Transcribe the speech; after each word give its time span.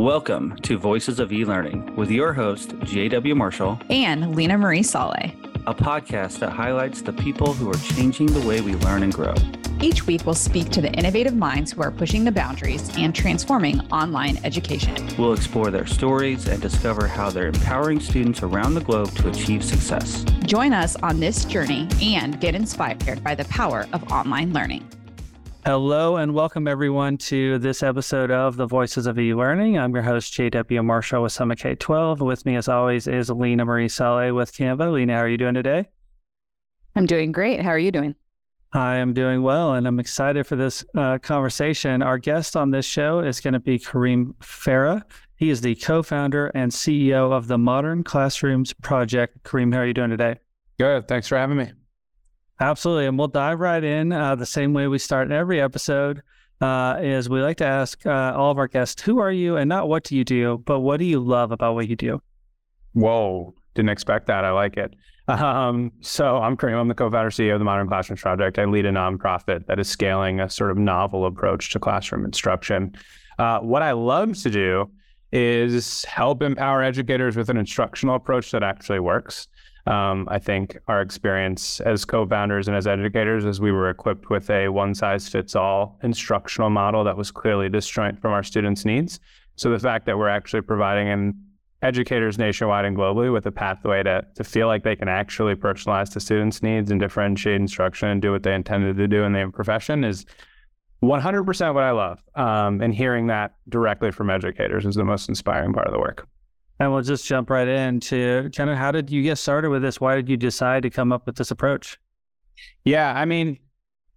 Welcome 0.00 0.56
to 0.62 0.78
Voices 0.78 1.20
of 1.20 1.30
E-Learning 1.30 1.94
with 1.94 2.10
your 2.10 2.32
host, 2.32 2.72
J.W. 2.84 3.34
Marshall 3.34 3.78
and 3.90 4.34
Leena 4.34 4.56
Marie 4.56 4.82
Saleh, 4.82 5.34
a 5.66 5.74
podcast 5.74 6.38
that 6.38 6.52
highlights 6.52 7.02
the 7.02 7.12
people 7.12 7.52
who 7.52 7.70
are 7.70 7.76
changing 7.76 8.28
the 8.28 8.40
way 8.48 8.62
we 8.62 8.76
learn 8.76 9.02
and 9.02 9.12
grow. 9.12 9.34
Each 9.82 10.06
week, 10.06 10.24
we'll 10.24 10.34
speak 10.34 10.70
to 10.70 10.80
the 10.80 10.90
innovative 10.92 11.36
minds 11.36 11.72
who 11.72 11.82
are 11.82 11.90
pushing 11.90 12.24
the 12.24 12.32
boundaries 12.32 12.90
and 12.96 13.14
transforming 13.14 13.80
online 13.92 14.38
education. 14.42 14.96
We'll 15.18 15.34
explore 15.34 15.70
their 15.70 15.86
stories 15.86 16.48
and 16.48 16.62
discover 16.62 17.06
how 17.06 17.28
they're 17.28 17.48
empowering 17.48 18.00
students 18.00 18.42
around 18.42 18.76
the 18.76 18.80
globe 18.80 19.10
to 19.16 19.28
achieve 19.28 19.62
success. 19.62 20.24
Join 20.46 20.72
us 20.72 20.96
on 21.02 21.20
this 21.20 21.44
journey 21.44 21.86
and 22.00 22.40
get 22.40 22.54
inspired 22.54 23.22
by 23.22 23.34
the 23.34 23.44
power 23.44 23.86
of 23.92 24.10
online 24.10 24.54
learning. 24.54 24.88
Hello 25.66 26.16
and 26.16 26.32
welcome 26.32 26.66
everyone 26.66 27.18
to 27.18 27.58
this 27.58 27.82
episode 27.82 28.30
of 28.30 28.56
the 28.56 28.64
Voices 28.64 29.06
of 29.06 29.18
E-Learning. 29.18 29.78
I'm 29.78 29.92
your 29.92 30.02
host 30.02 30.32
JW 30.32 30.82
Marshall 30.82 31.22
with 31.22 31.32
Summit 31.32 31.58
K-12. 31.58 32.20
With 32.20 32.46
me, 32.46 32.56
as 32.56 32.66
always, 32.66 33.06
is 33.06 33.28
Leena 33.28 33.66
Marie 33.66 33.90
Saleh 33.90 34.34
with 34.34 34.54
Canva. 34.54 34.90
Leena, 34.90 35.16
how 35.16 35.20
are 35.20 35.28
you 35.28 35.36
doing 35.36 35.52
today? 35.52 35.86
I'm 36.96 37.04
doing 37.04 37.30
great. 37.30 37.60
How 37.60 37.68
are 37.68 37.78
you 37.78 37.92
doing? 37.92 38.14
I 38.72 38.96
am 38.96 39.12
doing 39.12 39.42
well, 39.42 39.74
and 39.74 39.86
I'm 39.86 40.00
excited 40.00 40.46
for 40.46 40.56
this 40.56 40.82
uh, 40.96 41.18
conversation. 41.18 42.00
Our 42.00 42.16
guest 42.16 42.56
on 42.56 42.70
this 42.70 42.86
show 42.86 43.18
is 43.18 43.38
going 43.40 43.52
to 43.52 43.60
be 43.60 43.78
Kareem 43.78 44.34
Farah. 44.36 45.02
He 45.36 45.50
is 45.50 45.60
the 45.60 45.74
co-founder 45.74 46.46
and 46.54 46.72
CEO 46.72 47.32
of 47.32 47.48
the 47.48 47.58
Modern 47.58 48.02
Classrooms 48.02 48.72
Project. 48.72 49.42
Kareem, 49.42 49.74
how 49.74 49.80
are 49.80 49.86
you 49.86 49.92
doing 49.92 50.10
today? 50.10 50.38
Good. 50.78 51.06
Thanks 51.06 51.28
for 51.28 51.36
having 51.36 51.58
me. 51.58 51.70
Absolutely. 52.60 53.06
And 53.06 53.18
we'll 53.18 53.28
dive 53.28 53.58
right 53.58 53.82
in 53.82 54.12
uh, 54.12 54.34
the 54.34 54.46
same 54.46 54.74
way 54.74 54.86
we 54.86 54.98
start 54.98 55.26
in 55.26 55.32
every 55.32 55.60
episode. 55.60 56.22
Uh, 56.60 56.98
is 57.00 57.30
we 57.30 57.40
like 57.40 57.56
to 57.56 57.64
ask 57.64 58.04
uh, 58.04 58.34
all 58.36 58.50
of 58.50 58.58
our 58.58 58.68
guests, 58.68 59.00
who 59.00 59.18
are 59.18 59.32
you 59.32 59.56
and 59.56 59.66
not 59.66 59.88
what 59.88 60.04
do 60.04 60.14
you 60.14 60.24
do, 60.24 60.62
but 60.66 60.80
what 60.80 60.98
do 60.98 61.06
you 61.06 61.18
love 61.18 61.52
about 61.52 61.74
what 61.74 61.88
you 61.88 61.96
do? 61.96 62.20
Whoa, 62.92 63.54
didn't 63.74 63.88
expect 63.88 64.26
that. 64.26 64.44
I 64.44 64.50
like 64.50 64.76
it. 64.76 64.94
Um, 65.28 65.92
so 66.00 66.38
I'm 66.38 66.56
Kareem. 66.56 66.74
I'm 66.74 66.88
the 66.88 66.94
co-founder 66.94 67.30
CEO 67.30 67.52
of 67.52 67.60
the 67.60 67.64
Modern 67.64 67.86
Classrooms 67.86 68.20
Project. 68.20 68.58
I 68.58 68.64
lead 68.64 68.84
a 68.84 68.90
nonprofit 68.90 69.64
that 69.66 69.78
is 69.78 69.88
scaling 69.88 70.40
a 70.40 70.50
sort 70.50 70.72
of 70.72 70.76
novel 70.76 71.24
approach 71.24 71.70
to 71.70 71.78
classroom 71.78 72.24
instruction. 72.24 72.96
Uh, 73.38 73.60
what 73.60 73.80
I 73.80 73.92
love 73.92 74.36
to 74.42 74.50
do 74.50 74.90
is 75.30 76.04
help 76.06 76.42
empower 76.42 76.82
educators 76.82 77.36
with 77.36 77.48
an 77.48 77.58
instructional 77.58 78.16
approach 78.16 78.50
that 78.50 78.64
actually 78.64 78.98
works. 78.98 79.46
Um, 79.86 80.28
I 80.30 80.38
think 80.38 80.76
our 80.88 81.00
experience 81.00 81.80
as 81.80 82.04
co-founders 82.04 82.68
and 82.68 82.76
as 82.76 82.86
educators 82.86 83.44
is 83.44 83.60
we 83.60 83.72
were 83.72 83.90
equipped 83.90 84.30
with 84.30 84.50
a 84.50 84.68
one-size-fits-all 84.68 85.98
instructional 86.02 86.70
model 86.70 87.04
that 87.04 87.16
was 87.16 87.30
clearly 87.30 87.68
disjoint 87.68 88.20
from 88.20 88.32
our 88.32 88.42
students' 88.42 88.84
needs. 88.84 89.20
So 89.56 89.70
the 89.70 89.78
fact 89.78 90.06
that 90.06 90.18
we're 90.18 90.28
actually 90.28 90.62
providing 90.62 91.08
an 91.08 91.34
educators 91.82 92.38
nationwide 92.38 92.84
and 92.84 92.96
globally 92.96 93.32
with 93.32 93.46
a 93.46 93.52
pathway 93.52 94.02
to, 94.02 94.24
to 94.34 94.44
feel 94.44 94.66
like 94.66 94.84
they 94.84 94.96
can 94.96 95.08
actually 95.08 95.54
personalize 95.54 96.12
to 96.12 96.20
students' 96.20 96.62
needs 96.62 96.90
and 96.90 97.00
differentiate 97.00 97.60
instruction 97.60 98.08
and 98.08 98.22
do 98.22 98.32
what 98.32 98.42
they 98.42 98.54
intended 98.54 98.96
to 98.96 99.08
do 99.08 99.24
in 99.24 99.32
their 99.32 99.50
profession 99.50 100.04
is 100.04 100.26
100% 101.02 101.74
what 101.74 101.82
I 101.82 101.90
love. 101.92 102.22
Um, 102.34 102.82
and 102.82 102.94
hearing 102.94 103.28
that 103.28 103.54
directly 103.68 104.10
from 104.10 104.28
educators 104.28 104.84
is 104.84 104.94
the 104.94 105.04
most 105.04 105.28
inspiring 105.28 105.72
part 105.72 105.86
of 105.86 105.92
the 105.92 105.98
work. 105.98 106.28
And 106.80 106.92
we'll 106.92 107.02
just 107.02 107.26
jump 107.26 107.50
right 107.50 107.68
into 107.68 108.50
kind 108.56 108.70
of 108.70 108.76
how 108.78 108.90
did 108.90 109.10
you 109.10 109.22
get 109.22 109.36
started 109.36 109.68
with 109.68 109.82
this? 109.82 110.00
Why 110.00 110.16
did 110.16 110.28
you 110.28 110.36
decide 110.36 110.82
to 110.82 110.90
come 110.90 111.12
up 111.12 111.26
with 111.26 111.36
this 111.36 111.50
approach? 111.50 111.98
Yeah, 112.84 113.12
I 113.14 113.26
mean, 113.26 113.58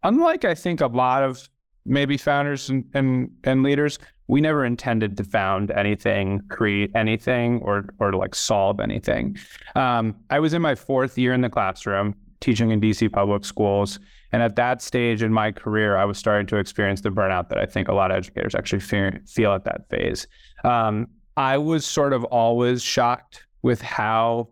unlike 0.04 0.46
I 0.46 0.56
think 0.56 0.82
a 0.82 0.88
lot 0.88 1.24
of 1.24 1.50
maybe 1.86 2.18
founders 2.18 2.70
and, 2.70 2.86
and, 2.94 3.30
and 3.44 3.64
leaders, 3.64 4.00
we 4.28 4.40
never 4.40 4.64
intended 4.64 5.18
to 5.18 5.24
found 5.26 5.72
anything, 5.72 6.42
create 6.50 6.92
anything, 6.96 7.60
or 7.62 7.86
or 8.00 8.12
to 8.12 8.18
like 8.18 8.34
solve 8.34 8.80
anything. 8.80 9.38
Um, 9.76 10.16
I 10.30 10.40
was 10.40 10.54
in 10.54 10.62
my 10.62 10.76
fourth 10.76 11.18
year 11.18 11.34
in 11.34 11.42
the 11.42 11.50
classroom 11.50 12.16
teaching 12.44 12.72
in 12.72 12.82
DC 12.82 13.12
public 13.12 13.46
schools. 13.46 14.00
And 14.34 14.42
at 14.42 14.56
that 14.58 14.82
stage 14.82 15.24
in 15.24 15.32
my 15.32 15.52
career, 15.52 15.96
I 15.96 16.04
was 16.04 16.18
starting 16.18 16.46
to 16.48 16.58
experience 16.58 17.02
the 17.02 17.10
burnout 17.10 17.48
that 17.50 17.58
I 17.58 17.66
think 17.66 17.88
a 17.88 17.94
lot 17.94 18.12
of 18.12 18.18
educators 18.18 18.54
actually 18.54 18.82
feel 18.82 19.54
at 19.54 19.64
that 19.64 19.90
phase. 19.90 20.28
Um, 20.66 21.08
I 21.36 21.58
was 21.58 21.86
sort 21.86 22.14
of 22.14 22.24
always 22.26 22.82
shocked 22.84 23.46
with 23.62 23.82
how 23.82 24.50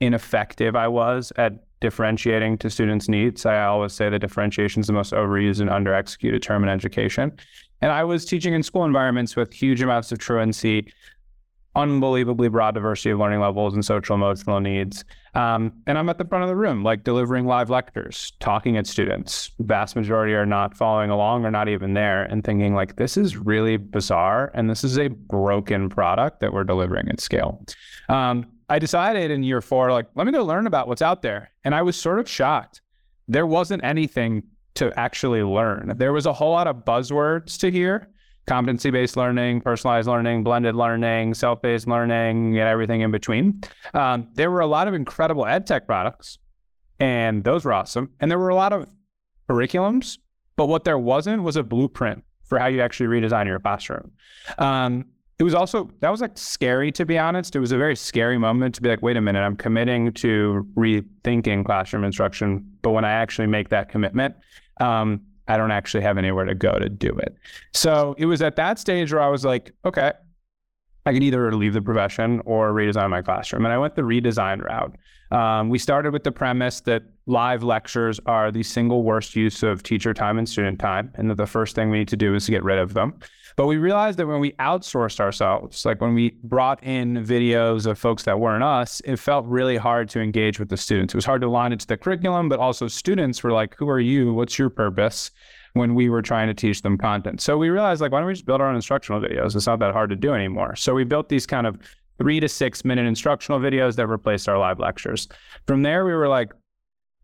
ineffective 0.00 0.74
I 0.74 0.88
was 0.88 1.32
at 1.36 1.64
differentiating 1.80 2.58
to 2.58 2.70
students' 2.70 3.08
needs. 3.08 3.46
I 3.46 3.64
always 3.64 3.92
say 3.92 4.08
that 4.10 4.18
differentiation 4.18 4.80
is 4.80 4.86
the 4.86 4.92
most 4.92 5.12
overused 5.12 5.60
and 5.60 5.70
under-executed 5.70 6.42
term 6.42 6.62
in 6.62 6.68
education. 6.68 7.32
And 7.80 7.92
I 7.92 8.04
was 8.04 8.24
teaching 8.24 8.52
in 8.52 8.62
school 8.62 8.84
environments 8.84 9.36
with 9.36 9.52
huge 9.52 9.80
amounts 9.82 10.12
of 10.12 10.18
truancy, 10.18 10.92
unbelievably 11.76 12.48
broad 12.48 12.74
diversity 12.74 13.10
of 13.10 13.18
learning 13.18 13.40
levels 13.40 13.74
and 13.74 13.84
social 13.84 14.16
emotional 14.16 14.60
needs. 14.60 15.04
Um, 15.34 15.72
and 15.86 15.96
I'm 15.96 16.08
at 16.08 16.18
the 16.18 16.24
front 16.24 16.42
of 16.42 16.48
the 16.48 16.56
room, 16.56 16.82
like 16.82 17.04
delivering 17.04 17.46
live 17.46 17.70
lectures, 17.70 18.32
talking 18.40 18.76
at 18.76 18.86
students. 18.86 19.52
Vast 19.60 19.94
majority 19.94 20.34
are 20.34 20.46
not 20.46 20.76
following 20.76 21.10
along 21.10 21.44
or 21.44 21.50
not 21.50 21.68
even 21.68 21.94
there 21.94 22.24
and 22.24 22.42
thinking 22.42 22.74
like, 22.74 22.96
this 22.96 23.16
is 23.16 23.36
really 23.36 23.76
bizarre. 23.76 24.50
And 24.54 24.68
this 24.68 24.82
is 24.82 24.98
a 24.98 25.08
broken 25.08 25.88
product 25.88 26.40
that 26.40 26.52
we're 26.52 26.64
delivering 26.64 27.08
at 27.08 27.20
scale. 27.20 27.64
Um, 28.08 28.46
I 28.68 28.78
decided 28.78 29.30
in 29.30 29.42
year 29.44 29.60
four, 29.60 29.92
like, 29.92 30.06
let 30.16 30.26
me 30.26 30.32
go 30.32 30.44
learn 30.44 30.66
about 30.66 30.88
what's 30.88 31.02
out 31.02 31.22
there. 31.22 31.50
And 31.64 31.74
I 31.74 31.82
was 31.82 31.96
sort 31.96 32.18
of 32.18 32.28
shocked. 32.28 32.80
There 33.28 33.46
wasn't 33.46 33.84
anything 33.84 34.42
to 34.74 34.92
actually 34.98 35.42
learn. 35.42 35.92
There 35.96 36.12
was 36.12 36.26
a 36.26 36.32
whole 36.32 36.52
lot 36.52 36.66
of 36.66 36.84
buzzwords 36.84 37.58
to 37.60 37.70
hear 37.70 38.08
competency 38.50 38.90
based 38.90 39.16
learning, 39.16 39.60
personalized 39.60 40.08
learning, 40.08 40.42
blended 40.42 40.74
learning, 40.74 41.34
self 41.34 41.62
paced 41.62 41.86
learning, 41.86 42.58
and 42.58 42.68
everything 42.68 43.00
in 43.00 43.12
between. 43.12 43.62
Um, 43.94 44.26
there 44.34 44.50
were 44.50 44.58
a 44.58 44.66
lot 44.66 44.88
of 44.88 44.94
incredible 44.94 45.46
ed 45.46 45.68
tech 45.68 45.86
products, 45.86 46.38
and 46.98 47.44
those 47.44 47.64
were 47.64 47.72
awesome. 47.72 48.10
And 48.18 48.28
there 48.28 48.40
were 48.40 48.48
a 48.48 48.56
lot 48.56 48.72
of 48.72 48.90
curriculums, 49.48 50.18
but 50.56 50.66
what 50.66 50.82
there 50.82 50.98
wasn't 50.98 51.44
was 51.44 51.54
a 51.54 51.62
blueprint 51.62 52.24
for 52.42 52.58
how 52.58 52.66
you 52.66 52.80
actually 52.80 53.06
redesign 53.06 53.46
your 53.46 53.60
classroom. 53.60 54.10
Um, 54.58 55.04
it 55.38 55.44
was 55.44 55.54
also 55.54 55.88
that 56.00 56.10
was 56.10 56.20
like 56.20 56.36
scary 56.36 56.90
to 56.92 57.06
be 57.06 57.16
honest. 57.18 57.54
It 57.54 57.60
was 57.60 57.70
a 57.70 57.78
very 57.78 57.94
scary 57.94 58.36
moment 58.36 58.74
to 58.74 58.82
be 58.82 58.88
like, 58.88 59.00
wait 59.00 59.16
a 59.16 59.20
minute, 59.20 59.42
I'm 59.42 59.56
committing 59.56 60.12
to 60.14 60.66
rethinking 60.76 61.64
classroom 61.64 62.02
instruction, 62.02 62.68
but 62.82 62.90
when 62.90 63.04
I 63.04 63.12
actually 63.12 63.46
make 63.46 63.68
that 63.68 63.88
commitment, 63.90 64.34
um, 64.80 65.20
I 65.50 65.56
don't 65.56 65.72
actually 65.72 66.02
have 66.04 66.16
anywhere 66.16 66.44
to 66.44 66.54
go 66.54 66.78
to 66.78 66.88
do 66.88 67.10
it. 67.10 67.34
So 67.72 68.14
it 68.18 68.26
was 68.26 68.40
at 68.40 68.54
that 68.56 68.78
stage 68.78 69.12
where 69.12 69.20
I 69.20 69.28
was 69.28 69.44
like, 69.44 69.72
okay, 69.84 70.12
I 71.06 71.12
could 71.12 71.22
either 71.22 71.52
leave 71.52 71.72
the 71.72 71.82
profession 71.82 72.40
or 72.44 72.72
redesign 72.72 73.10
my 73.10 73.22
classroom. 73.22 73.64
And 73.64 73.74
I 73.74 73.78
went 73.78 73.96
the 73.96 74.02
redesign 74.02 74.62
route. 74.62 74.96
Um, 75.32 75.68
we 75.68 75.78
started 75.78 76.12
with 76.12 76.24
the 76.24 76.32
premise 76.32 76.80
that 76.82 77.02
live 77.26 77.62
lectures 77.62 78.20
are 78.26 78.52
the 78.52 78.62
single 78.62 79.02
worst 79.02 79.34
use 79.34 79.62
of 79.62 79.82
teacher 79.82 80.14
time 80.14 80.38
and 80.38 80.48
student 80.48 80.78
time, 80.78 81.10
and 81.14 81.30
that 81.30 81.36
the 81.36 81.46
first 81.46 81.74
thing 81.74 81.90
we 81.90 81.98
need 81.98 82.08
to 82.08 82.16
do 82.16 82.34
is 82.34 82.46
to 82.46 82.52
get 82.52 82.62
rid 82.62 82.78
of 82.78 82.94
them. 82.94 83.18
But 83.56 83.66
we 83.66 83.76
realized 83.76 84.18
that 84.18 84.26
when 84.26 84.40
we 84.40 84.52
outsourced 84.52 85.20
ourselves, 85.20 85.84
like 85.84 86.00
when 86.00 86.14
we 86.14 86.36
brought 86.42 86.82
in 86.82 87.24
videos 87.24 87.86
of 87.86 87.98
folks 87.98 88.22
that 88.24 88.38
weren't 88.38 88.64
us, 88.64 89.00
it 89.04 89.16
felt 89.16 89.46
really 89.46 89.76
hard 89.76 90.08
to 90.10 90.20
engage 90.20 90.58
with 90.58 90.68
the 90.68 90.76
students. 90.76 91.14
It 91.14 91.16
was 91.16 91.24
hard 91.24 91.40
to 91.42 91.46
align 91.46 91.72
it 91.72 91.80
to 91.80 91.86
the 91.86 91.96
curriculum, 91.96 92.48
but 92.48 92.58
also 92.58 92.88
students 92.88 93.42
were 93.42 93.52
like, 93.52 93.74
who 93.76 93.88
are 93.88 94.00
you? 94.00 94.32
What's 94.32 94.58
your 94.58 94.70
purpose? 94.70 95.30
When 95.74 95.94
we 95.94 96.08
were 96.08 96.20
trying 96.20 96.48
to 96.48 96.54
teach 96.54 96.82
them 96.82 96.98
content. 96.98 97.40
So 97.40 97.56
we 97.56 97.68
realized, 97.68 98.00
like, 98.00 98.10
why 98.10 98.18
don't 98.18 98.26
we 98.26 98.32
just 98.32 98.44
build 98.44 98.60
our 98.60 98.68
own 98.68 98.74
instructional 98.74 99.20
videos? 99.20 99.54
It's 99.54 99.68
not 99.68 99.78
that 99.78 99.92
hard 99.92 100.10
to 100.10 100.16
do 100.16 100.34
anymore. 100.34 100.74
So 100.74 100.94
we 100.94 101.04
built 101.04 101.28
these 101.28 101.46
kind 101.46 101.64
of 101.64 101.78
three 102.18 102.40
to 102.40 102.48
six 102.48 102.84
minute 102.84 103.06
instructional 103.06 103.60
videos 103.60 103.94
that 103.94 104.08
replaced 104.08 104.48
our 104.48 104.58
live 104.58 104.80
lectures. 104.80 105.28
From 105.66 105.82
there, 105.82 106.04
we 106.04 106.12
were 106.12 106.26
like, 106.26 106.50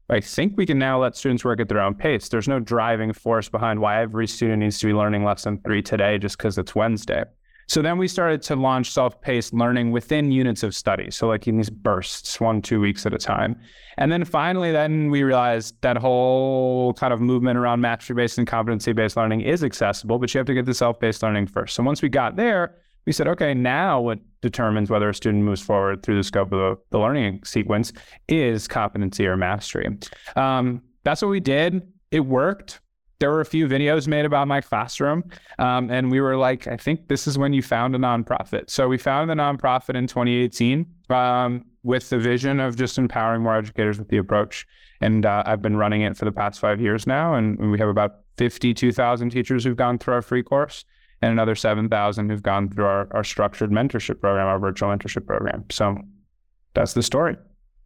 I 0.08 0.20
think 0.20 0.56
we 0.56 0.66
can 0.66 0.78
now 0.78 1.00
let 1.02 1.16
students 1.16 1.44
work 1.44 1.60
at 1.60 1.68
their 1.68 1.80
own 1.80 1.94
pace. 1.94 2.28
There's 2.28 2.46
no 2.46 2.60
driving 2.60 3.12
force 3.12 3.48
behind 3.48 3.80
why 3.80 4.00
every 4.00 4.28
student 4.28 4.60
needs 4.60 4.78
to 4.78 4.86
be 4.86 4.92
learning 4.92 5.24
lesson 5.24 5.60
three 5.64 5.82
today 5.82 6.16
just 6.18 6.38
because 6.38 6.58
it's 6.58 6.76
Wednesday. 6.76 7.24
So 7.68 7.82
then 7.82 7.98
we 7.98 8.06
started 8.06 8.42
to 8.42 8.54
launch 8.54 8.92
self-paced 8.92 9.52
learning 9.52 9.90
within 9.90 10.30
units 10.30 10.62
of 10.62 10.72
study. 10.76 11.10
So 11.10 11.26
like 11.26 11.48
in 11.48 11.56
these 11.56 11.70
bursts, 11.70 12.40
one, 12.40 12.62
two 12.62 12.78
weeks 12.78 13.04
at 13.04 13.12
a 13.12 13.18
time. 13.18 13.60
And 13.98 14.12
then 14.12 14.24
finally, 14.24 14.70
then 14.70 15.10
we 15.10 15.24
realized 15.24 15.74
that 15.80 15.96
whole 15.96 16.92
kind 16.92 17.12
of 17.12 17.20
movement 17.20 17.58
around 17.58 17.80
mastery-based 17.80 18.38
and 18.38 18.46
competency-based 18.46 19.16
learning 19.16 19.40
is 19.40 19.64
accessible, 19.64 20.20
but 20.20 20.32
you 20.32 20.38
have 20.38 20.46
to 20.46 20.54
get 20.54 20.66
the 20.66 20.74
self-paced 20.74 21.24
learning 21.24 21.48
first. 21.48 21.74
So 21.74 21.82
once 21.82 22.00
we 22.00 22.08
got 22.08 22.36
there, 22.36 22.76
we 23.06 23.12
said, 23.12 23.28
okay, 23.28 23.54
now 23.54 24.00
what 24.00 24.18
determines 24.42 24.90
whether 24.90 25.08
a 25.08 25.14
student 25.14 25.44
moves 25.44 25.62
forward 25.62 26.02
through 26.02 26.16
the 26.16 26.24
scope 26.24 26.52
of 26.52 26.58
the, 26.58 26.76
the 26.90 26.98
learning 26.98 27.40
sequence 27.44 27.92
is 28.28 28.66
competency 28.68 29.26
or 29.26 29.36
mastery. 29.36 29.96
Um, 30.34 30.82
that's 31.04 31.22
what 31.22 31.28
we 31.28 31.40
did. 31.40 31.82
It 32.10 32.20
worked. 32.20 32.80
There 33.18 33.30
were 33.30 33.40
a 33.40 33.46
few 33.46 33.66
videos 33.66 34.06
made 34.06 34.26
about 34.26 34.46
my 34.46 34.60
classroom, 34.60 35.24
um, 35.58 35.90
and 35.90 36.10
we 36.10 36.20
were 36.20 36.36
like, 36.36 36.66
I 36.66 36.76
think 36.76 37.08
this 37.08 37.26
is 37.26 37.38
when 37.38 37.54
you 37.54 37.62
found 37.62 37.94
a 37.94 37.98
nonprofit. 37.98 38.68
So 38.68 38.88
we 38.88 38.98
found 38.98 39.30
the 39.30 39.34
nonprofit 39.34 39.94
in 39.94 40.06
2018 40.06 40.84
um, 41.08 41.64
with 41.82 42.10
the 42.10 42.18
vision 42.18 42.60
of 42.60 42.76
just 42.76 42.98
empowering 42.98 43.42
more 43.42 43.56
educators 43.56 43.98
with 43.98 44.08
the 44.08 44.18
approach. 44.18 44.66
And 45.00 45.24
uh, 45.24 45.44
I've 45.46 45.62
been 45.62 45.76
running 45.76 46.02
it 46.02 46.16
for 46.16 46.26
the 46.26 46.32
past 46.32 46.60
five 46.60 46.78
years 46.78 47.06
now, 47.06 47.34
and 47.34 47.70
we 47.70 47.78
have 47.78 47.88
about 47.88 48.16
52,000 48.36 49.30
teachers 49.30 49.64
who've 49.64 49.76
gone 49.76 49.98
through 49.98 50.14
our 50.14 50.22
free 50.22 50.42
course 50.42 50.84
and 51.26 51.32
another 51.32 51.56
7,000 51.56 52.30
who've 52.30 52.42
gone 52.42 52.70
through 52.70 52.84
our, 52.84 53.08
our 53.10 53.24
structured 53.24 53.70
mentorship 53.70 54.20
program, 54.20 54.46
our 54.46 54.60
virtual 54.60 54.88
mentorship 54.88 55.26
program. 55.26 55.64
So 55.70 55.98
that's 56.74 56.94
the 56.94 57.02
story. 57.02 57.36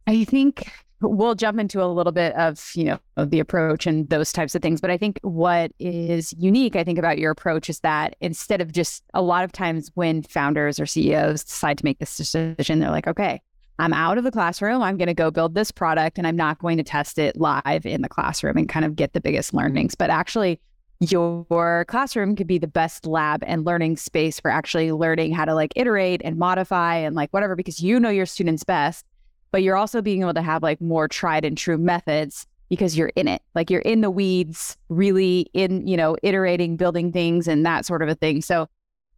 I 0.06 0.24
think 0.24 0.70
we'll 1.00 1.34
jump 1.34 1.58
into 1.58 1.82
a 1.82 1.86
little 1.86 2.12
bit 2.12 2.34
of 2.34 2.72
you 2.74 2.84
know 2.84 2.98
of 3.16 3.30
the 3.30 3.40
approach 3.40 3.86
and 3.86 4.10
those 4.10 4.34
types 4.34 4.54
of 4.54 4.60
things 4.60 4.82
but 4.82 4.90
i 4.90 4.98
think 4.98 5.18
what 5.22 5.72
is 5.78 6.34
unique 6.36 6.76
i 6.76 6.84
think 6.84 6.98
about 6.98 7.16
your 7.16 7.30
approach 7.30 7.70
is 7.70 7.80
that 7.80 8.14
instead 8.20 8.60
of 8.60 8.70
just 8.70 9.02
a 9.14 9.22
lot 9.22 9.42
of 9.42 9.50
times 9.50 9.90
when 9.94 10.22
founders 10.22 10.78
or 10.78 10.84
ceos 10.84 11.42
decide 11.42 11.78
to 11.78 11.86
make 11.86 11.98
this 12.00 12.18
decision 12.18 12.80
they're 12.80 12.90
like 12.90 13.06
okay 13.06 13.40
i'm 13.78 13.94
out 13.94 14.18
of 14.18 14.24
the 14.24 14.30
classroom 14.30 14.82
i'm 14.82 14.98
going 14.98 15.06
to 15.06 15.14
go 15.14 15.30
build 15.30 15.54
this 15.54 15.70
product 15.70 16.18
and 16.18 16.26
i'm 16.26 16.36
not 16.36 16.58
going 16.58 16.76
to 16.76 16.84
test 16.84 17.18
it 17.18 17.34
live 17.40 17.86
in 17.86 18.02
the 18.02 18.08
classroom 18.08 18.58
and 18.58 18.68
kind 18.68 18.84
of 18.84 18.94
get 18.94 19.14
the 19.14 19.22
biggest 19.22 19.54
learnings 19.54 19.94
but 19.94 20.10
actually 20.10 20.60
your 21.00 21.84
classroom 21.86 22.36
could 22.36 22.46
be 22.46 22.58
the 22.58 22.68
best 22.68 23.06
lab 23.06 23.42
and 23.46 23.64
learning 23.64 23.96
space 23.96 24.38
for 24.38 24.50
actually 24.50 24.92
learning 24.92 25.32
how 25.32 25.44
to 25.44 25.54
like 25.54 25.72
iterate 25.74 26.20
and 26.24 26.36
modify 26.36 26.96
and 26.96 27.16
like 27.16 27.30
whatever 27.30 27.56
because 27.56 27.80
you 27.80 27.98
know 27.98 28.10
your 28.10 28.26
students 28.26 28.64
best 28.64 29.06
but 29.50 29.62
you're 29.62 29.76
also 29.76 30.02
being 30.02 30.22
able 30.22 30.34
to 30.34 30.42
have 30.42 30.62
like 30.62 30.80
more 30.80 31.08
tried 31.08 31.44
and 31.44 31.56
true 31.56 31.78
methods 31.78 32.46
because 32.68 32.96
you're 32.96 33.12
in 33.16 33.28
it. 33.28 33.42
Like 33.54 33.70
you're 33.70 33.80
in 33.80 34.00
the 34.00 34.10
weeds 34.10 34.76
really 34.88 35.50
in 35.52 35.86
you 35.86 35.96
know 35.96 36.16
iterating 36.22 36.76
building 36.76 37.12
things 37.12 37.48
and 37.48 37.66
that 37.66 37.84
sort 37.84 38.02
of 38.02 38.08
a 38.08 38.14
thing. 38.14 38.42
So 38.42 38.68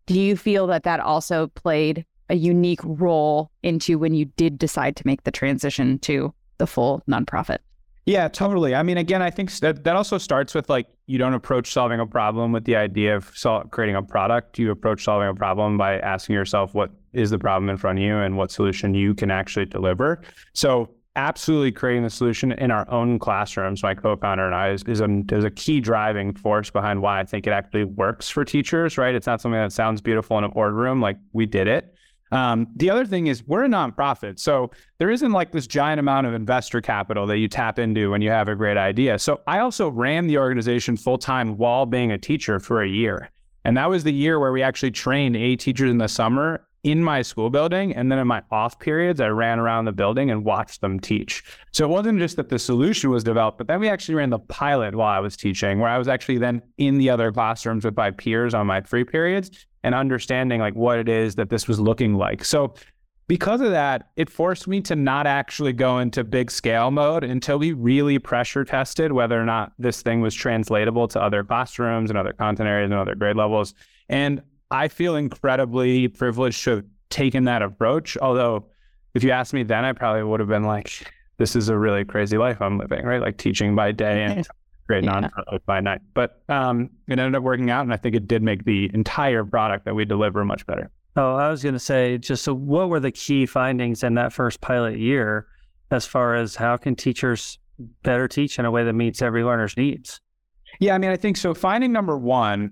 do 0.07 0.19
you 0.19 0.37
feel 0.37 0.67
that 0.69 0.83
that 0.83 1.01
also 1.01 1.49
played 1.49 2.05
a 2.29 2.35
unique 2.35 2.81
role 2.83 3.51
into 3.63 3.99
when 3.99 4.15
you 4.15 4.25
did 4.25 4.59
decide 4.59 4.97
to 4.97 5.07
make 5.07 5.25
the 5.25 5.31
transition 5.31 5.99
to 6.01 6.33
the 6.59 6.67
full 6.67 7.03
nonprofit? 7.09 7.59
Yeah, 8.07 8.27
totally. 8.27 8.75
I 8.75 8.83
mean, 8.83 8.97
again, 8.97 9.23
I 9.23 9.31
think 9.31 9.53
that 9.59 9.85
that 9.85 9.95
also 9.95 10.19
starts 10.19 10.55
with 10.55 10.69
like 10.69 10.89
you 11.13 11.19
don't 11.19 11.35
approach 11.35 11.71
solving 11.71 12.01
a 12.01 12.07
problem 12.07 12.53
with 12.53 12.65
the 12.65 12.75
idea 12.75 13.15
of 13.15 13.31
sol- 13.35 13.65
creating 13.65 13.97
a 13.97 14.03
product. 14.03 14.59
You 14.59 14.71
approach 14.71 15.05
solving 15.05 15.29
a 15.29 15.35
problem 15.35 15.77
by 15.77 15.99
asking 15.99 16.35
yourself 16.35 16.73
what 16.73 16.91
is 17.13 17.29
the 17.29 17.39
problem 17.39 17.69
in 17.69 17.77
front 17.77 17.99
of 17.99 18.03
you 18.03 18.17
and 18.17 18.39
what 18.39 18.51
solution 18.51 18.95
you 18.95 19.13
can 19.15 19.31
actually 19.31 19.67
deliver. 19.67 20.23
So, 20.55 20.89
absolutely 21.15 21.71
creating 21.71 22.03
the 22.03 22.09
solution 22.09 22.53
in 22.53 22.71
our 22.71 22.91
own 22.91 23.19
classrooms, 23.19 23.83
my 23.83 23.95
co-founder 23.95 24.47
and 24.47 24.55
I, 24.55 24.71
is, 24.71 24.83
is, 24.85 25.03
a, 25.03 25.23
is 25.31 25.45
a 25.45 25.51
key 25.51 25.79
driving 25.81 26.33
force 26.33 26.71
behind 26.71 27.03
why 27.03 27.21
I 27.21 27.25
think 27.25 27.47
it 27.47 27.51
actually 27.51 27.85
works 27.85 28.31
for 28.31 28.43
teachers. 28.43 28.97
Right? 28.97 29.15
It's 29.15 29.27
not 29.27 29.43
something 29.43 29.61
that 29.61 29.75
sounds 29.75 30.01
beautiful 30.01 30.39
in 30.39 30.45
a 30.45 30.49
boardroom. 30.49 31.03
Like 31.03 31.19
we 31.35 31.45
did 31.45 31.69
it. 31.69 31.95
Um, 32.33 32.67
the 32.75 32.91
other 32.91 33.05
thing 33.05 33.27
is 33.27 33.47
we're 33.47 33.65
a 33.65 33.69
nonprofit, 33.69 34.39
so 34.39 34.71
there 34.99 35.11
isn't 35.11 35.33
like 35.33 35.53
this 35.53 35.67
giant 35.67 36.01
amount 36.01 36.27
of 36.27 36.35
investor 36.35 36.81
capital 36.81 37.27
that 37.27 37.39
you 37.39 37.47
tap 37.47 37.79
into 37.79 38.11
when 38.11 38.23
you 38.23 38.31
have 38.31 38.49
a 38.49 38.57
great 38.57 38.79
idea. 38.79 39.19
So 39.19 39.43
I 39.47 39.59
also 39.59 39.91
ran 39.91 40.27
the 40.27 40.39
organization 40.39 40.97
full 40.97 41.19
time 41.19 41.59
while 41.59 41.85
being 41.87 42.11
a 42.11 42.19
teacher 42.19 42.59
for 42.59 42.83
a 42.83 42.89
year, 42.89 43.31
and 43.65 43.77
that 43.77 43.89
was 43.91 44.03
the 44.03 44.13
year 44.13 44.41
where 44.41 44.51
we 44.51 44.63
actually 44.63 44.93
trained 44.93 45.37
eight 45.37 45.61
teachers 45.61 45.91
in 45.91 45.99
the 45.99 46.09
summer 46.09 46.67
in 46.85 47.03
my 47.03 47.23
school 47.23 47.49
building. 47.49 47.95
And 47.95 48.11
then 48.11 48.19
in 48.19 48.27
my 48.27 48.43
off 48.51 48.79
periods, 48.79 49.21
I 49.21 49.29
ran 49.29 49.59
around 49.59 49.85
the 49.85 49.93
building 49.93 50.31
and 50.31 50.45
watched 50.45 50.81
them 50.81 50.99
teach. 50.99 51.45
So 51.73 51.85
it 51.85 51.89
wasn't 51.89 52.19
just 52.19 52.37
that 52.37 52.49
the 52.49 52.59
solution 52.59 53.11
was 53.11 53.23
developed, 53.23 53.59
but 53.59 53.69
then 53.69 53.81
we 53.81 53.89
actually 53.89 54.17
ran 54.17 54.31
the 54.31 54.39
pilot 54.39 54.95
while 54.95 55.15
I 55.15 55.21
was 55.21 55.37
teaching, 55.37 55.79
where 55.79 55.91
I 55.91 55.99
was 55.99 56.09
actually 56.09 56.39
then 56.39 56.63
in 56.79 56.99
the 56.99 57.11
other 57.11 57.31
classrooms 57.31 57.85
with 57.85 57.97
my 57.97 58.11
peers 58.11 58.55
on 58.55 58.67
my 58.67 58.81
free 58.81 59.05
periods 59.05 59.67
and 59.85 59.95
understanding 59.95 60.61
like 60.61 60.75
what 60.75 60.99
it 60.99 61.09
is 61.09 61.37
that 61.37 61.51
this 61.51 61.69
was 61.69 61.79
looking 61.79 62.15
like. 62.15 62.45
So 62.45 62.75
because 63.29 63.61
of 63.61 63.71
that, 63.71 64.11
it 64.17 64.29
forced 64.29 64.67
me 64.67 64.81
to 64.83 64.97
not 64.97 65.27
actually 65.27 65.73
go 65.73 66.01
into 66.01 66.25
big 66.25 66.51
scale 66.51 66.91
mode 66.91 67.25
until 67.25 67.59
we 67.59 67.73
really 67.73 68.19
pressure 68.19 68.65
tested 68.65 69.13
whether 69.13 69.41
or 69.41 69.45
not 69.45 69.73
this 69.79 70.03
thing 70.03 70.21
was 70.21 70.35
translatable 70.35 71.09
to 71.09 71.21
other 71.23 71.45
classrooms 71.45 72.11
and 72.11 72.19
other 72.19 72.33
content 72.33 72.69
areas 72.69 72.91
and 72.91 73.01
other 73.01 73.15
grade 73.15 73.37
levels. 73.37 73.75
And 74.09 74.43
I 74.73 74.89
feel 74.89 75.17
incredibly 75.17 76.09
privileged 76.09 76.65
to 76.65 76.71
have 76.71 76.85
taken 77.11 77.45
that 77.45 77.63
approach. 77.63 78.17
Although, 78.17 78.67
if 79.15 79.23
you 79.23 79.31
asked 79.31 79.53
me 79.53 79.63
then, 79.63 79.85
I 79.85 79.93
probably 79.93 80.23
would 80.23 80.41
have 80.41 80.49
been 80.49 80.65
like, 80.65 81.13
this 81.37 81.55
is 81.55 81.69
a 81.69 81.79
really 81.79 82.05
crazy 82.05 82.39
life 82.39 82.61
I'm 82.61 82.79
living, 82.79 83.05
right? 83.05 83.21
Like 83.21 83.37
teaching 83.37 83.77
by 83.77 83.93
day 83.93 84.25
and 84.25 84.49
great 84.87 85.05
yeah. 85.05 85.13
non-product 85.13 85.67
by 85.67 85.81
night. 85.81 86.01
But 86.15 86.43
um, 86.49 86.89
it 87.07 87.19
ended 87.19 87.35
up 87.35 87.43
working 87.43 87.71
out, 87.71 87.83
and 87.83 87.93
I 87.93 87.99
think 87.99 88.15
it 88.15 88.27
did 88.27 88.43
make 88.43 88.65
the 88.65 88.91
entire 88.95 89.45
product 89.45 89.85
that 89.85 89.95
we 89.95 90.07
deliver 90.07 90.43
much 90.43 90.67
better. 90.67 90.91
Oh, 91.17 91.35
I 91.35 91.51
was 91.51 91.63
going 91.63 91.75
to 91.75 91.79
say, 91.79 92.17
just 92.17 92.43
so 92.43 92.55
what 92.55 92.89
were 92.89 93.01
the 93.01 93.13
key 93.13 93.45
findings 93.45 94.03
in 94.03 94.15
that 94.15 94.33
first 94.33 94.63
pilot 94.63 94.99
year 94.99 95.47
as 95.91 96.07
far 96.07 96.35
as 96.35 96.57
how 96.57 96.79
can 96.79 96.97
teachers 96.97 97.59
better 98.03 98.27
teach 98.27 98.59
in 98.59 98.65
a 98.65 98.71
way 98.71 98.85
that 98.85 98.95
meets 98.95 99.21
every 99.21 99.45
learner's 99.45 99.77
needs? 99.77 100.19
Yeah, 100.81 100.95
I 100.95 100.99
mean, 100.99 101.11
I 101.11 101.19
think 101.19 101.37
so. 101.37 101.53
Finding 101.53 101.93
number 101.93 102.17
one 102.17 102.71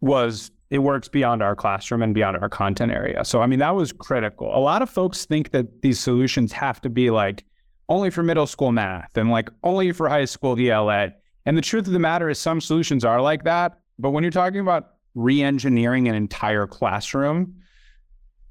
was 0.00 0.52
it 0.72 0.78
works 0.78 1.06
beyond 1.06 1.42
our 1.42 1.54
classroom 1.54 2.00
and 2.00 2.14
beyond 2.14 2.34
our 2.38 2.48
content 2.48 2.90
area. 2.90 3.26
So, 3.26 3.42
I 3.42 3.46
mean, 3.46 3.58
that 3.58 3.74
was 3.74 3.92
critical. 3.92 4.56
A 4.56 4.58
lot 4.58 4.80
of 4.80 4.88
folks 4.88 5.26
think 5.26 5.50
that 5.50 5.82
these 5.82 6.00
solutions 6.00 6.50
have 6.52 6.80
to 6.80 6.88
be 6.88 7.10
like 7.10 7.44
only 7.90 8.08
for 8.08 8.22
middle 8.22 8.46
school 8.46 8.72
math 8.72 9.18
and 9.18 9.30
like 9.30 9.50
only 9.64 9.92
for 9.92 10.08
high 10.08 10.24
school 10.24 10.58
ELA. 10.58 11.12
And 11.44 11.58
the 11.58 11.62
truth 11.62 11.86
of 11.86 11.92
the 11.92 11.98
matter 11.98 12.30
is, 12.30 12.38
some 12.38 12.58
solutions 12.58 13.04
are 13.04 13.20
like 13.20 13.44
that. 13.44 13.80
But 13.98 14.12
when 14.12 14.24
you're 14.24 14.30
talking 14.30 14.60
about 14.60 14.94
re 15.14 15.42
engineering 15.42 16.08
an 16.08 16.14
entire 16.14 16.66
classroom, 16.66 17.54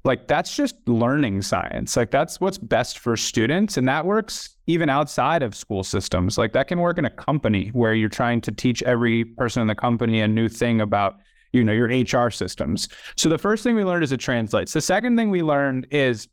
like 0.04 0.28
that's 0.28 0.54
just 0.54 0.76
learning 0.86 1.42
science. 1.42 1.96
Like 1.96 2.12
that's 2.12 2.40
what's 2.40 2.56
best 2.56 3.00
for 3.00 3.16
students. 3.16 3.76
And 3.76 3.88
that 3.88 4.06
works 4.06 4.56
even 4.68 4.88
outside 4.88 5.42
of 5.42 5.56
school 5.56 5.82
systems. 5.82 6.38
Like 6.38 6.52
that 6.52 6.68
can 6.68 6.78
work 6.78 6.98
in 6.98 7.04
a 7.04 7.10
company 7.10 7.70
where 7.72 7.94
you're 7.94 8.08
trying 8.08 8.40
to 8.42 8.52
teach 8.52 8.80
every 8.84 9.24
person 9.24 9.60
in 9.60 9.66
the 9.66 9.74
company 9.74 10.20
a 10.20 10.28
new 10.28 10.48
thing 10.48 10.80
about 10.80 11.16
you 11.52 11.64
know 11.64 11.72
your 11.72 11.88
HR 11.88 12.30
systems. 12.30 12.88
So 13.16 13.28
the 13.28 13.38
first 13.38 13.62
thing 13.62 13.74
we 13.74 13.84
learned 13.84 14.04
is 14.04 14.12
it 14.12 14.20
translates. 14.20 14.72
The 14.72 14.80
second 14.80 15.16
thing 15.16 15.30
we 15.30 15.42
learned 15.42 15.86
is 15.90 16.28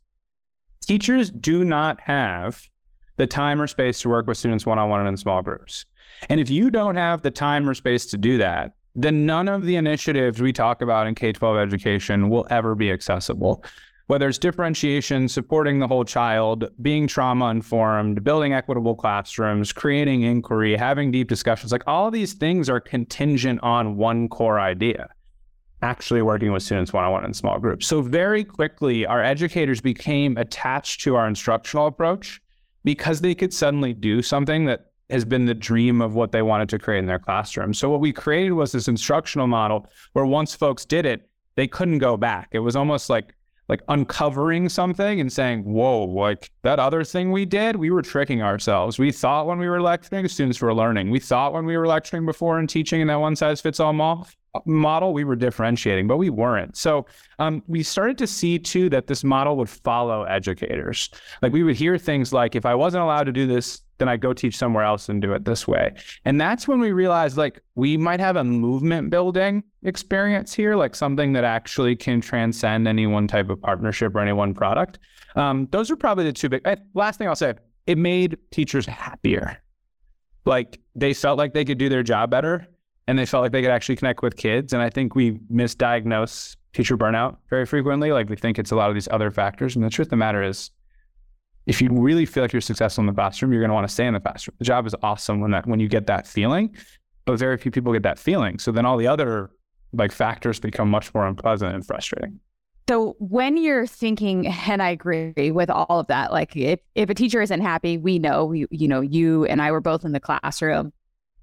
teachers 0.86 1.30
do 1.30 1.64
not 1.64 2.00
have 2.00 2.62
the 3.16 3.26
time 3.26 3.60
or 3.60 3.66
space 3.66 4.00
to 4.00 4.08
work 4.08 4.26
with 4.26 4.38
students 4.38 4.64
one 4.64 4.78
on 4.78 4.88
one 4.88 5.00
and 5.00 5.08
in 5.08 5.16
small 5.16 5.42
groups. 5.42 5.84
And 6.28 6.40
if 6.40 6.50
you 6.50 6.70
don't 6.70 6.96
have 6.96 7.22
the 7.22 7.30
time 7.30 7.68
or 7.68 7.74
space 7.74 8.06
to 8.06 8.18
do 8.18 8.38
that, 8.38 8.72
then 8.94 9.26
none 9.26 9.48
of 9.48 9.62
the 9.62 9.76
initiatives 9.76 10.40
we 10.40 10.52
talk 10.52 10.82
about 10.82 11.06
in 11.06 11.14
K 11.14 11.32
12 11.32 11.58
education 11.58 12.28
will 12.28 12.46
ever 12.50 12.74
be 12.74 12.90
accessible. 12.90 13.64
Whether 14.10 14.28
it's 14.28 14.38
differentiation, 14.38 15.28
supporting 15.28 15.78
the 15.78 15.86
whole 15.86 16.04
child, 16.04 16.68
being 16.82 17.06
trauma 17.06 17.46
informed, 17.46 18.24
building 18.24 18.52
equitable 18.52 18.96
classrooms, 18.96 19.72
creating 19.72 20.22
inquiry, 20.22 20.76
having 20.76 21.12
deep 21.12 21.28
discussions, 21.28 21.70
like 21.70 21.84
all 21.86 22.10
these 22.10 22.32
things 22.32 22.68
are 22.68 22.80
contingent 22.80 23.60
on 23.62 23.96
one 23.96 24.28
core 24.28 24.58
idea 24.58 25.10
actually 25.82 26.22
working 26.22 26.50
with 26.50 26.64
students 26.64 26.92
one 26.92 27.04
on 27.04 27.12
one 27.12 27.24
in 27.24 27.32
small 27.32 27.60
groups. 27.60 27.86
So, 27.86 28.02
very 28.02 28.42
quickly, 28.42 29.06
our 29.06 29.22
educators 29.22 29.80
became 29.80 30.36
attached 30.36 31.02
to 31.02 31.14
our 31.14 31.28
instructional 31.28 31.86
approach 31.86 32.42
because 32.82 33.20
they 33.20 33.36
could 33.36 33.54
suddenly 33.54 33.94
do 33.94 34.22
something 34.22 34.64
that 34.64 34.90
has 35.10 35.24
been 35.24 35.46
the 35.46 35.54
dream 35.54 36.02
of 36.02 36.16
what 36.16 36.32
they 36.32 36.42
wanted 36.42 36.68
to 36.70 36.80
create 36.80 36.98
in 36.98 37.06
their 37.06 37.20
classroom. 37.20 37.72
So 37.72 37.88
what 37.88 38.00
we 38.00 38.12
created 38.12 38.54
was 38.54 38.72
this 38.72 38.88
instructional 38.88 39.46
model 39.46 39.86
where 40.14 40.26
once 40.26 40.52
folks 40.52 40.84
did 40.84 41.06
it, 41.06 41.30
they 41.54 41.68
couldn't 41.68 41.98
go 41.98 42.16
back. 42.16 42.48
It 42.50 42.58
was 42.58 42.74
almost 42.74 43.08
like 43.08 43.34
like 43.70 43.82
uncovering 43.88 44.68
something 44.68 45.20
and 45.20 45.32
saying, 45.32 45.62
whoa, 45.62 46.04
like 46.04 46.50
that 46.62 46.80
other 46.80 47.04
thing 47.04 47.30
we 47.30 47.46
did, 47.46 47.76
we 47.76 47.88
were 47.90 48.02
tricking 48.02 48.42
ourselves. 48.42 48.98
We 48.98 49.12
thought 49.12 49.46
when 49.46 49.58
we 49.58 49.68
were 49.68 49.80
lecturing, 49.80 50.26
students 50.26 50.60
were 50.60 50.74
learning. 50.74 51.10
We 51.10 51.20
thought 51.20 51.52
when 51.52 51.64
we 51.64 51.76
were 51.76 51.86
lecturing 51.86 52.26
before 52.26 52.58
and 52.58 52.68
teaching 52.68 53.00
in 53.00 53.06
that 53.06 53.20
one 53.20 53.36
size 53.36 53.60
fits 53.60 53.78
all 53.78 53.92
model, 53.92 54.26
we 54.64 55.24
were 55.24 55.36
differentiating, 55.36 56.06
but 56.06 56.16
we 56.16 56.30
weren't. 56.30 56.76
So 56.76 57.06
um, 57.38 57.62
we 57.66 57.82
started 57.82 58.18
to 58.18 58.26
see 58.26 58.58
too 58.58 58.88
that 58.90 59.06
this 59.06 59.22
model 59.22 59.56
would 59.56 59.68
follow 59.68 60.24
educators. 60.24 61.10
Like 61.42 61.52
we 61.52 61.62
would 61.62 61.76
hear 61.76 61.98
things 61.98 62.32
like, 62.32 62.56
if 62.56 62.66
I 62.66 62.74
wasn't 62.74 63.04
allowed 63.04 63.24
to 63.24 63.32
do 63.32 63.46
this 63.46 63.82
then 64.00 64.08
I 64.08 64.16
go 64.16 64.32
teach 64.32 64.56
somewhere 64.56 64.82
else 64.82 65.08
and 65.08 65.22
do 65.22 65.32
it 65.34 65.44
this 65.44 65.68
way. 65.68 65.94
And 66.24 66.40
that's 66.40 66.66
when 66.66 66.80
we 66.80 66.90
realized 66.90 67.36
like 67.36 67.60
we 67.76 67.96
might 67.96 68.18
have 68.18 68.34
a 68.34 68.42
movement 68.42 69.10
building 69.10 69.62
experience 69.84 70.52
here, 70.52 70.74
like 70.74 70.96
something 70.96 71.34
that 71.34 71.44
actually 71.44 71.94
can 71.94 72.20
transcend 72.20 72.88
any 72.88 73.06
one 73.06 73.28
type 73.28 73.50
of 73.50 73.60
partnership 73.60 74.14
or 74.16 74.20
any 74.20 74.32
one 74.32 74.54
product. 74.54 74.98
Um, 75.36 75.68
those 75.70 75.90
are 75.90 75.96
probably 75.96 76.24
the 76.24 76.32
two 76.32 76.48
big. 76.48 76.66
Last 76.94 77.18
thing 77.18 77.28
I'll 77.28 77.36
say, 77.36 77.54
it 77.86 77.98
made 77.98 78.38
teachers 78.50 78.86
happier. 78.86 79.62
Like 80.44 80.80
they 80.96 81.12
felt 81.14 81.38
like 81.38 81.52
they 81.52 81.64
could 81.64 81.78
do 81.78 81.88
their 81.88 82.02
job 82.02 82.30
better 82.30 82.66
and 83.10 83.18
they 83.18 83.26
felt 83.26 83.42
like 83.42 83.50
they 83.50 83.60
could 83.60 83.72
actually 83.72 83.96
connect 83.96 84.22
with 84.22 84.36
kids. 84.36 84.72
And 84.72 84.80
I 84.80 84.88
think 84.88 85.16
we 85.16 85.32
misdiagnose 85.52 86.56
teacher 86.72 86.96
burnout 86.96 87.38
very 87.48 87.66
frequently. 87.66 88.12
Like 88.12 88.28
we 88.28 88.36
think 88.36 88.56
it's 88.56 88.70
a 88.70 88.76
lot 88.76 88.88
of 88.88 88.94
these 88.94 89.08
other 89.10 89.32
factors. 89.32 89.74
And 89.74 89.84
the 89.84 89.90
truth 89.90 90.06
of 90.06 90.10
the 90.10 90.16
matter 90.16 90.44
is, 90.44 90.70
if 91.66 91.82
you 91.82 91.90
really 91.90 92.24
feel 92.24 92.44
like 92.44 92.52
you're 92.52 92.60
successful 92.60 93.02
in 93.02 93.06
the 93.08 93.12
classroom, 93.12 93.52
you're 93.52 93.60
going 93.60 93.70
to 93.70 93.74
want 93.74 93.88
to 93.88 93.92
stay 93.92 94.06
in 94.06 94.14
the 94.14 94.20
classroom. 94.20 94.54
The 94.60 94.64
job 94.64 94.86
is 94.86 94.94
awesome 95.02 95.40
when 95.40 95.50
that 95.50 95.66
when 95.66 95.80
you 95.80 95.88
get 95.88 96.06
that 96.06 96.24
feeling, 96.24 96.76
but 97.24 97.36
very 97.36 97.56
few 97.58 97.72
people 97.72 97.92
get 97.92 98.04
that 98.04 98.20
feeling. 98.20 98.60
So 98.60 98.70
then 98.70 98.86
all 98.86 98.96
the 98.96 99.08
other 99.08 99.50
like 99.92 100.12
factors 100.12 100.60
become 100.60 100.88
much 100.88 101.12
more 101.12 101.26
unpleasant 101.26 101.74
and 101.74 101.84
frustrating. 101.84 102.38
So 102.88 103.16
when 103.18 103.56
you're 103.56 103.88
thinking, 103.88 104.46
and 104.46 104.80
I 104.80 104.90
agree 104.90 105.50
with 105.50 105.68
all 105.68 105.98
of 105.98 106.06
that, 106.06 106.30
like 106.30 106.56
if, 106.56 106.78
if 106.94 107.10
a 107.10 107.14
teacher 107.14 107.42
isn't 107.42 107.60
happy, 107.60 107.98
we 107.98 108.20
know, 108.20 108.44
we, 108.44 108.66
you 108.70 108.86
know, 108.86 109.00
you 109.00 109.46
and 109.46 109.60
I 109.60 109.72
were 109.72 109.80
both 109.80 110.04
in 110.04 110.12
the 110.12 110.20
classroom. 110.20 110.92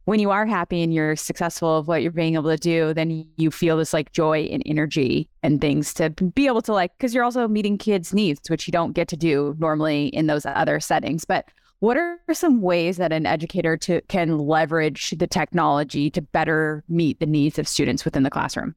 When 0.08 0.22
you 0.22 0.32
are 0.32 0.46
happy 0.46 0.82
and 0.82 0.94
you're 0.94 1.18
successful 1.18 1.80
of 1.80 1.90
what 1.90 2.02
you're 2.02 2.14
being 2.14 2.36
able 2.36 2.50
to 2.50 2.56
do, 2.56 2.94
then 2.94 3.28
you 3.36 3.52
feel 3.52 3.76
this 3.76 3.92
like 3.92 4.14
joy 4.14 4.44
and 4.44 4.64
energy 4.66 5.28
and 5.44 5.60
things 5.60 5.94
to 5.96 6.10
be 6.10 6.48
able 6.48 6.62
to 6.62 6.72
like, 6.72 6.98
because 6.98 7.14
you're 7.14 7.26
also 7.26 7.46
meeting 7.46 7.78
kids' 7.78 8.14
needs, 8.14 8.50
which 8.50 8.70
you 8.70 8.72
don't 8.72 8.94
get 8.94 9.10
to 9.10 9.18
do 9.18 9.54
normally 9.60 10.08
in 10.08 10.28
those 10.28 10.46
other 10.46 10.80
settings. 10.80 11.26
But 11.26 11.50
what 11.80 11.98
are 11.98 12.18
some 12.32 12.62
ways 12.62 12.96
that 12.96 13.12
an 13.12 13.26
educator 13.26 13.76
to, 13.76 14.00
can 14.04 14.38
leverage 14.38 15.10
the 15.10 15.28
technology 15.28 16.10
to 16.12 16.22
better 16.22 16.86
meet 16.88 17.20
the 17.20 17.26
needs 17.26 17.60
of 17.60 17.68
students 17.68 18.06
within 18.06 18.24
the 18.24 18.30
classroom? 18.30 18.76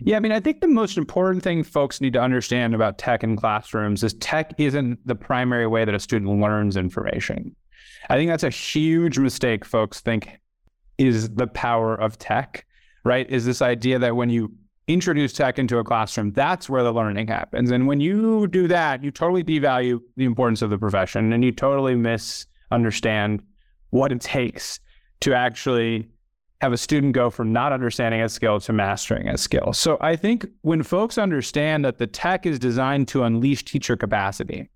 Yeah, 0.00 0.18
I 0.18 0.20
mean, 0.20 0.32
I 0.32 0.40
think 0.40 0.60
the 0.60 0.68
most 0.68 0.98
important 0.98 1.42
thing 1.42 1.64
folks 1.64 2.02
need 2.02 2.12
to 2.12 2.20
understand 2.20 2.74
about 2.74 2.98
tech 2.98 3.24
in 3.24 3.34
classrooms 3.34 4.04
is 4.04 4.12
tech 4.12 4.52
isn't 4.58 4.98
the 5.06 5.14
primary 5.14 5.66
way 5.66 5.86
that 5.86 5.94
a 5.94 5.98
student 5.98 6.38
learns 6.38 6.76
information. 6.76 7.56
I 8.10 8.16
think 8.16 8.30
that's 8.30 8.44
a 8.44 8.50
huge 8.50 9.18
mistake 9.18 9.64
folks 9.64 10.00
think 10.00 10.38
is 10.98 11.30
the 11.30 11.46
power 11.46 11.94
of 11.94 12.18
tech, 12.18 12.66
right? 13.04 13.28
Is 13.30 13.44
this 13.44 13.62
idea 13.62 13.98
that 13.98 14.16
when 14.16 14.30
you 14.30 14.52
introduce 14.88 15.32
tech 15.32 15.58
into 15.58 15.78
a 15.78 15.84
classroom, 15.84 16.32
that's 16.32 16.68
where 16.68 16.82
the 16.82 16.92
learning 16.92 17.26
happens. 17.26 17.70
And 17.70 17.86
when 17.86 18.00
you 18.00 18.46
do 18.46 18.68
that, 18.68 19.02
you 19.02 19.10
totally 19.10 19.42
devalue 19.42 20.00
the 20.16 20.24
importance 20.24 20.62
of 20.62 20.70
the 20.70 20.78
profession 20.78 21.32
and 21.32 21.44
you 21.44 21.52
totally 21.52 21.96
misunderstand 21.96 23.42
what 23.90 24.12
it 24.12 24.20
takes 24.20 24.78
to 25.20 25.34
actually 25.34 26.08
have 26.60 26.72
a 26.72 26.76
student 26.76 27.12
go 27.12 27.30
from 27.30 27.52
not 27.52 27.72
understanding 27.72 28.22
a 28.22 28.28
skill 28.28 28.60
to 28.60 28.72
mastering 28.72 29.28
a 29.28 29.36
skill. 29.36 29.72
So 29.72 29.98
I 30.00 30.16
think 30.16 30.46
when 30.62 30.82
folks 30.82 31.18
understand 31.18 31.84
that 31.84 31.98
the 31.98 32.06
tech 32.06 32.46
is 32.46 32.58
designed 32.58 33.08
to 33.08 33.24
unleash 33.24 33.64
teacher 33.64 33.96
capacity, 33.96 34.70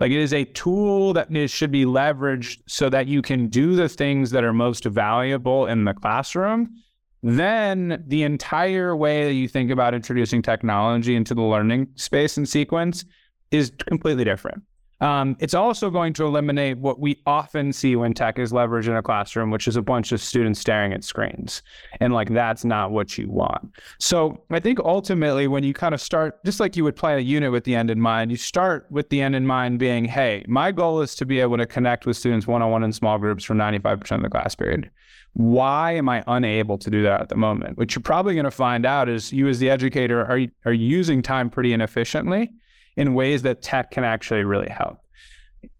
like 0.00 0.10
it 0.10 0.18
is 0.18 0.32
a 0.32 0.44
tool 0.44 1.12
that 1.12 1.28
should 1.50 1.70
be 1.70 1.84
leveraged 1.84 2.60
so 2.66 2.88
that 2.88 3.06
you 3.06 3.22
can 3.22 3.48
do 3.48 3.76
the 3.76 3.88
things 3.88 4.30
that 4.30 4.44
are 4.44 4.52
most 4.52 4.84
valuable 4.84 5.66
in 5.66 5.84
the 5.84 5.94
classroom, 5.94 6.74
then 7.22 8.02
the 8.08 8.24
entire 8.24 8.96
way 8.96 9.24
that 9.24 9.34
you 9.34 9.46
think 9.46 9.70
about 9.70 9.94
introducing 9.94 10.42
technology 10.42 11.14
into 11.14 11.34
the 11.34 11.42
learning 11.42 11.88
space 11.94 12.36
and 12.36 12.48
sequence 12.48 13.04
is 13.52 13.70
completely 13.86 14.24
different. 14.24 14.62
Um, 15.02 15.36
it's 15.40 15.52
also 15.52 15.90
going 15.90 16.12
to 16.14 16.24
eliminate 16.24 16.78
what 16.78 17.00
we 17.00 17.20
often 17.26 17.72
see 17.72 17.96
when 17.96 18.14
tech 18.14 18.38
is 18.38 18.52
leveraged 18.52 18.86
in 18.86 18.94
a 18.94 19.02
classroom, 19.02 19.50
which 19.50 19.66
is 19.66 19.74
a 19.74 19.82
bunch 19.82 20.12
of 20.12 20.20
students 20.20 20.60
staring 20.60 20.92
at 20.92 21.02
screens. 21.02 21.62
And 21.98 22.14
like, 22.14 22.30
that's 22.30 22.64
not 22.64 22.92
what 22.92 23.18
you 23.18 23.28
want. 23.28 23.72
So 23.98 24.44
I 24.50 24.60
think 24.60 24.78
ultimately, 24.78 25.48
when 25.48 25.64
you 25.64 25.74
kind 25.74 25.92
of 25.92 26.00
start, 26.00 26.42
just 26.44 26.60
like 26.60 26.76
you 26.76 26.84
would 26.84 26.94
plan 26.94 27.18
a 27.18 27.20
unit 27.20 27.50
with 27.50 27.64
the 27.64 27.74
end 27.74 27.90
in 27.90 28.00
mind, 28.00 28.30
you 28.30 28.36
start 28.36 28.86
with 28.90 29.08
the 29.08 29.20
end 29.20 29.34
in 29.34 29.44
mind 29.44 29.80
being, 29.80 30.04
hey, 30.04 30.44
my 30.46 30.70
goal 30.70 31.00
is 31.00 31.16
to 31.16 31.26
be 31.26 31.40
able 31.40 31.56
to 31.56 31.66
connect 31.66 32.06
with 32.06 32.16
students 32.16 32.46
one 32.46 32.62
on 32.62 32.70
one 32.70 32.84
in 32.84 32.92
small 32.92 33.18
groups 33.18 33.42
for 33.42 33.54
95% 33.54 34.12
of 34.12 34.22
the 34.22 34.30
class 34.30 34.54
period. 34.54 34.88
Why 35.32 35.92
am 35.92 36.08
I 36.08 36.22
unable 36.28 36.78
to 36.78 36.90
do 36.90 37.02
that 37.02 37.22
at 37.22 37.28
the 37.28 37.36
moment? 37.36 37.76
What 37.76 37.92
you're 37.92 38.02
probably 38.02 38.34
going 38.34 38.44
to 38.44 38.52
find 38.52 38.86
out 38.86 39.08
is 39.08 39.32
you, 39.32 39.48
as 39.48 39.58
the 39.58 39.68
educator, 39.68 40.20
are, 40.20 40.46
are 40.64 40.72
using 40.72 41.22
time 41.22 41.50
pretty 41.50 41.72
inefficiently 41.72 42.52
in 42.96 43.14
ways 43.14 43.42
that 43.42 43.62
tech 43.62 43.90
can 43.90 44.04
actually 44.04 44.44
really 44.44 44.68
help. 44.68 44.98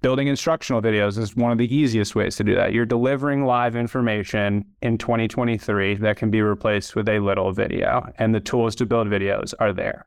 Building 0.01 0.29
instructional 0.29 0.81
videos 0.81 1.19
is 1.19 1.37
one 1.37 1.51
of 1.51 1.59
the 1.59 1.75
easiest 1.75 2.15
ways 2.15 2.37
to 2.37 2.45
do 2.45 2.55
that. 2.55 2.73
You're 2.73 2.87
delivering 2.87 3.45
live 3.45 3.75
information 3.75 4.65
in 4.81 4.97
2023 4.97 5.97
that 5.97 6.17
can 6.17 6.31
be 6.31 6.41
replaced 6.41 6.95
with 6.95 7.09
a 7.09 7.19
little 7.19 7.53
video, 7.53 8.13
and 8.19 8.35
the 8.35 8.41
tools 8.41 8.77
to 8.77 8.87
build 8.87 9.09
videos 9.09 9.55
are 9.59 9.73
there. 9.73 10.07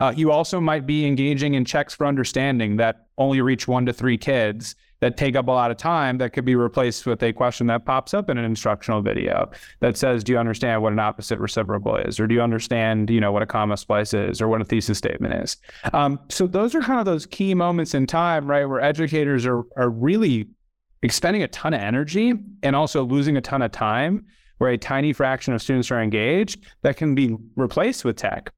Uh, 0.00 0.14
you 0.16 0.32
also 0.32 0.60
might 0.60 0.86
be 0.86 1.06
engaging 1.06 1.54
in 1.54 1.64
checks 1.66 1.94
for 1.94 2.06
understanding 2.06 2.76
that 2.76 3.06
only 3.18 3.42
reach 3.42 3.68
one 3.68 3.84
to 3.84 3.92
three 3.92 4.16
kids 4.16 4.74
that 5.00 5.16
take 5.16 5.34
up 5.34 5.48
a 5.48 5.50
lot 5.50 5.70
of 5.70 5.76
time 5.76 6.18
that 6.18 6.32
could 6.32 6.44
be 6.44 6.54
replaced 6.54 7.06
with 7.06 7.22
a 7.22 7.32
question 7.32 7.66
that 7.66 7.84
pops 7.84 8.14
up 8.14 8.28
in 8.28 8.38
an 8.38 8.44
instructional 8.44 9.00
video 9.00 9.50
that 9.80 9.96
says, 9.96 10.22
do 10.22 10.32
you 10.32 10.38
understand 10.38 10.82
what 10.82 10.92
an 10.92 10.98
opposite 10.98 11.38
reciprocal 11.38 11.96
is? 11.96 12.20
Or 12.20 12.26
do 12.26 12.34
you 12.34 12.42
understand, 12.42 13.10
you 13.10 13.20
know, 13.20 13.32
what 13.32 13.42
a 13.42 13.46
comma 13.46 13.76
splice 13.76 14.12
is 14.12 14.40
or 14.40 14.48
what 14.48 14.60
a 14.60 14.64
thesis 14.64 14.98
statement 14.98 15.34
is? 15.34 15.56
Um, 15.92 16.20
so 16.28 16.46
those 16.46 16.74
are 16.74 16.82
kind 16.82 17.00
of 17.00 17.06
those 17.06 17.26
key 17.26 17.54
moments 17.54 17.94
in 17.94 18.06
time, 18.06 18.46
right, 18.46 18.66
where 18.66 18.80
educators 18.80 19.46
are, 19.46 19.62
are 19.76 19.88
really 19.88 20.48
expending 21.02 21.42
a 21.42 21.48
ton 21.48 21.72
of 21.72 21.80
energy 21.80 22.34
and 22.62 22.76
also 22.76 23.02
losing 23.02 23.36
a 23.38 23.40
ton 23.40 23.62
of 23.62 23.72
time 23.72 24.24
where 24.58 24.70
a 24.70 24.76
tiny 24.76 25.14
fraction 25.14 25.54
of 25.54 25.62
students 25.62 25.90
are 25.90 26.02
engaged 26.02 26.60
that 26.82 26.98
can 26.98 27.14
be 27.14 27.34
replaced 27.56 28.04
with 28.04 28.16
tech. 28.16 28.52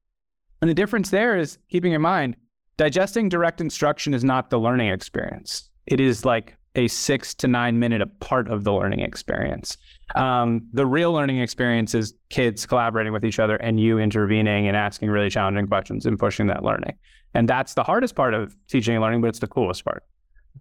And 0.61 0.69
the 0.69 0.73
difference 0.73 1.09
there 1.09 1.37
is 1.37 1.57
keeping 1.69 1.93
in 1.93 2.01
mind, 2.01 2.35
digesting 2.75 3.29
direct 3.29 3.61
instruction 3.61 4.13
is 4.13 4.25
not 4.25 4.49
the 4.49 4.59
learning 4.59 4.89
experience 4.89 5.69
it 5.85 5.99
is 5.99 6.25
like 6.25 6.55
a 6.75 6.87
six 6.87 7.33
to 7.35 7.47
nine 7.47 7.79
minute 7.79 8.01
a 8.01 8.07
part 8.07 8.47
of 8.47 8.63
the 8.63 8.73
learning 8.73 9.01
experience. 9.01 9.77
Um, 10.15 10.67
the 10.73 10.85
real 10.85 11.11
learning 11.13 11.39
experience 11.39 11.93
is 11.93 12.13
kids 12.29 12.65
collaborating 12.65 13.13
with 13.13 13.25
each 13.25 13.39
other 13.39 13.55
and 13.57 13.79
you 13.79 13.99
intervening 13.99 14.67
and 14.67 14.75
asking 14.75 15.09
really 15.09 15.29
challenging 15.29 15.67
questions 15.67 16.05
and 16.05 16.17
pushing 16.17 16.47
that 16.47 16.63
learning. 16.63 16.95
And 17.33 17.47
that's 17.47 17.73
the 17.73 17.83
hardest 17.83 18.15
part 18.15 18.33
of 18.33 18.55
teaching 18.67 18.95
and 18.95 19.01
learning, 19.01 19.21
but 19.21 19.27
it's 19.27 19.39
the 19.39 19.47
coolest 19.47 19.85
part. 19.85 20.03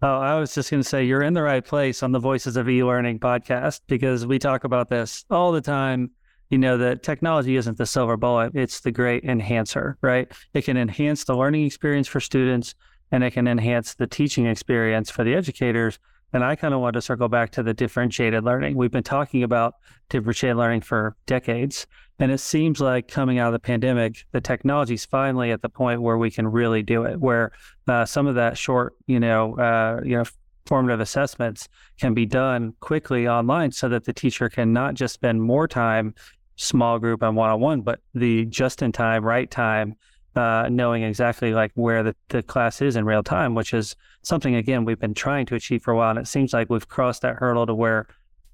Oh, 0.00 0.18
I 0.18 0.38
was 0.38 0.54
just 0.54 0.70
going 0.70 0.82
to 0.82 0.88
say 0.88 1.04
you're 1.04 1.22
in 1.22 1.34
the 1.34 1.42
right 1.42 1.64
place 1.64 2.02
on 2.02 2.12
the 2.12 2.18
Voices 2.18 2.56
of 2.56 2.68
E-Learning 2.68 3.18
podcast 3.18 3.80
because 3.86 4.26
we 4.26 4.38
talk 4.38 4.64
about 4.64 4.88
this 4.88 5.24
all 5.30 5.52
the 5.52 5.60
time. 5.60 6.10
You 6.48 6.58
know 6.58 6.76
that 6.78 7.02
technology 7.02 7.56
isn't 7.56 7.78
the 7.78 7.86
silver 7.86 8.16
bullet; 8.16 8.52
it's 8.54 8.80
the 8.80 8.90
great 8.90 9.24
enhancer, 9.24 9.96
right? 10.02 10.30
It 10.52 10.62
can 10.62 10.76
enhance 10.76 11.24
the 11.24 11.36
learning 11.36 11.64
experience 11.64 12.08
for 12.08 12.20
students 12.20 12.74
and 13.12 13.22
it 13.22 13.32
can 13.32 13.46
enhance 13.46 13.94
the 13.94 14.06
teaching 14.06 14.46
experience 14.46 15.10
for 15.10 15.22
the 15.22 15.34
educators. 15.34 15.98
And 16.32 16.42
I 16.42 16.56
kind 16.56 16.72
of 16.72 16.80
want 16.80 16.94
to 16.94 17.02
circle 17.02 17.28
back 17.28 17.50
to 17.52 17.62
the 17.62 17.74
differentiated 17.74 18.42
learning. 18.42 18.74
We've 18.74 18.90
been 18.90 19.02
talking 19.02 19.42
about 19.42 19.74
differentiated 20.08 20.56
learning 20.56 20.80
for 20.80 21.14
decades. 21.26 21.86
And 22.18 22.32
it 22.32 22.38
seems 22.38 22.80
like 22.80 23.06
coming 23.06 23.38
out 23.38 23.48
of 23.48 23.52
the 23.52 23.58
pandemic, 23.58 24.24
the 24.32 24.40
technology 24.40 24.94
is 24.94 25.04
finally 25.04 25.50
at 25.50 25.60
the 25.60 25.68
point 25.68 26.00
where 26.00 26.16
we 26.16 26.30
can 26.30 26.48
really 26.48 26.82
do 26.82 27.04
it, 27.04 27.20
where 27.20 27.52
uh, 27.86 28.06
some 28.06 28.26
of 28.26 28.34
that 28.36 28.56
short, 28.56 28.94
you 29.06 29.20
know, 29.20 29.58
uh, 29.58 30.00
you 30.02 30.16
know, 30.16 30.24
formative 30.64 31.00
assessments 31.00 31.68
can 32.00 32.14
be 32.14 32.24
done 32.24 32.72
quickly 32.80 33.28
online 33.28 33.72
so 33.72 33.88
that 33.88 34.04
the 34.04 34.12
teacher 34.12 34.48
can 34.48 34.72
not 34.72 34.94
just 34.94 35.12
spend 35.12 35.42
more 35.42 35.68
time 35.68 36.14
small 36.56 36.98
group 36.98 37.22
and 37.22 37.36
one-on-one, 37.36 37.82
but 37.82 38.00
the 38.14 38.44
just 38.46 38.82
in 38.82 38.92
time, 38.92 39.24
right 39.24 39.50
time 39.50 39.96
uh, 40.36 40.68
knowing 40.70 41.02
exactly 41.02 41.52
like 41.52 41.72
where 41.74 42.02
the, 42.02 42.16
the 42.28 42.42
class 42.42 42.80
is 42.80 42.96
in 42.96 43.04
real 43.04 43.22
time, 43.22 43.54
which 43.54 43.74
is 43.74 43.96
something 44.22 44.54
again 44.54 44.84
we've 44.84 45.00
been 45.00 45.14
trying 45.14 45.46
to 45.46 45.54
achieve 45.54 45.82
for 45.82 45.92
a 45.92 45.96
while. 45.96 46.10
And 46.10 46.18
it 46.18 46.28
seems 46.28 46.52
like 46.52 46.70
we've 46.70 46.88
crossed 46.88 47.22
that 47.22 47.36
hurdle 47.36 47.66
to 47.66 47.74
where 47.74 48.06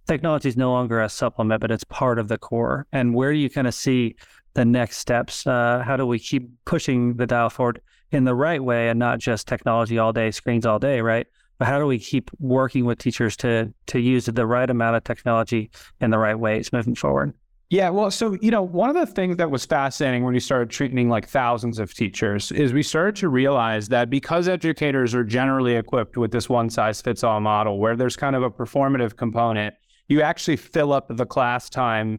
technology 0.07 0.49
is 0.49 0.57
no 0.57 0.73
longer 0.73 1.01
a 1.01 1.09
supplement, 1.09 1.61
but 1.61 1.71
it's 1.71 1.85
part 1.85 2.19
of 2.19 2.29
the 2.29 2.39
core. 2.39 2.87
And 2.93 3.15
where 3.15 3.33
you 3.33 3.49
kind 3.51 3.67
of 3.67 3.75
see 3.75 4.17
the 4.55 4.65
next 4.65 4.99
steps? 4.99 5.47
Uh, 5.47 5.83
how 5.85 5.97
do 5.97 6.07
we 6.07 6.19
keep 6.19 6.49
pushing 6.65 7.15
the 7.17 7.27
dial 7.27 7.51
forward 7.51 7.81
in 8.11 8.25
the 8.25 8.35
right 8.35 8.63
way 8.63 8.89
and 8.89 8.99
not 8.99 9.19
just 9.19 9.47
technology 9.47 9.99
all 9.99 10.13
day, 10.13 10.31
screens 10.31 10.67
all 10.67 10.79
day, 10.79 11.01
right? 11.01 11.27
But 11.59 11.69
how 11.69 11.79
do 11.79 11.87
we 11.87 11.99
keep 11.99 12.31
working 12.39 12.85
with 12.85 12.99
teachers 12.99 13.37
to 13.39 13.73
to 13.87 13.99
use 13.99 14.27
the 14.27 14.47
right 14.47 14.71
amount 14.71 14.97
of 14.97 15.05
technology 15.05 15.71
in 16.01 16.11
the 16.11 16.19
right 16.19 16.39
ways 16.39 16.73
moving 16.73 16.95
forward? 16.95 17.35
Yeah, 17.71 17.91
well, 17.91 18.11
so 18.11 18.39
you 18.41 18.51
know, 18.51 18.63
one 18.63 18.89
of 18.89 18.97
the 18.97 19.05
things 19.05 19.37
that 19.37 19.51
was 19.51 19.67
fascinating 19.67 20.25
when 20.25 20.33
we 20.33 20.41
started 20.41 20.71
treating 20.71 21.11
like 21.11 21.29
thousands 21.29 21.79
of 21.79 21.93
teachers 21.93 22.51
is 22.51 22.73
we 22.73 22.83
started 22.83 23.15
to 23.17 23.29
realize 23.29 23.89
that 23.89 24.09
because 24.09 24.49
educators 24.49 25.15
are 25.15 25.25
generally 25.25 25.77
equipped 25.77 26.17
with 26.17 26.31
this 26.31 26.49
one 26.49 26.71
size 26.71 27.03
fits 27.03 27.23
all 27.23 27.41
model 27.41 27.79
where 27.79 27.95
there's 27.95 28.17
kind 28.17 28.35
of 28.35 28.43
a 28.43 28.51
performative 28.51 29.17
component, 29.17 29.75
you 30.09 30.23
actually 30.23 30.57
fill 30.57 30.95
up 30.95 31.09
the 31.11 31.27
class 31.27 31.69
time 31.69 32.19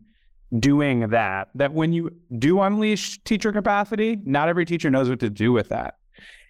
doing 0.59 1.09
that. 1.09 1.47
That 1.55 1.73
when 1.73 1.93
you 1.93 2.11
do 2.37 2.61
unleash 2.61 3.23
teacher 3.23 3.51
capacity, 3.51 4.19
not 4.25 4.49
every 4.49 4.65
teacher 4.65 4.91
knows 4.91 5.09
what 5.09 5.19
to 5.21 5.31
do 5.31 5.51
with 5.51 5.69
that. 5.69 5.95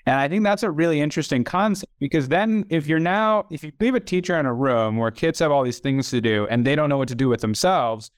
And 0.06 0.15
I 0.20 0.27
think 0.27 0.44
that's 0.44 0.63
a 0.63 0.72
really 0.72 1.00
interesting 1.00 1.46
concept 1.46 1.94
because 2.00 2.27
then 2.27 2.65
if 2.70 2.88
you're 2.88 3.00
now, 3.00 3.46
if 3.50 3.63
you 3.63 3.72
leave 3.79 3.96
a 3.96 4.00
teacher 4.01 4.38
in 4.38 4.46
a 4.46 4.53
room 4.53 4.98
where 4.98 5.12
kids 5.12 5.39
have 5.39 5.51
all 5.51 5.63
these 5.63 5.79
things 5.79 6.10
to 6.10 6.20
do 6.20 6.48
and 6.50 6.65
they 6.65 6.75
don't 6.75 6.89
know 6.89 6.98
what 6.98 7.08
to 7.10 7.15
do 7.15 7.29
with 7.29 7.39
themselves, 7.39 8.12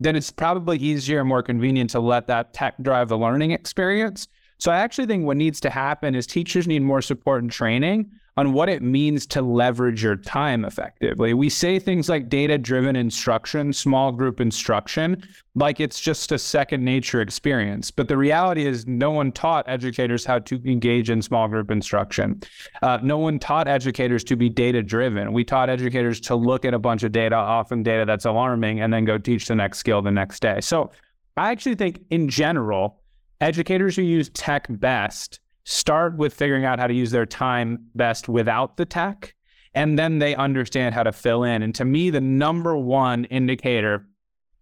then 0.00 0.16
it's 0.16 0.30
probably 0.30 0.78
easier 0.78 1.20
and 1.20 1.28
more 1.28 1.42
convenient 1.42 1.90
to 1.90 2.00
let 2.00 2.26
that 2.28 2.52
tech 2.52 2.74
drive 2.82 3.08
the 3.08 3.18
learning 3.18 3.50
experience. 3.50 4.28
So 4.58 4.70
I 4.72 4.78
actually 4.78 5.06
think 5.06 5.24
what 5.24 5.36
needs 5.36 5.60
to 5.60 5.70
happen 5.70 6.14
is 6.14 6.26
teachers 6.26 6.66
need 6.66 6.82
more 6.82 7.02
support 7.02 7.42
and 7.42 7.50
training 7.50 8.10
on 8.38 8.52
what 8.52 8.68
it 8.68 8.82
means 8.82 9.26
to 9.26 9.42
leverage 9.42 10.00
your 10.00 10.14
time 10.14 10.64
effectively. 10.64 11.34
We 11.34 11.48
say 11.48 11.80
things 11.80 12.08
like 12.08 12.28
data 12.28 12.56
driven 12.56 12.94
instruction, 12.94 13.72
small 13.72 14.12
group 14.12 14.40
instruction, 14.40 15.24
like 15.56 15.80
it's 15.80 15.98
just 15.98 16.30
a 16.30 16.38
second 16.38 16.84
nature 16.84 17.20
experience. 17.20 17.90
But 17.90 18.06
the 18.06 18.16
reality 18.16 18.64
is, 18.64 18.86
no 18.86 19.10
one 19.10 19.32
taught 19.32 19.68
educators 19.68 20.24
how 20.24 20.38
to 20.38 20.62
engage 20.64 21.10
in 21.10 21.20
small 21.20 21.48
group 21.48 21.72
instruction. 21.72 22.40
Uh, 22.80 23.00
no 23.02 23.18
one 23.18 23.40
taught 23.40 23.66
educators 23.66 24.22
to 24.22 24.36
be 24.36 24.48
data 24.48 24.84
driven. 24.84 25.32
We 25.32 25.42
taught 25.42 25.68
educators 25.68 26.20
to 26.20 26.36
look 26.36 26.64
at 26.64 26.74
a 26.74 26.78
bunch 26.78 27.02
of 27.02 27.10
data, 27.10 27.34
often 27.34 27.82
data 27.82 28.04
that's 28.06 28.24
alarming, 28.24 28.82
and 28.82 28.92
then 28.92 29.04
go 29.04 29.18
teach 29.18 29.48
the 29.48 29.56
next 29.56 29.78
skill 29.78 30.00
the 30.00 30.12
next 30.12 30.40
day. 30.40 30.60
So 30.60 30.92
I 31.36 31.50
actually 31.50 31.74
think, 31.74 32.02
in 32.10 32.28
general, 32.28 33.00
educators 33.40 33.96
who 33.96 34.02
use 34.02 34.28
tech 34.28 34.68
best 34.70 35.40
start 35.70 36.16
with 36.16 36.32
figuring 36.32 36.64
out 36.64 36.78
how 36.78 36.86
to 36.86 36.94
use 36.94 37.10
their 37.10 37.26
time 37.26 37.78
best 37.94 38.26
without 38.26 38.78
the 38.78 38.86
tech 38.86 39.34
and 39.74 39.98
then 39.98 40.18
they 40.18 40.34
understand 40.34 40.94
how 40.94 41.02
to 41.02 41.12
fill 41.12 41.44
in. 41.44 41.62
And 41.62 41.74
to 41.74 41.84
me, 41.84 42.08
the 42.08 42.22
number 42.22 42.74
one 42.74 43.26
indicator 43.26 44.06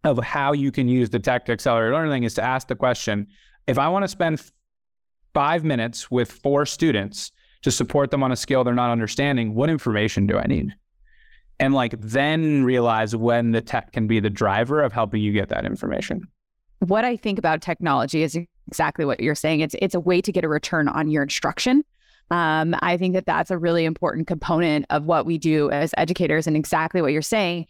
of 0.02 0.18
how 0.18 0.52
you 0.52 0.72
can 0.72 0.88
use 0.88 1.08
the 1.08 1.20
tech 1.20 1.46
to 1.46 1.52
accelerate 1.52 1.92
learning 1.92 2.24
is 2.24 2.34
to 2.34 2.42
ask 2.42 2.66
the 2.66 2.74
question 2.74 3.28
if 3.68 3.78
I 3.78 3.88
want 3.88 4.02
to 4.02 4.08
spend 4.08 4.50
five 5.32 5.62
minutes 5.62 6.10
with 6.10 6.32
four 6.32 6.66
students 6.66 7.30
to 7.62 7.70
support 7.70 8.10
them 8.10 8.24
on 8.24 8.32
a 8.32 8.36
skill 8.36 8.64
they're 8.64 8.74
not 8.74 8.90
understanding, 8.90 9.54
what 9.54 9.70
information 9.70 10.26
do 10.26 10.36
I 10.38 10.46
need? 10.48 10.74
And 11.60 11.72
like 11.72 12.00
then 12.00 12.64
realize 12.64 13.14
when 13.14 13.52
the 13.52 13.60
tech 13.60 13.92
can 13.92 14.08
be 14.08 14.18
the 14.18 14.28
driver 14.28 14.82
of 14.82 14.92
helping 14.92 15.22
you 15.22 15.32
get 15.32 15.50
that 15.50 15.66
information. 15.66 16.22
What 16.80 17.04
I 17.04 17.16
think 17.16 17.38
about 17.38 17.62
technology 17.62 18.24
is 18.24 18.36
exactly 18.68 19.04
what 19.04 19.20
you're 19.20 19.34
saying. 19.34 19.60
It's 19.60 19.74
it's 19.80 19.94
a 19.94 20.00
way 20.00 20.20
to 20.20 20.32
get 20.32 20.44
a 20.44 20.48
return 20.48 20.88
on 20.88 21.10
your 21.10 21.22
instruction. 21.22 21.84
Um, 22.30 22.74
I 22.80 22.96
think 22.96 23.14
that 23.14 23.26
that's 23.26 23.50
a 23.50 23.58
really 23.58 23.84
important 23.84 24.26
component 24.26 24.86
of 24.90 25.04
what 25.04 25.26
we 25.26 25.38
do 25.38 25.70
as 25.70 25.94
educators, 25.96 26.46
and 26.46 26.56
exactly 26.56 27.00
what 27.00 27.12
you're 27.12 27.22
saying. 27.22 27.66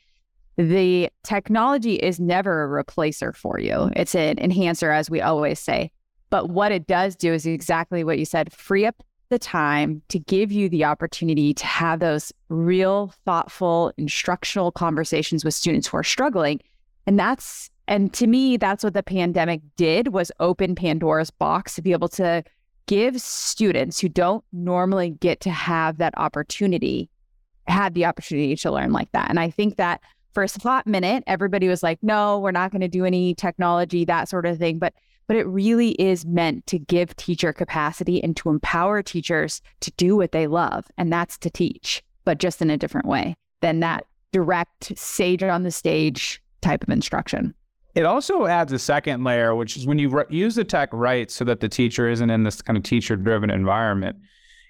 The 0.56 1.10
technology 1.22 1.96
is 1.96 2.18
never 2.18 2.64
a 2.64 2.84
replacer 2.84 3.34
for 3.36 3.58
you; 3.60 3.90
it's 3.94 4.14
an 4.14 4.38
enhancer, 4.38 4.90
as 4.90 5.10
we 5.10 5.20
always 5.20 5.60
say. 5.60 5.90
But 6.30 6.50
what 6.50 6.72
it 6.72 6.86
does 6.86 7.14
do 7.14 7.32
is 7.32 7.46
exactly 7.46 8.04
what 8.04 8.18
you 8.18 8.24
said: 8.24 8.52
free 8.52 8.86
up 8.86 9.02
the 9.28 9.38
time 9.38 10.02
to 10.08 10.18
give 10.18 10.52
you 10.52 10.68
the 10.68 10.84
opportunity 10.84 11.52
to 11.52 11.66
have 11.66 12.00
those 12.00 12.32
real, 12.48 13.12
thoughtful, 13.24 13.92
instructional 13.96 14.70
conversations 14.70 15.44
with 15.44 15.54
students 15.54 15.88
who 15.88 15.96
are 15.96 16.04
struggling. 16.04 16.60
And 17.06 17.18
that's 17.18 17.70
and 17.88 18.12
to 18.14 18.26
me, 18.26 18.56
that's 18.56 18.82
what 18.82 18.94
the 18.94 19.02
pandemic 19.02 19.60
did 19.76 20.08
was 20.08 20.32
open 20.40 20.74
Pandora's 20.74 21.30
box 21.30 21.74
to 21.76 21.82
be 21.82 21.92
able 21.92 22.08
to 22.10 22.42
give 22.86 23.20
students 23.20 24.00
who 24.00 24.08
don't 24.08 24.44
normally 24.52 25.10
get 25.10 25.40
to 25.40 25.50
have 25.50 25.98
that 25.98 26.16
opportunity, 26.16 27.08
had 27.66 27.94
the 27.94 28.04
opportunity 28.04 28.56
to 28.56 28.70
learn 28.70 28.92
like 28.92 29.10
that. 29.12 29.28
And 29.28 29.38
I 29.38 29.50
think 29.50 29.76
that 29.76 30.00
for 30.34 30.42
a 30.42 30.48
hot 30.62 30.86
minute, 30.86 31.24
everybody 31.26 31.68
was 31.68 31.82
like, 31.82 31.98
no, 32.02 32.38
we're 32.38 32.50
not 32.50 32.70
going 32.70 32.82
to 32.82 32.88
do 32.88 33.04
any 33.04 33.34
technology, 33.34 34.04
that 34.04 34.28
sort 34.28 34.46
of 34.46 34.58
thing. 34.58 34.78
But 34.78 34.94
but 35.28 35.36
it 35.36 35.46
really 35.48 35.90
is 35.92 36.24
meant 36.24 36.66
to 36.68 36.78
give 36.78 37.16
teacher 37.16 37.52
capacity 37.52 38.22
and 38.22 38.36
to 38.36 38.48
empower 38.48 39.02
teachers 39.02 39.60
to 39.80 39.90
do 39.96 40.14
what 40.14 40.30
they 40.30 40.46
love. 40.46 40.86
And 40.96 41.12
that's 41.12 41.36
to 41.38 41.50
teach, 41.50 42.00
but 42.24 42.38
just 42.38 42.62
in 42.62 42.70
a 42.70 42.76
different 42.76 43.08
way 43.08 43.34
than 43.60 43.80
that 43.80 44.06
direct 44.32 44.96
sage 44.96 45.42
on 45.42 45.64
the 45.64 45.72
stage 45.72 46.40
type 46.60 46.84
of 46.84 46.90
instruction. 46.90 47.54
It 47.96 48.04
also 48.04 48.46
adds 48.46 48.72
a 48.72 48.78
second 48.78 49.24
layer, 49.24 49.54
which 49.56 49.76
is 49.76 49.86
when 49.86 49.98
you 49.98 50.10
re- 50.10 50.24
use 50.28 50.54
the 50.54 50.64
tech 50.64 50.90
right 50.92 51.30
so 51.30 51.44
that 51.44 51.60
the 51.60 51.68
teacher 51.68 52.08
isn't 52.08 52.30
in 52.30 52.44
this 52.44 52.62
kind 52.62 52.76
of 52.76 52.84
teacher 52.84 53.16
driven 53.16 53.50
environment 53.50 54.16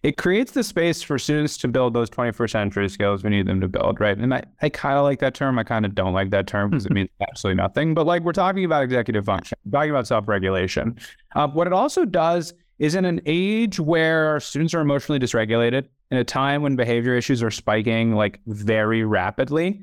it 0.06 0.16
creates 0.16 0.52
the 0.52 0.62
space 0.62 1.02
for 1.02 1.18
students 1.18 1.56
to 1.56 1.66
build 1.66 1.92
those 1.92 2.08
21st 2.10 2.50
century 2.50 2.88
skills 2.88 3.24
we 3.24 3.30
need 3.30 3.46
them 3.46 3.60
to 3.60 3.66
build, 3.66 3.98
right? 3.98 4.16
And 4.16 4.32
I, 4.32 4.44
I 4.62 4.68
kind 4.68 4.96
of 4.96 5.02
like 5.02 5.18
that 5.18 5.34
term. 5.34 5.58
I 5.58 5.64
kind 5.64 5.84
of 5.84 5.96
don't 5.96 6.12
like 6.12 6.30
that 6.30 6.46
term 6.46 6.70
because 6.70 6.86
it 6.86 6.92
means 6.94 7.08
absolutely 7.28 7.60
nothing. 7.60 7.92
But 7.92 8.06
like 8.06 8.22
we're 8.22 8.32
talking 8.32 8.64
about 8.64 8.84
executive 8.84 9.24
function, 9.24 9.58
talking 9.72 9.90
about 9.90 10.06
self 10.06 10.28
regulation. 10.28 10.96
Uh, 11.34 11.48
what 11.48 11.66
it 11.66 11.72
also 11.72 12.04
does 12.04 12.54
is 12.78 12.94
in 12.94 13.04
an 13.04 13.20
age 13.26 13.80
where 13.80 14.38
students 14.38 14.74
are 14.74 14.80
emotionally 14.80 15.18
dysregulated, 15.18 15.88
in 16.12 16.18
a 16.18 16.24
time 16.24 16.62
when 16.62 16.76
behavior 16.76 17.16
issues 17.16 17.42
are 17.42 17.50
spiking 17.50 18.14
like 18.14 18.38
very 18.46 19.02
rapidly, 19.02 19.82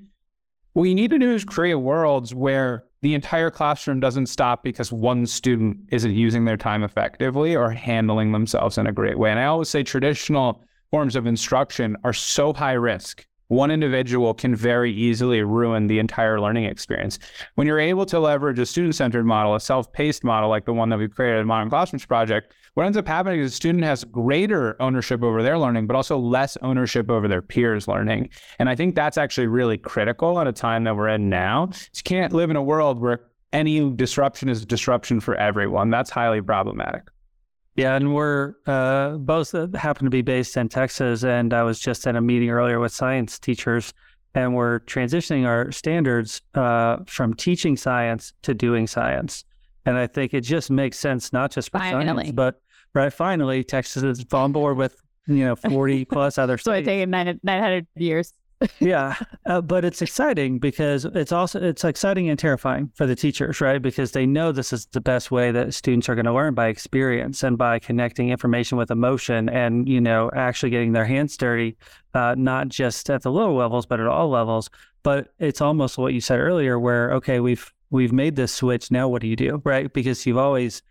what 0.72 0.86
you 0.86 0.96
need 0.96 1.12
to 1.12 1.20
do 1.20 1.34
is 1.34 1.44
create 1.44 1.76
worlds 1.76 2.34
where 2.34 2.86
the 3.04 3.14
entire 3.14 3.52
classroom 3.52 4.00
doesn't 4.00 4.28
stop 4.28 4.64
because 4.64 4.90
one 4.90 5.26
student 5.26 5.78
isn't 5.90 6.14
using 6.14 6.46
their 6.46 6.56
time 6.56 6.84
effectively 6.84 7.54
or 7.54 7.70
handling 7.70 8.32
themselves 8.32 8.78
in 8.78 8.88
a 8.88 8.94
great 8.94 9.20
way. 9.20 9.30
And 9.30 9.40
I 9.40 9.44
always 9.44 9.68
say 9.68 9.84
traditional 9.84 10.64
forms 10.90 11.18
of 11.18 11.28
instruction 11.28 11.98
are 12.06 12.14
so 12.14 12.54
high 12.54 12.74
risk. 12.74 13.28
One 13.50 13.72
individual 13.72 14.34
can 14.34 14.56
very 14.56 14.94
easily 14.94 15.44
ruin 15.44 15.88
the 15.88 16.00
entire 16.00 16.40
learning 16.40 16.64
experience. 16.64 17.20
When 17.56 17.68
you're 17.68 17.78
able 17.78 18.06
to 18.06 18.22
leverage 18.22 18.58
a 18.58 18.66
student 18.66 18.96
centered 18.96 19.26
model, 19.26 19.54
a 19.54 19.60
self 19.60 19.92
paced 19.92 20.24
model 20.24 20.50
like 20.50 20.64
the 20.64 20.74
one 20.74 20.88
that 20.88 20.98
we've 20.98 21.14
created 21.14 21.42
at 21.42 21.46
Modern 21.46 21.70
Classrooms 21.70 22.06
Project, 22.06 22.54
what 22.74 22.86
ends 22.86 22.98
up 22.98 23.08
happening 23.08 23.40
is 23.40 23.52
the 23.52 23.56
student 23.56 23.84
has 23.84 24.04
greater 24.04 24.82
ownership 24.82 25.22
over 25.22 25.44
their 25.44 25.60
learning, 25.60 25.86
but 25.86 25.96
also 25.96 26.18
less 26.18 26.58
ownership 26.62 27.10
over 27.10 27.28
their 27.28 27.42
peers' 27.42 27.88
learning. 27.88 28.30
And 28.58 28.68
I 28.68 28.76
think 28.76 28.96
that's 28.96 29.18
actually 29.18 29.48
really 29.48 29.78
critical 29.78 30.40
at 30.40 30.48
a 30.48 30.52
time 30.52 30.84
that 30.86 30.96
we're 30.96 31.10
in 31.10 31.30
now. 31.30 31.70
You 31.94 32.04
can't 32.04 32.34
live 32.34 32.50
in 32.50 32.56
a 32.56 32.64
world 32.64 33.00
where 33.00 33.22
any 33.52 33.92
disruption 33.92 34.50
is 34.50 34.64
a 34.64 34.66
disruption 34.66 35.20
for 35.20 35.36
everyone. 35.36 35.92
That's 35.92 36.10
highly 36.10 36.42
problematic. 36.42 37.04
Yeah, 37.76 37.96
and 37.96 38.14
we're 38.14 38.54
uh, 38.68 39.18
both 39.18 39.56
uh, 39.56 39.68
happen 39.76 40.06
to 40.06 40.12
be 40.12 40.22
based 40.22 40.58
in 40.58 40.70
Texas, 40.70 41.24
and 41.24 41.54
I 41.54 41.64
was 41.64 41.80
just 41.80 42.06
at 42.06 42.16
a 42.16 42.22
meeting 42.22 42.50
earlier 42.50 42.80
with 42.80 42.92
science 42.92 43.40
teachers, 43.40 43.94
and 44.36 44.54
we're 44.54 44.82
transitioning 44.82 45.46
our 45.46 45.72
standards 45.72 46.42
uh, 46.54 46.98
from 47.08 47.34
teaching 47.34 47.76
science 47.76 48.34
to 48.44 48.54
doing 48.54 48.86
science. 48.86 49.44
And 49.86 49.98
I 49.98 50.08
think 50.08 50.34
it 50.34 50.42
just 50.42 50.70
makes 50.70 51.00
sense, 51.00 51.34
not 51.34 51.52
just 51.52 51.72
for 51.72 51.80
finally. 51.80 52.06
science, 52.06 52.32
but 52.32 52.62
right. 52.94 53.12
Finally, 53.12 53.64
Texas 53.64 54.04
is 54.04 54.26
on 54.32 54.52
board 54.52 54.78
with 54.78 55.02
you 55.28 55.46
know 55.46 55.56
forty 55.56 56.06
plus 56.12 56.38
other. 56.38 56.58
so 56.58 56.72
it 56.72 56.84
taken 56.84 57.10
nine 57.10 57.40
nine 57.44 57.62
hundred 57.62 57.88
years. 57.96 58.34
yeah, 58.80 59.16
uh, 59.46 59.62
but 59.62 59.84
it's 59.84 60.02
exciting 60.02 60.60
because 60.60 61.06
it's 61.06 61.32
also 61.32 61.62
it's 61.62 61.84
exciting 61.84 62.30
and 62.30 62.40
terrifying 62.40 62.92
for 62.96 63.06
the 63.06 63.16
teachers, 63.16 63.60
right? 63.62 63.82
Because 63.82 64.12
they 64.12 64.26
know 64.26 64.52
this 64.52 64.72
is 64.72 64.86
the 64.88 65.02
best 65.02 65.32
way 65.32 65.52
that 65.52 65.74
students 65.74 66.08
are 66.08 66.16
going 66.16 66.26
to 66.26 66.34
learn 66.34 66.54
by 66.54 66.68
experience 66.68 67.44
and 67.44 67.58
by 67.58 67.80
connecting 67.80 68.30
information 68.30 68.78
with 68.78 68.92
emotion, 68.92 69.50
and 69.50 69.88
you 69.88 70.00
know 70.00 70.32
actually 70.36 70.70
getting 70.70 70.94
their 70.94 71.06
hands 71.06 71.36
dirty, 71.36 71.78
uh, 72.14 72.36
not 72.38 72.70
just 72.70 73.10
at 73.10 73.22
the 73.22 73.32
lower 73.32 73.54
levels, 73.54 73.86
but 73.86 74.00
at 74.00 74.08
all 74.08 74.30
levels. 74.30 74.70
But 75.04 75.34
it's 75.40 75.60
almost 75.60 75.98
what 75.98 76.14
you 76.14 76.22
said 76.22 76.40
earlier, 76.40 76.80
where 76.80 77.12
okay, 77.14 77.40
we've 77.40 77.72
we've 77.90 78.14
made 78.14 78.36
this 78.36 78.54
switch. 78.54 78.92
Now, 78.92 79.08
what 79.08 79.22
do 79.22 79.28
you 79.28 79.36
do? 79.36 79.62
Right. 79.64 79.92
Because 79.92 80.26
you've 80.26 80.38
always 80.38 80.82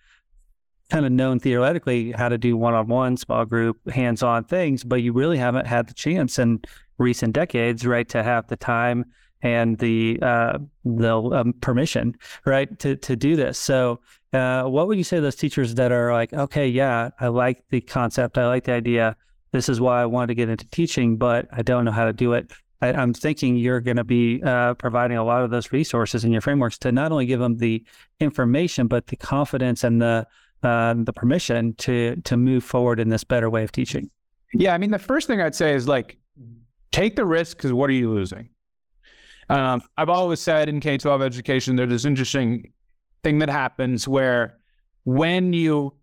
kind 0.93 1.07
of 1.07 1.13
known 1.13 1.39
theoretically 1.39 2.13
how 2.13 2.29
to 2.29 2.37
do 2.37 2.55
one 2.55 2.75
on 2.75 2.87
one, 2.87 3.17
small 3.17 3.47
group, 3.47 3.79
hands 3.91 4.23
on 4.23 4.45
things, 4.45 4.85
but 4.85 4.97
you 4.97 5.11
really 5.11 5.39
haven't 5.39 5.67
had 5.67 5.89
the 5.89 5.95
chance 5.95 6.39
in 6.39 6.61
recent 6.99 7.33
decades, 7.33 7.87
right, 7.87 8.11
to 8.11 8.23
have 8.23 8.47
the 8.49 8.57
time 8.57 9.07
and 9.41 9.79
the 9.79 10.19
uh, 10.21 10.59
the 10.85 11.17
um, 11.17 11.55
permission, 11.63 12.15
right, 12.45 12.79
to 12.79 12.97
to 12.97 13.17
do 13.17 13.37
this. 13.37 13.59
So, 13.59 14.01
uh, 14.35 14.65
what 14.65 14.87
would 14.87 14.99
you 14.99 15.05
say 15.05 15.17
to 15.17 15.23
those 15.23 15.35
teachers 15.35 15.75
that 15.77 15.93
are 15.93 16.13
like, 16.13 16.35
okay, 16.35 16.69
yeah, 16.69 17.09
I 17.19 17.29
like 17.29 17.65
the 17.71 17.81
concept, 17.81 18.37
I 18.37 18.47
like 18.47 18.65
the 18.65 18.73
idea. 18.73 19.17
This 19.53 19.71
is 19.71 19.81
why 19.81 20.03
I 20.03 20.07
wanted 20.07 20.29
to 20.29 20.35
get 20.35 20.51
into 20.51 20.67
teaching, 20.69 21.17
but 21.17 21.49
I 21.53 21.63
don't 21.63 21.87
know 21.87 21.91
how 21.91 22.05
to 22.05 22.13
do 22.13 22.35
it. 22.35 22.53
I, 22.83 22.89
am 22.89 23.15
thinking 23.15 23.57
you're 23.57 23.81
going 23.81 23.97
to 23.97 24.05
be 24.05 24.43
uh, 24.43 24.75
providing 24.75 25.17
a 25.17 25.25
lot 25.25 25.43
of 25.43 25.51
those 25.51 25.73
resources 25.73 26.25
in 26.25 26.33
your 26.33 26.41
frameworks 26.43 26.77
to 26.79 26.93
not 26.93 27.13
only 27.13 27.27
give 27.27 27.41
them 27.41 27.57
the 27.57 27.83
information, 28.21 28.89
but 28.89 29.07
the 29.07 29.17
confidence 29.17 29.85
and 29.85 30.03
the 30.03 30.27
uh, 30.63 30.95
the 30.97 31.13
permission 31.13 31.75
to 31.75 32.17
to 32.25 32.37
move 32.37 32.65
forward 32.65 33.01
in 33.01 33.09
this 33.09 33.25
better 33.25 33.51
way 33.51 33.65
of 33.65 33.73
teaching. 33.73 34.11
Yeah, 34.55 34.75
I 34.75 34.79
mean, 34.79 34.91
the 34.91 34.99
first 34.99 35.27
thing 35.27 35.41
I'd 35.41 35.55
say 35.55 35.75
is 35.75 35.89
like, 35.89 36.19
take 36.91 37.17
the 37.17 37.25
risk 37.25 37.57
because 37.57 37.73
what 37.73 37.89
are 37.89 37.95
you 37.95 38.11
losing? 38.11 38.51
Um, 39.49 39.83
I've 39.97 40.09
always 40.09 40.41
said 40.41 40.69
in 40.69 40.81
K 40.81 40.99
12 40.99 41.23
education, 41.23 41.77
there's 41.77 41.91
this 41.91 42.05
interesting 42.05 42.73
thing 43.23 43.39
that 43.39 43.49
happens 43.49 44.07
where 44.07 44.59
when 45.05 45.53
you 45.53 45.95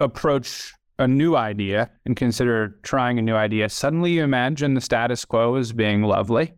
approach 0.00 0.72
a 0.98 1.08
new 1.08 1.36
idea 1.36 1.90
and 2.06 2.16
consider 2.16 2.78
trying 2.82 3.18
a 3.18 3.22
new 3.22 3.34
idea, 3.34 3.68
suddenly 3.68 4.12
you 4.12 4.24
imagine 4.24 4.74
the 4.74 4.80
status 4.80 5.24
quo 5.24 5.54
as 5.54 5.72
being 5.72 6.02
lovely. 6.02 6.52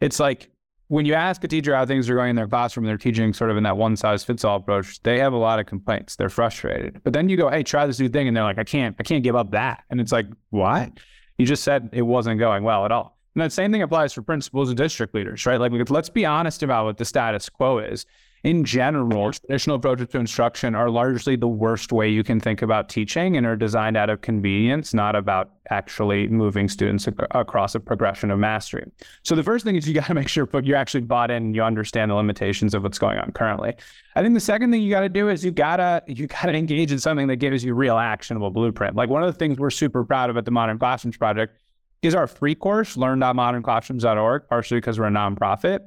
It's 0.00 0.20
like 0.20 0.50
when 0.90 1.06
you 1.06 1.14
ask 1.14 1.44
a 1.44 1.48
teacher 1.48 1.72
how 1.72 1.86
things 1.86 2.10
are 2.10 2.16
going 2.16 2.30
in 2.30 2.36
their 2.36 2.48
classroom, 2.48 2.84
they're 2.84 2.98
teaching 2.98 3.32
sort 3.32 3.48
of 3.48 3.56
in 3.56 3.62
that 3.62 3.76
one 3.76 3.94
size 3.94 4.24
fits 4.24 4.44
all 4.44 4.56
approach. 4.56 5.00
They 5.04 5.20
have 5.20 5.32
a 5.32 5.36
lot 5.36 5.60
of 5.60 5.66
complaints. 5.66 6.16
They're 6.16 6.28
frustrated. 6.28 7.00
But 7.04 7.12
then 7.12 7.28
you 7.28 7.36
go, 7.36 7.48
hey, 7.48 7.62
try 7.62 7.86
this 7.86 8.00
new 8.00 8.08
thing. 8.08 8.26
And 8.26 8.36
they're 8.36 8.42
like, 8.42 8.58
I 8.58 8.64
can't, 8.64 8.96
I 8.98 9.04
can't 9.04 9.22
give 9.22 9.36
up 9.36 9.52
that. 9.52 9.84
And 9.88 10.00
it's 10.00 10.10
like, 10.10 10.26
what? 10.48 10.90
You 11.38 11.46
just 11.46 11.62
said 11.62 11.90
it 11.92 12.02
wasn't 12.02 12.40
going 12.40 12.64
well 12.64 12.84
at 12.84 12.90
all. 12.90 13.16
And 13.36 13.42
that 13.42 13.52
same 13.52 13.70
thing 13.70 13.82
applies 13.82 14.12
for 14.12 14.22
principals 14.22 14.68
and 14.68 14.76
district 14.76 15.14
leaders, 15.14 15.46
right? 15.46 15.60
Like, 15.60 15.70
let's 15.90 16.10
be 16.10 16.26
honest 16.26 16.64
about 16.64 16.86
what 16.86 16.98
the 16.98 17.04
status 17.04 17.48
quo 17.48 17.78
is 17.78 18.04
in 18.42 18.64
general, 18.64 19.32
traditional 19.32 19.76
approaches 19.76 20.08
to 20.08 20.18
instruction 20.18 20.74
are 20.74 20.88
largely 20.88 21.36
the 21.36 21.48
worst 21.48 21.92
way 21.92 22.08
you 22.08 22.24
can 22.24 22.40
think 22.40 22.62
about 22.62 22.88
teaching 22.88 23.36
and 23.36 23.46
are 23.46 23.56
designed 23.56 23.98
out 23.98 24.08
of 24.08 24.22
convenience, 24.22 24.94
not 24.94 25.14
about 25.14 25.50
actually 25.68 26.26
moving 26.28 26.66
students 26.66 27.06
ac- 27.06 27.16
across 27.32 27.74
a 27.74 27.80
progression 27.80 28.30
of 28.30 28.38
mastery. 28.38 28.90
So 29.24 29.34
the 29.34 29.42
first 29.42 29.64
thing 29.64 29.76
is 29.76 29.86
you 29.86 29.92
got 29.92 30.06
to 30.06 30.14
make 30.14 30.28
sure 30.28 30.48
you're 30.62 30.76
actually 30.76 31.02
bought 31.02 31.30
in 31.30 31.52
you 31.52 31.62
understand 31.62 32.10
the 32.10 32.14
limitations 32.14 32.72
of 32.72 32.82
what's 32.82 32.98
going 32.98 33.18
on 33.18 33.30
currently. 33.32 33.74
I 34.16 34.22
think 34.22 34.32
the 34.32 34.40
second 34.40 34.70
thing 34.70 34.80
you 34.80 34.90
got 34.90 35.00
to 35.00 35.10
do 35.10 35.28
is 35.28 35.44
you 35.44 35.50
gotta 35.50 36.02
you 36.06 36.26
gotta 36.26 36.54
engage 36.54 36.92
in 36.92 36.98
something 36.98 37.26
that 37.26 37.36
gives 37.36 37.62
you 37.62 37.74
real 37.74 37.98
actionable 37.98 38.50
blueprint. 38.50 38.96
Like 38.96 39.10
one 39.10 39.22
of 39.22 39.32
the 39.32 39.38
things 39.38 39.58
we're 39.58 39.70
super 39.70 40.02
proud 40.02 40.30
of 40.30 40.36
at 40.38 40.46
the 40.46 40.50
Modern 40.50 40.78
Classrooms 40.78 41.18
Project 41.18 41.60
is 42.00 42.14
our 42.14 42.26
free 42.26 42.54
course, 42.54 42.96
learn.modernclassrooms.org, 42.96 44.48
partially 44.48 44.78
because 44.78 44.98
we're 44.98 45.08
a 45.08 45.10
nonprofit 45.10 45.80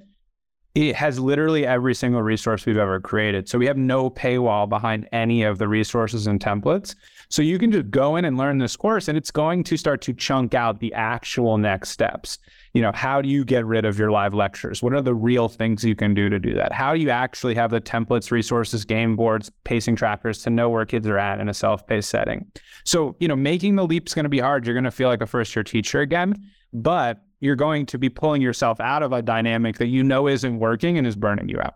it 0.75 0.95
has 0.95 1.19
literally 1.19 1.67
every 1.67 1.93
single 1.93 2.23
resource 2.23 2.65
we've 2.65 2.77
ever 2.77 2.99
created. 2.99 3.47
So 3.47 3.59
we 3.59 3.67
have 3.67 3.77
no 3.77 4.09
paywall 4.09 4.67
behind 4.67 5.07
any 5.11 5.43
of 5.43 5.59
the 5.59 5.67
resources 5.67 6.25
and 6.25 6.39
templates. 6.39 6.95
So 7.29 7.43
you 7.43 7.59
can 7.59 7.71
just 7.71 7.91
go 7.91 8.15
in 8.15 8.25
and 8.25 8.37
learn 8.37 8.57
this 8.57 8.75
course 8.75 9.07
and 9.07 9.15
it's 9.15 9.29
going 9.29 9.63
to 9.65 9.77
start 9.77 10.01
to 10.03 10.13
chunk 10.13 10.55
out 10.55 10.79
the 10.79 10.91
actual 10.93 11.59
next 11.59 11.89
steps. 11.89 12.39
You 12.73 12.81
know, 12.81 12.91
how 12.91 13.21
do 13.21 13.29
you 13.29 13.45
get 13.45 13.65
rid 13.67 13.85
of 13.85 13.99
your 13.99 14.09
live 14.09 14.33
lectures? 14.33 14.81
What 14.81 14.93
are 14.93 15.01
the 15.01 15.13
real 15.13 15.47
things 15.47 15.83
you 15.83 15.95
can 15.95 16.15
do 16.15 16.27
to 16.27 16.39
do 16.39 16.55
that? 16.55 16.71
How 16.71 16.95
do 16.95 16.99
you 16.99 17.11
actually 17.11 17.53
have 17.53 17.69
the 17.69 17.81
templates, 17.81 18.31
resources, 18.31 18.83
game 18.83 19.15
boards, 19.15 19.51
pacing 19.63 19.95
trackers 19.95 20.41
to 20.43 20.49
know 20.49 20.69
where 20.69 20.85
kids 20.85 21.07
are 21.07 21.19
at 21.19 21.39
in 21.39 21.49
a 21.49 21.53
self-paced 21.53 22.09
setting? 22.09 22.51
So, 22.83 23.15
you 23.19 23.27
know, 23.27 23.35
making 23.35 23.75
the 23.75 23.85
leap 23.85 24.07
is 24.07 24.15
going 24.15 24.23
to 24.23 24.29
be 24.29 24.39
hard. 24.39 24.65
You're 24.65 24.73
going 24.73 24.85
to 24.85 24.91
feel 24.91 25.09
like 25.09 25.21
a 25.21 25.27
first 25.27 25.55
year 25.55 25.63
teacher 25.63 26.01
again, 26.01 26.33
but 26.73 27.22
you're 27.43 27.57
going 27.57 27.85
to 27.85 27.97
be 27.97 28.07
pulling 28.07 28.41
yourself 28.41 28.79
out 28.79 29.03
of 29.03 29.11
a 29.11 29.21
dynamic 29.21 29.77
that 29.77 29.87
you 29.87 30.01
know 30.01 30.29
isn't 30.29 30.59
working 30.59 30.97
and 30.97 31.05
is 31.05 31.17
burning 31.17 31.49
you 31.49 31.59
out. 31.59 31.75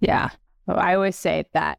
Yeah. 0.00 0.30
I 0.66 0.94
always 0.94 1.14
say 1.14 1.44
that 1.52 1.78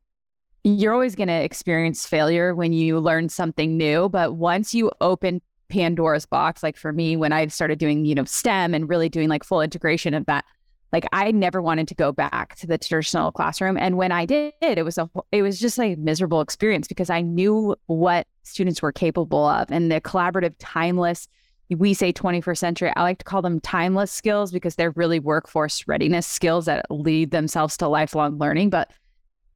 you're 0.63 0.93
always 0.93 1.15
going 1.15 1.27
to 1.27 1.33
experience 1.33 2.05
failure 2.05 2.53
when 2.53 2.71
you 2.71 2.99
learn 2.99 3.29
something 3.29 3.77
new. 3.77 4.09
But 4.09 4.35
once 4.35 4.75
you 4.75 4.91
open 5.01 5.41
Pandora's 5.69 6.27
box, 6.27 6.61
like 6.61 6.77
for 6.77 6.93
me, 6.93 7.17
when 7.17 7.33
I 7.33 7.47
started 7.47 7.79
doing, 7.79 8.05
you 8.05 8.13
know, 8.13 8.25
STEM 8.25 8.75
and 8.75 8.87
really 8.87 9.09
doing 9.09 9.27
like 9.27 9.43
full 9.43 9.61
integration 9.61 10.13
of 10.13 10.27
that, 10.27 10.45
like 10.91 11.07
I 11.11 11.31
never 11.31 11.63
wanted 11.63 11.87
to 11.87 11.95
go 11.95 12.11
back 12.11 12.55
to 12.57 12.67
the 12.67 12.77
traditional 12.77 13.31
classroom. 13.31 13.75
And 13.75 13.97
when 13.97 14.11
I 14.11 14.27
did, 14.27 14.53
it 14.61 14.85
was 14.85 14.99
a, 14.99 15.09
it 15.31 15.41
was 15.41 15.59
just 15.59 15.79
like 15.79 15.97
a 15.97 15.99
miserable 15.99 16.41
experience 16.41 16.87
because 16.87 17.09
I 17.09 17.21
knew 17.21 17.75
what 17.87 18.27
students 18.43 18.83
were 18.83 18.91
capable 18.91 19.45
of 19.47 19.71
and 19.71 19.91
the 19.91 19.99
collaborative, 19.99 20.53
timeless, 20.59 21.27
we 21.69 21.93
say 21.93 22.13
21st 22.13 22.57
century. 22.57 22.93
I 22.95 23.01
like 23.01 23.19
to 23.19 23.25
call 23.25 23.41
them 23.41 23.59
timeless 23.59 24.11
skills 24.11 24.51
because 24.51 24.75
they're 24.75 24.91
really 24.91 25.19
workforce 25.19 25.87
readiness 25.87 26.27
skills 26.27 26.65
that 26.65 26.85
lead 26.89 27.31
themselves 27.31 27.77
to 27.77 27.87
lifelong 27.87 28.37
learning. 28.37 28.69
But 28.69 28.91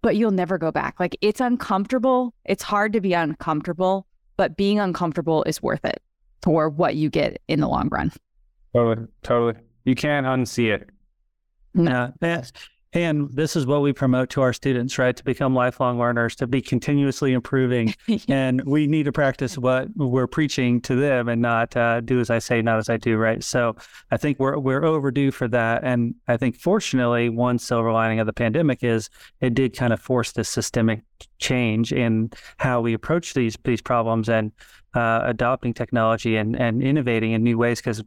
but 0.01 0.15
you'll 0.15 0.31
never 0.31 0.57
go 0.57 0.71
back. 0.71 0.99
Like 0.99 1.17
it's 1.21 1.41
uncomfortable. 1.41 2.33
It's 2.45 2.63
hard 2.63 2.93
to 2.93 3.01
be 3.01 3.13
uncomfortable, 3.13 4.07
but 4.37 4.55
being 4.55 4.79
uncomfortable 4.79 5.43
is 5.43 5.61
worth 5.61 5.83
it 5.83 6.01
for 6.43 6.69
what 6.69 6.95
you 6.95 7.09
get 7.09 7.41
in 7.47 7.59
the 7.59 7.67
long 7.67 7.89
run. 7.89 8.11
Totally, 8.73 9.07
totally. 9.23 9.53
You 9.85 9.95
can't 9.95 10.25
unsee 10.25 10.73
it. 10.73 10.89
No. 11.73 12.13
Yeah. 12.21 12.43
And 12.93 13.29
this 13.33 13.55
is 13.55 13.65
what 13.65 13.81
we 13.81 13.91
promote 13.91 14.29
to 14.31 14.41
our 14.41 14.53
students, 14.53 14.97
right? 14.97 15.15
To 15.15 15.23
become 15.23 15.53
lifelong 15.53 15.99
learners, 15.99 16.35
to 16.37 16.47
be 16.47 16.61
continuously 16.61 17.33
improving. 17.33 17.93
and 18.29 18.63
we 18.65 18.87
need 18.87 19.03
to 19.03 19.11
practice 19.11 19.57
what 19.57 19.89
we're 19.95 20.27
preaching 20.27 20.79
to 20.81 20.95
them 20.95 21.27
and 21.27 21.41
not 21.41 21.75
uh, 21.75 22.01
do 22.01 22.19
as 22.19 22.29
I 22.29 22.39
say, 22.39 22.61
not 22.61 22.77
as 22.77 22.89
I 22.89 22.97
do, 22.97 23.17
right? 23.17 23.43
So 23.43 23.75
I 24.11 24.17
think 24.17 24.39
we're 24.39 24.57
we're 24.57 24.85
overdue 24.85 25.31
for 25.31 25.47
that. 25.49 25.83
And 25.83 26.15
I 26.27 26.37
think 26.37 26.55
fortunately, 26.55 27.29
one 27.29 27.59
silver 27.59 27.91
lining 27.91 28.19
of 28.19 28.25
the 28.25 28.33
pandemic 28.33 28.83
is 28.83 29.09
it 29.41 29.53
did 29.53 29.75
kind 29.75 29.91
of 29.91 29.99
force 29.99 30.31
this 30.31 30.49
systemic 30.49 31.01
change 31.39 31.91
in 31.91 32.31
how 32.57 32.79
we 32.81 32.93
approach 32.93 33.33
these 33.33 33.57
these 33.63 33.81
problems 33.81 34.29
and 34.29 34.51
uh, 34.93 35.21
adopting 35.23 35.73
technology 35.73 36.37
and 36.37 36.55
and 36.55 36.81
innovating 36.81 37.33
in 37.33 37.43
new 37.43 37.57
ways 37.57 37.79
because 37.79 38.01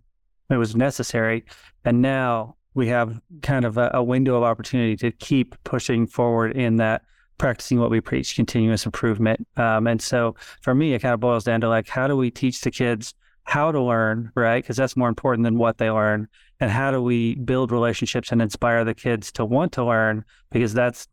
it 0.51 0.57
was 0.57 0.75
necessary. 0.75 1.45
And 1.85 2.03
now 2.03 2.57
we 2.75 2.89
have 2.89 3.21
kind 3.43 3.65
of 3.65 3.77
a, 3.77 3.91
a, 3.95 4.03
window 4.03 4.37
of 4.37 4.43
opportunity 4.43 4.97
to 4.97 5.11
keep 5.13 5.57
pushing 5.65 6.07
forward 6.07 6.57
in 6.57 6.77
that 6.77 7.03
practicing 7.39 7.81
what 7.81 7.91
we 7.91 8.01
preach, 8.01 8.37
continuous 8.37 8.85
improvement. 8.85 9.47
Um, 9.57 9.87
and 9.87 10.01
so 10.01 10.37
for 10.61 10.75
me, 10.75 10.93
it 10.93 11.01
kind 11.01 11.15
of 11.15 11.21
boils 11.21 11.45
down 11.45 11.61
to 11.63 11.69
like, 11.69 11.89
how 11.89 12.07
do 12.07 12.17
we 12.17 12.31
teach 12.31 12.61
the 12.61 12.71
kids 12.71 13.15
how 13.45 13.73
to 13.73 13.83
learn, 13.83 14.31
right? 14.35 14.63
Because 14.63 14.77
that's 14.77 14.97
more 14.97 15.09
important 15.09 15.45
than 15.45 15.59
what 15.59 15.79
they 15.79 15.91
learn. 15.91 16.29
And 16.61 16.71
how 16.71 16.91
do 16.91 17.03
we 17.03 17.37
build 17.37 17.73
relationships 17.73 18.31
and 18.31 18.43
inspire 18.43 18.85
the 18.85 18.95
kids 18.95 19.33
to 19.33 19.45
want 19.45 19.73
to 19.73 19.85
learn? 19.85 20.25
Because 20.53 20.75
that's 20.75 21.09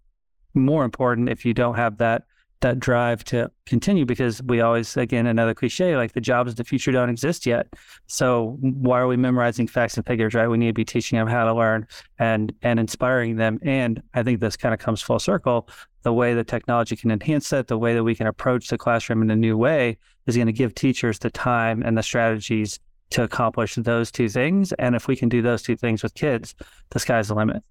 more 0.54 0.84
important 0.84 1.30
if 1.30 1.46
you 1.46 1.54
don't 1.54 1.76
have 1.76 1.98
that 1.98 2.24
that 2.62 2.80
drive 2.80 3.24
to 3.24 3.52
continue 3.66 4.06
because 4.06 4.42
we 4.44 4.62
always 4.62 4.98
again 4.98 5.28
another 5.28 5.54
cliche 5.54 5.96
like 5.96 6.14
the 6.14 6.22
jobs 6.22 6.52
of 6.52 6.56
the 6.56 6.64
future 6.64 6.92
don't 6.92 7.10
exist 7.10 7.46
yet. 7.46 7.68
So 8.08 8.58
why 8.62 9.00
are 9.00 9.08
we 9.08 9.18
memorizing 9.18 9.68
facts 9.68 9.96
and 9.96 10.06
figures 10.06 10.34
right? 10.34 10.48
We 10.48 10.58
need 10.58 10.68
to 10.68 10.74
be 10.74 10.86
teaching 10.86 11.20
them 11.20 11.28
how 11.28 11.46
to 11.46 11.54
learn 11.54 11.88
and 12.18 12.54
and 12.64 12.80
inspiring 12.80 13.36
them. 13.36 13.60
And 13.62 14.02
i 14.16 14.24
think 14.24 14.40
this 14.40 14.58
kind 14.58 14.74
of 14.74 14.80
comes 14.80 15.02
full 15.02 15.20
circle. 15.20 15.70
The 16.02 16.14
way 16.14 16.34
that 16.34 16.48
technology 16.48 16.96
can 16.96 17.12
enhance 17.12 17.50
that 17.50 17.68
the 17.68 17.78
way 17.78 17.94
that 17.94 18.04
we 18.04 18.16
can 18.16 18.28
approach 18.28 18.70
the 18.70 18.78
classroom 18.78 19.22
in 19.22 19.30
a 19.30 19.36
new 19.36 19.58
way 19.58 19.98
is 20.26 20.36
going 20.36 20.48
to 20.48 20.54
give 20.54 20.74
teachers 20.74 21.20
the 21.20 21.30
time 21.30 21.84
and 21.84 21.98
the 21.98 22.04
strategies 22.04 22.80
to 23.10 23.24
accomplish 23.24 23.76
those 23.76 24.12
two 24.12 24.30
things. 24.30 24.74
And 24.74 24.96
if 24.96 25.08
we 25.08 25.16
can 25.16 25.30
do 25.30 25.42
those 25.42 25.62
two 25.62 25.76
things 25.76 26.02
with 26.02 26.14
kids 26.16 26.56
the 26.90 27.00
sky's 27.00 27.28
the 27.28 27.36
limit. 27.36 27.62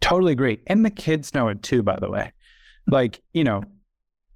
Totally 0.00 0.32
agree. 0.32 0.60
And 0.66 0.84
the 0.84 0.90
kids 0.90 1.32
know 1.32 1.48
it 1.48 1.62
too 1.62 1.82
by 1.82 1.98
the 1.98 2.10
way. 2.10 2.32
Like 2.86 3.22
you 3.32 3.42
know 3.42 3.62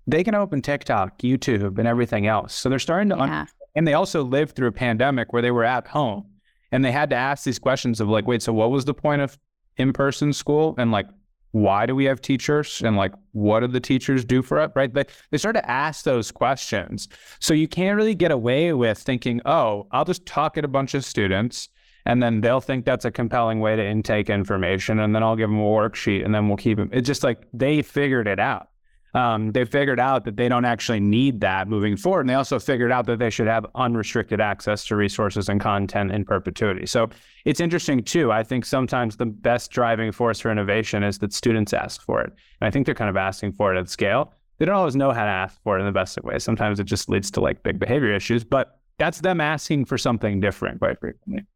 they 0.06 0.24
can 0.24 0.34
open 0.34 0.62
TikTok, 0.62 1.18
YouTube, 1.18 1.78
and 1.78 1.86
everything 1.86 2.26
else. 2.26 2.54
So 2.54 2.68
they're 2.68 2.78
starting 2.78 3.10
to, 3.10 3.16
yeah. 3.16 3.40
un- 3.40 3.48
and 3.74 3.86
they 3.86 3.94
also 3.94 4.22
lived 4.22 4.56
through 4.56 4.68
a 4.68 4.72
pandemic 4.72 5.32
where 5.32 5.42
they 5.42 5.50
were 5.50 5.64
at 5.64 5.86
home 5.86 6.26
and 6.72 6.84
they 6.84 6.92
had 6.92 7.10
to 7.10 7.16
ask 7.16 7.44
these 7.44 7.58
questions 7.58 8.00
of 8.00 8.08
like, 8.08 8.26
wait, 8.26 8.42
so 8.42 8.52
what 8.52 8.70
was 8.70 8.84
the 8.84 8.94
point 8.94 9.22
of 9.22 9.38
in 9.76 9.92
person 9.92 10.32
school? 10.32 10.74
And 10.78 10.90
like, 10.90 11.06
why 11.52 11.86
do 11.86 11.94
we 11.96 12.04
have 12.04 12.20
teachers? 12.20 12.80
And 12.82 12.96
like, 12.96 13.12
what 13.32 13.60
do 13.60 13.66
the 13.66 13.80
teachers 13.80 14.24
do 14.24 14.42
for 14.42 14.60
us? 14.60 14.70
Right. 14.74 14.92
They, 14.92 15.04
they 15.30 15.38
start 15.38 15.56
to 15.56 15.70
ask 15.70 16.04
those 16.04 16.30
questions. 16.30 17.08
So 17.40 17.54
you 17.54 17.66
can't 17.66 17.96
really 17.96 18.14
get 18.14 18.30
away 18.30 18.72
with 18.72 18.98
thinking, 18.98 19.40
oh, 19.44 19.88
I'll 19.90 20.04
just 20.04 20.26
talk 20.26 20.56
at 20.58 20.64
a 20.64 20.68
bunch 20.68 20.94
of 20.94 21.04
students 21.04 21.68
and 22.06 22.22
then 22.22 22.40
they'll 22.40 22.60
think 22.60 22.84
that's 22.84 23.04
a 23.04 23.10
compelling 23.10 23.60
way 23.60 23.76
to 23.76 23.84
intake 23.84 24.30
information 24.30 25.00
and 25.00 25.14
then 25.14 25.22
I'll 25.22 25.36
give 25.36 25.50
them 25.50 25.58
a 25.58 25.62
worksheet 25.62 26.24
and 26.24 26.34
then 26.34 26.48
we'll 26.48 26.56
keep 26.56 26.78
them. 26.78 26.88
It's 26.92 27.06
just 27.06 27.24
like 27.24 27.46
they 27.52 27.82
figured 27.82 28.28
it 28.28 28.38
out 28.38 28.69
um, 29.14 29.52
they 29.52 29.64
figured 29.64 30.00
out 30.00 30.24
that 30.24 30.36
they 30.36 30.48
don't 30.48 30.64
actually 30.64 31.00
need 31.00 31.40
that 31.40 31.68
moving 31.68 31.96
forward. 31.96 32.20
And 32.22 32.30
they 32.30 32.34
also 32.34 32.58
figured 32.58 32.92
out 32.92 33.06
that 33.06 33.18
they 33.18 33.30
should 33.30 33.46
have 33.46 33.66
unrestricted 33.74 34.40
access 34.40 34.84
to 34.86 34.96
resources 34.96 35.48
and 35.48 35.60
content 35.60 36.12
in 36.12 36.24
perpetuity. 36.24 36.86
So 36.86 37.08
it's 37.44 37.60
interesting 37.60 38.02
too. 38.02 38.30
I 38.30 38.42
think 38.42 38.64
sometimes 38.64 39.16
the 39.16 39.26
best 39.26 39.70
driving 39.70 40.12
force 40.12 40.40
for 40.40 40.50
innovation 40.50 41.02
is 41.02 41.18
that 41.18 41.32
students 41.32 41.72
ask 41.72 42.02
for 42.02 42.20
it. 42.20 42.32
And 42.60 42.68
I 42.68 42.70
think 42.70 42.86
they're 42.86 42.94
kind 42.94 43.10
of 43.10 43.16
asking 43.16 43.52
for 43.52 43.74
it 43.74 43.78
at 43.78 43.88
scale. 43.88 44.32
They 44.58 44.66
don't 44.66 44.74
always 44.74 44.96
know 44.96 45.10
how 45.10 45.24
to 45.24 45.30
ask 45.30 45.60
for 45.62 45.76
it 45.76 45.80
in 45.80 45.86
the 45.86 45.92
best 45.92 46.18
of 46.18 46.24
ways. 46.24 46.44
Sometimes 46.44 46.78
it 46.78 46.84
just 46.84 47.08
leads 47.08 47.30
to 47.32 47.40
like 47.40 47.62
big 47.62 47.78
behavior 47.78 48.14
issues, 48.14 48.44
but 48.44 48.78
that's 48.98 49.20
them 49.20 49.40
asking 49.40 49.86
for 49.86 49.96
something 49.96 50.40
different 50.40 50.78
quite 50.78 51.00
frequently. 51.00 51.46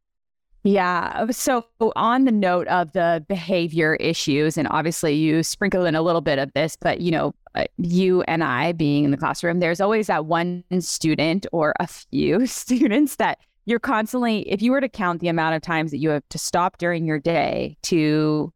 Yeah. 0.64 1.26
So, 1.30 1.66
on 1.94 2.24
the 2.24 2.32
note 2.32 2.66
of 2.68 2.92
the 2.92 3.24
behavior 3.28 3.96
issues, 3.96 4.56
and 4.56 4.66
obviously 4.68 5.14
you 5.14 5.42
sprinkle 5.42 5.84
in 5.84 5.94
a 5.94 6.00
little 6.00 6.22
bit 6.22 6.38
of 6.38 6.52
this, 6.54 6.74
but 6.74 7.02
you 7.02 7.10
know, 7.10 7.34
uh, 7.54 7.64
you 7.76 8.22
and 8.22 8.42
I 8.42 8.72
being 8.72 9.04
in 9.04 9.10
the 9.10 9.18
classroom, 9.18 9.60
there's 9.60 9.82
always 9.82 10.06
that 10.06 10.24
one 10.24 10.64
student 10.80 11.46
or 11.52 11.74
a 11.78 11.86
few 11.86 12.46
students 12.46 13.16
that 13.16 13.38
you're 13.66 13.78
constantly, 13.78 14.48
if 14.48 14.62
you 14.62 14.72
were 14.72 14.80
to 14.80 14.88
count 14.88 15.20
the 15.20 15.28
amount 15.28 15.54
of 15.54 15.62
times 15.62 15.90
that 15.90 15.98
you 15.98 16.08
have 16.10 16.26
to 16.30 16.38
stop 16.38 16.78
during 16.78 17.04
your 17.04 17.18
day 17.18 17.76
to 17.82 18.50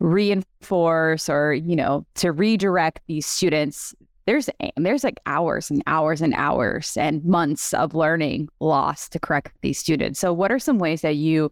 reinforce 0.00 1.28
or, 1.28 1.54
you 1.54 1.76
know, 1.76 2.04
to 2.16 2.32
redirect 2.32 3.00
these 3.06 3.24
students, 3.24 3.94
there's 4.26 4.48
there's 4.76 5.04
like 5.04 5.18
hours 5.26 5.70
and 5.70 5.82
hours 5.86 6.20
and 6.20 6.34
hours 6.34 6.96
and 6.96 7.24
months 7.24 7.74
of 7.74 7.94
learning 7.94 8.48
lost 8.60 9.12
to 9.12 9.18
correct 9.18 9.56
these 9.62 9.78
students. 9.78 10.20
So 10.20 10.32
what 10.32 10.52
are 10.52 10.58
some 10.58 10.78
ways 10.78 11.00
that 11.02 11.16
you 11.16 11.50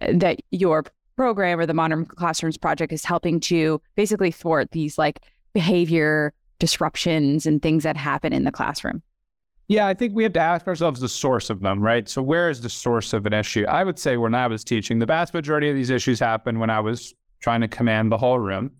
eh, 0.00 0.12
that 0.16 0.40
your 0.50 0.84
program 1.16 1.60
or 1.60 1.66
the 1.66 1.74
Modern 1.74 2.06
Classrooms 2.06 2.56
project 2.56 2.92
is 2.92 3.04
helping 3.04 3.40
to 3.40 3.80
basically 3.94 4.30
thwart 4.30 4.70
these 4.72 4.98
like 4.98 5.20
behavior 5.52 6.32
disruptions 6.58 7.46
and 7.46 7.60
things 7.60 7.82
that 7.82 7.96
happen 7.96 8.32
in 8.32 8.44
the 8.44 8.52
classroom? 8.52 9.02
Yeah, 9.68 9.86
I 9.86 9.94
think 9.94 10.16
we 10.16 10.24
have 10.24 10.32
to 10.32 10.40
ask 10.40 10.66
ourselves 10.66 11.00
the 11.00 11.08
source 11.08 11.48
of 11.48 11.60
them, 11.60 11.80
right? 11.80 12.08
So, 12.08 12.22
where 12.22 12.50
is 12.50 12.60
the 12.60 12.68
source 12.68 13.12
of 13.12 13.24
an 13.26 13.32
issue? 13.32 13.64
I 13.68 13.84
would 13.84 14.00
say 14.00 14.16
when 14.16 14.34
I 14.34 14.48
was 14.48 14.64
teaching, 14.64 14.98
the 14.98 15.06
vast 15.06 15.32
majority 15.32 15.68
of 15.70 15.76
these 15.76 15.90
issues 15.90 16.18
happened 16.18 16.58
when 16.58 16.70
I 16.70 16.80
was 16.80 17.14
trying 17.38 17.60
to 17.60 17.68
command 17.68 18.10
the 18.10 18.18
whole 18.18 18.40
room. 18.40 18.72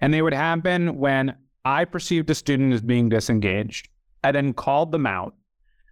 And 0.00 0.14
they 0.14 0.22
would 0.22 0.32
happen 0.32 0.96
when 0.96 1.34
I 1.68 1.84
perceived 1.84 2.30
a 2.30 2.34
student 2.34 2.72
as 2.72 2.80
being 2.80 3.10
disengaged. 3.10 3.90
I 4.24 4.32
then 4.32 4.54
called 4.54 4.90
them 4.90 5.04
out. 5.06 5.34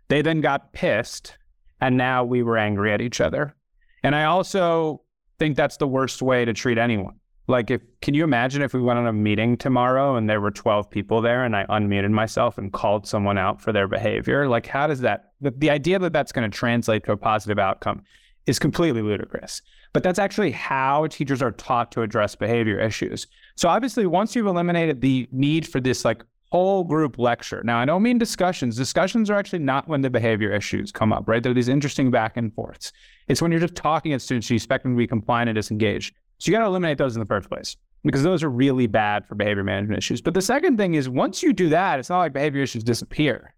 They 0.09 0.23
then 0.23 0.41
got 0.41 0.73
pissed, 0.73 1.37
and 1.83 1.99
now 1.99 2.25
we 2.25 2.43
were 2.43 2.57
angry 2.57 2.95
at 2.95 3.03
each 3.03 3.21
other. 3.21 3.55
And 4.03 4.15
I 4.17 4.25
also 4.25 5.03
think 5.39 5.55
that's 5.55 5.77
the 5.77 5.87
worst 5.87 6.23
way 6.23 6.47
to 6.47 6.55
treat 6.55 6.79
anyone. 6.79 7.17
Like, 7.47 7.71
if 7.71 7.83
can 8.01 8.15
you 8.15 8.25
imagine 8.25 8.63
if 8.63 8.73
we 8.73 8.81
went 8.81 9.01
on 9.01 9.07
a 9.07 9.13
meeting 9.13 9.59
tomorrow 9.59 10.17
and 10.17 10.31
there 10.31 10.41
were 10.41 10.51
12 10.51 10.89
people 10.89 11.21
there 11.21 11.45
and 11.45 11.55
I 11.55 11.67
unmuted 11.67 12.11
myself 12.11 12.57
and 12.57 12.73
called 12.73 13.07
someone 13.07 13.37
out 13.37 13.61
for 13.61 13.71
their 13.71 13.87
behavior? 13.87 14.49
Like, 14.49 14.67
how 14.67 14.87
does 14.87 15.01
that, 15.01 15.33
the, 15.43 15.51
the 15.51 15.69
idea 15.69 15.99
that 15.99 16.15
that's 16.15 16.33
going 16.33 16.51
to 16.51 16.57
translate 16.57 17.05
to 17.05 17.13
a 17.13 17.19
positive 17.19 17.59
outcome 17.59 18.03
is 18.47 18.59
completely 18.59 19.03
ludicrous. 19.03 19.61
But 19.93 20.03
that's 20.03 20.19
actually 20.19 20.51
how 20.51 21.07
teachers 21.07 21.43
are 21.43 21.53
taught 21.53 21.91
to 21.93 22.03
address 22.03 22.35
behavior 22.35 22.79
issues. 22.79 23.27
So 23.55 23.69
obviously, 23.69 24.07
once 24.07 24.37
you've 24.37 24.47
eliminated 24.47 25.01
the 25.01 25.29
need 25.33 25.67
for 25.67 25.81
this 25.81 26.05
like 26.05 26.23
whole 26.53 26.85
group 26.85 27.19
lecture. 27.19 27.63
Now, 27.65 27.79
I 27.79 27.85
don't 27.85 28.03
mean 28.03 28.19
discussions. 28.19 28.77
Discussions 28.77 29.31
are 29.31 29.35
actually 29.35 29.59
not 29.59 29.89
when 29.89 30.03
the 30.03 30.11
behavior 30.11 30.53
issues 30.53 30.93
come 30.93 31.13
up, 31.13 31.27
right? 31.27 31.43
They're 31.43 31.55
these 31.55 31.69
interesting 31.69 32.11
back 32.11 32.37
and 32.37 32.55
forths. 32.55 32.93
It's 33.29 33.43
when 33.43 33.51
you're 33.51 33.61
just 33.61 33.75
talking 33.75 34.13
at 34.13 34.23
students, 34.23 34.49
you 34.49 34.55
expect 34.55 34.85
them 34.85 34.95
to 34.95 34.99
be 34.99 35.07
compliant 35.07 35.49
and 35.49 35.57
disengaged. 35.57 36.15
So 36.39 36.51
you 36.51 36.57
got 36.57 36.61
to 36.61 36.67
eliminate 36.67 36.99
those 36.99 37.17
in 37.17 37.21
the 37.21 37.27
first 37.27 37.49
place 37.49 37.77
because 38.05 38.23
those 38.23 38.45
are 38.45 38.51
really 38.51 38.87
bad 38.87 39.27
for 39.27 39.35
behavior 39.35 39.65
management 39.65 39.99
issues. 39.99 40.21
But 40.21 40.35
the 40.35 40.43
second 40.43 40.77
thing 40.77 40.95
is 40.95 41.09
once 41.09 41.43
you 41.43 41.53
do 41.53 41.69
that, 41.71 41.99
it's 41.99 42.11
not 42.11 42.19
like 42.19 42.33
behavior 42.33 42.63
issues 42.63 42.85
disappear. 42.85 43.56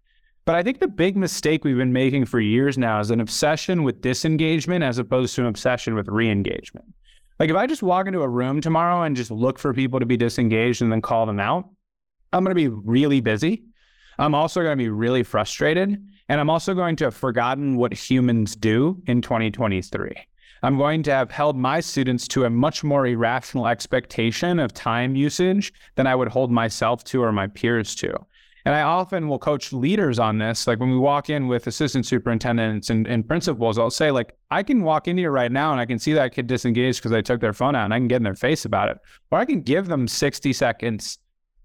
But 0.49 0.55
I 0.55 0.63
think 0.63 0.79
the 0.79 0.87
big 0.87 1.15
mistake 1.15 1.63
we've 1.63 1.77
been 1.77 1.93
making 1.93 2.25
for 2.25 2.39
years 2.39 2.75
now 2.75 2.99
is 2.99 3.11
an 3.11 3.21
obsession 3.21 3.83
with 3.83 4.01
disengagement 4.01 4.83
as 4.83 4.97
opposed 4.97 5.35
to 5.35 5.41
an 5.41 5.47
obsession 5.47 5.93
with 5.93 6.07
re-engagement. 6.07 6.87
Like 7.37 7.51
if 7.51 7.55
I 7.55 7.67
just 7.67 7.83
walk 7.83 8.07
into 8.07 8.23
a 8.23 8.27
room 8.27 8.59
tomorrow 8.59 9.03
and 9.03 9.15
just 9.15 9.29
look 9.29 9.59
for 9.59 9.75
people 9.75 9.99
to 9.99 10.07
be 10.07 10.17
disengaged 10.17 10.81
and 10.81 10.91
then 10.91 11.03
call 11.03 11.27
them 11.27 11.39
out, 11.39 11.69
I'm 12.33 12.43
going 12.43 12.49
to 12.49 12.55
be 12.55 12.67
really 12.67 13.21
busy. 13.21 13.65
I'm 14.17 14.33
also 14.33 14.63
going 14.63 14.75
to 14.75 14.83
be 14.83 14.89
really 14.89 15.21
frustrated. 15.21 16.03
And 16.29 16.41
I'm 16.41 16.49
also 16.49 16.73
going 16.73 16.95
to 16.95 17.03
have 17.03 17.15
forgotten 17.15 17.75
what 17.75 17.93
humans 17.93 18.55
do 18.55 19.03
in 19.05 19.21
2023. 19.21 20.15
I'm 20.63 20.79
going 20.79 21.03
to 21.03 21.11
have 21.11 21.29
held 21.29 21.57
my 21.57 21.79
students 21.79 22.27
to 22.29 22.45
a 22.45 22.49
much 22.49 22.83
more 22.83 23.05
irrational 23.05 23.67
expectation 23.67 24.57
of 24.57 24.73
time 24.73 25.15
usage 25.15 25.71
than 25.93 26.07
I 26.07 26.15
would 26.15 26.29
hold 26.29 26.51
myself 26.51 27.03
to 27.03 27.21
or 27.21 27.31
my 27.31 27.45
peers 27.45 27.93
to. 27.97 28.25
And 28.65 28.75
I 28.75 28.81
often 28.81 29.27
will 29.27 29.39
coach 29.39 29.71
leaders 29.71 30.19
on 30.19 30.37
this. 30.37 30.67
Like 30.67 30.79
when 30.79 30.91
we 30.91 30.97
walk 30.97 31.29
in 31.29 31.47
with 31.47 31.67
assistant 31.67 32.05
superintendents 32.05 32.89
and, 32.89 33.07
and 33.07 33.27
principals, 33.27 33.77
I'll 33.77 33.89
say, 33.89 34.11
like, 34.11 34.35
I 34.51 34.63
can 34.63 34.83
walk 34.83 35.07
in 35.07 35.17
here 35.17 35.31
right 35.31 35.51
now 35.51 35.71
and 35.71 35.79
I 35.79 35.85
can 35.85 35.99
see 35.99 36.13
that 36.13 36.33
kid 36.33 36.47
disengaged 36.47 36.99
because 36.99 37.11
they 37.11 37.21
took 37.21 37.41
their 37.41 37.53
phone 37.53 37.75
out 37.75 37.85
and 37.85 37.93
I 37.93 37.97
can 37.99 38.07
get 38.07 38.17
in 38.17 38.23
their 38.23 38.35
face 38.35 38.65
about 38.65 38.89
it. 38.89 38.97
Or 39.31 39.39
I 39.39 39.45
can 39.45 39.61
give 39.61 39.87
them 39.87 40.07
60 40.07 40.51
seconds, 40.53 41.19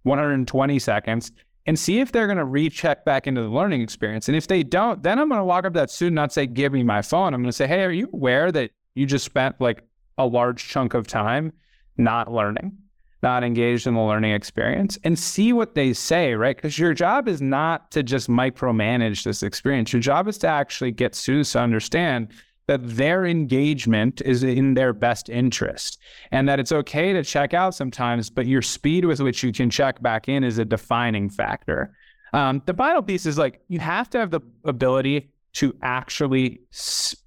120 0.05 0.79
seconds, 0.79 1.33
and 1.67 1.79
see 1.79 2.01
if 2.01 2.13
they're 2.13 2.27
going 2.27 2.39
to 2.39 2.45
recheck 2.45 3.05
back 3.05 3.27
into 3.27 3.43
the 3.43 3.49
learning 3.49 3.81
experience. 3.81 4.29
And 4.29 4.37
if 4.37 4.47
they 4.47 4.63
don't, 4.63 5.03
then 5.03 5.19
I'm 5.19 5.29
going 5.29 5.41
to 5.41 5.45
walk 5.45 5.65
up 5.65 5.73
to 5.73 5.81
that 5.81 5.91
student, 5.91 6.15
not 6.15 6.33
say, 6.33 6.47
give 6.47 6.73
me 6.73 6.83
my 6.83 7.03
phone. 7.03 7.35
I'm 7.35 7.41
going 7.41 7.51
to 7.51 7.57
say, 7.57 7.67
hey, 7.67 7.83
are 7.83 7.91
you 7.91 8.09
aware 8.13 8.53
that 8.53 8.71
you 8.95 9.07
just 9.07 9.25
spent 9.25 9.61
like 9.61 9.83
a 10.19 10.27
large 10.27 10.69
chunk 10.69 10.95
of 10.95 11.07
time 11.07 11.53
not 11.97 12.33
learning, 12.33 12.77
not 13.25 13.43
engaged 13.43 13.89
in 13.89 13.95
the 13.95 14.01
learning 14.01 14.33
experience, 14.33 14.97
and 15.03 15.19
see 15.19 15.53
what 15.53 15.75
they 15.75 15.93
say, 15.93 16.35
right? 16.35 16.55
Because 16.55 16.79
your 16.79 16.95
job 16.95 17.27
is 17.27 17.41
not 17.43 17.91
to 17.91 18.05
just 18.05 18.29
micromanage 18.29 19.25
this 19.25 19.43
experience. 19.43 19.93
Your 19.93 20.03
job 20.03 20.29
is 20.29 20.39
to 20.39 20.47
actually 20.47 20.93
get 20.93 21.17
students 21.17 21.51
to 21.53 21.61
understand 21.61 22.29
that 22.67 22.81
their 22.83 23.25
engagement 23.25 24.23
is 24.25 24.43
in 24.43 24.75
their 24.75 24.93
best 24.93 25.29
interest 25.29 25.99
and 26.33 26.49
that 26.49 26.61
it's 26.61 26.73
okay 26.73 27.13
to 27.13 27.25
check 27.25 27.55
out 27.55 27.75
sometimes, 27.75 28.31
but 28.31 28.47
your 28.47 28.63
speed 28.63 29.05
with 29.05 29.21
which 29.21 29.43
you 29.43 29.53
can 29.53 29.71
check 29.71 30.01
back 30.03 30.29
in 30.29 30.45
is 30.45 30.59
a 30.59 30.65
defining 30.65 31.29
factor. 31.29 31.95
Um, 32.33 32.63
the 32.67 32.75
final 32.75 33.03
piece 33.03 33.27
is 33.27 33.39
like 33.39 33.61
you 33.69 33.79
have 33.81 34.11
to 34.11 34.19
have 34.19 34.31
the 34.31 34.41
ability 34.65 35.31
to 35.55 35.75
actually 35.83 36.61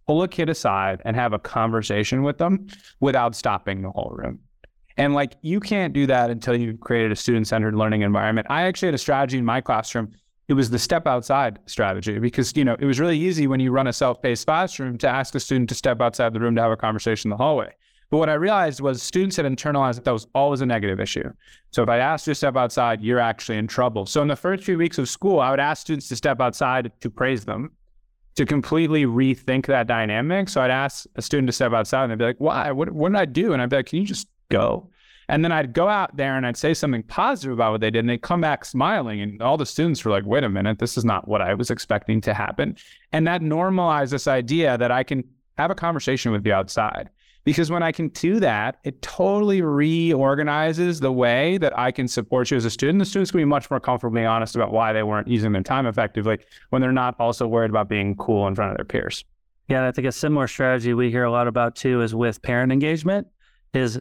pull 0.05 0.21
a 0.21 0.27
kid 0.27 0.49
aside 0.49 1.01
and 1.05 1.15
have 1.15 1.33
a 1.33 1.39
conversation 1.39 2.23
with 2.23 2.38
them 2.38 2.67
without 2.99 3.36
stopping 3.36 3.81
the 3.81 3.89
whole 3.89 4.13
room. 4.15 4.39
And 4.97 5.13
like 5.13 5.36
you 5.41 5.60
can't 5.60 5.93
do 5.93 6.07
that 6.07 6.29
until 6.29 6.55
you've 6.55 6.79
created 6.79 7.12
a 7.12 7.15
student 7.15 7.47
centered 7.47 7.75
learning 7.75 8.01
environment. 8.01 8.47
I 8.49 8.63
actually 8.63 8.88
had 8.88 8.95
a 8.95 8.99
strategy 8.99 9.38
in 9.38 9.45
my 9.45 9.62
classroom. 9.62 10.12
It 10.47 10.53
was 10.53 10.69
the 10.69 10.79
step 10.79 11.05
outside 11.07 11.60
strategy 11.65 12.19
because 12.19 12.55
you 12.55 12.65
know 12.65 12.75
it 12.79 12.86
was 12.86 12.99
really 12.99 13.19
easy 13.19 13.47
when 13.47 13.60
you 13.60 13.71
run 13.71 13.88
a 13.88 13.93
self-paced 13.93 14.45
classroom 14.45 14.97
to 14.99 15.07
ask 15.07 15.36
a 15.36 15.39
student 15.39 15.69
to 15.69 15.75
step 15.75 16.01
outside 16.01 16.33
the 16.33 16.39
room 16.39 16.55
to 16.55 16.62
have 16.62 16.71
a 16.71 16.77
conversation 16.77 17.29
in 17.29 17.38
the 17.38 17.43
hallway. 17.43 17.73
But 18.10 18.19
what 18.19 18.29
I 18.29 18.36
realized 18.36 18.79
was 18.79 19.03
students 19.03 19.36
had 19.36 19.45
internalized 19.45 19.95
that 19.95 20.05
that 20.05 20.13
was 20.13 20.27
always 20.33 20.62
a 20.62 20.65
negative 20.65 21.01
issue. 21.01 21.29
So 21.71 21.83
if 21.83 21.89
I 21.89 21.97
asked 21.97 22.25
you 22.25 22.31
to 22.31 22.36
step 22.36 22.55
outside, 22.55 23.01
you're 23.01 23.19
actually 23.19 23.57
in 23.57 23.67
trouble. 23.67 24.05
So 24.05 24.21
in 24.21 24.29
the 24.29 24.36
first 24.36 24.63
few 24.63 24.77
weeks 24.77 24.97
of 24.97 25.10
school, 25.10 25.41
I 25.41 25.51
would 25.51 25.60
ask 25.60 25.81
students 25.81 26.07
to 26.07 26.15
step 26.15 26.39
outside 26.39 26.89
to 27.01 27.10
praise 27.10 27.43
them 27.43 27.71
to 28.36 28.45
completely 28.45 29.05
rethink 29.05 29.65
that 29.65 29.88
dynamic. 29.88 30.47
So 30.47 30.62
I'd 30.62 30.71
ask 30.71 31.05
a 31.15 31.21
student 31.21 31.47
to 31.47 31.51
step 31.51 31.73
outside 31.73 32.03
and 32.03 32.12
they'd 32.12 32.19
be 32.19 32.23
like, 32.23 32.38
why? 32.38 32.71
What, 32.71 32.91
what 32.91 33.12
did 33.12 33.17
I 33.17 33.25
do? 33.25 33.51
And 33.51 33.62
I'd 33.62 33.69
be 33.69 33.75
like, 33.75 33.88
can 33.88 33.99
you 33.99 34.05
just 34.05 34.27
go? 34.49 34.89
And 35.29 35.43
then 35.43 35.51
I'd 35.51 35.73
go 35.73 35.89
out 35.89 36.15
there 36.15 36.38
and 36.38 36.45
I'd 36.45 36.55
say 36.55 36.73
something 36.73 37.03
positive 37.03 37.53
about 37.53 37.73
what 37.73 37.81
they 37.81 37.91
did. 37.91 37.99
And 37.99 38.10
they'd 38.10 38.21
come 38.21 38.41
back 38.41 38.63
smiling. 38.63 39.21
And 39.21 39.41
all 39.41 39.57
the 39.57 39.65
students 39.65 40.03
were 40.05 40.12
like, 40.12 40.25
wait 40.25 40.43
a 40.43 40.49
minute, 40.49 40.79
this 40.79 40.97
is 40.97 41.03
not 41.03 41.27
what 41.27 41.41
I 41.41 41.53
was 41.53 41.69
expecting 41.69 42.21
to 42.21 42.33
happen. 42.33 42.77
And 43.12 43.27
that 43.27 43.41
normalized 43.41 44.13
this 44.13 44.27
idea 44.27 44.77
that 44.77 44.91
I 44.91 45.03
can 45.03 45.23
have 45.57 45.71
a 45.71 45.75
conversation 45.75 46.31
with 46.31 46.45
you 46.45 46.53
outside. 46.53 47.10
Because 47.43 47.71
when 47.71 47.81
I 47.81 47.93
can 47.93 48.10
do 48.10 48.41
that, 48.41 48.79
it 48.83 49.01
totally 49.01 49.62
reorganizes 49.62 50.99
the 50.99 51.13
way 51.13 51.57
that 51.60 51.77
I 51.77 51.91
can 51.91 52.07
support 52.07 52.51
you 52.51 52.57
as 52.57 52.65
a 52.65 52.69
student. 52.69 52.99
The 52.99 53.05
students 53.05 53.31
can 53.31 53.39
be 53.39 53.45
much 53.45 53.69
more 53.71 53.79
comfortably 53.79 54.25
honest 54.25 54.55
about 54.55 54.73
why 54.73 54.91
they 54.91 55.03
weren't 55.03 55.29
using 55.29 55.53
their 55.53 55.63
time 55.63 55.86
effectively 55.86 56.39
when 56.71 56.81
they're 56.81 56.91
not 56.91 57.15
also 57.19 57.47
worried 57.47 57.69
about 57.69 57.88
being 57.88 58.17
cool 58.17 58.47
in 58.47 58.55
front 58.55 58.71
of 58.71 58.77
their 58.77 58.86
peers. 58.86 59.23
Yeah, 59.69 59.88
I 59.88 59.91
think 59.91 60.07
a 60.07 60.12
similar 60.12 60.47
strategy 60.47 60.93
we 60.93 61.10
hear 61.10 61.23
a 61.23 61.31
lot 61.31 61.47
about 61.47 61.75
too 61.75 62.01
is 62.01 62.13
with 62.13 62.41
parent 62.41 62.73
engagement 62.73 63.27
is 63.77 63.99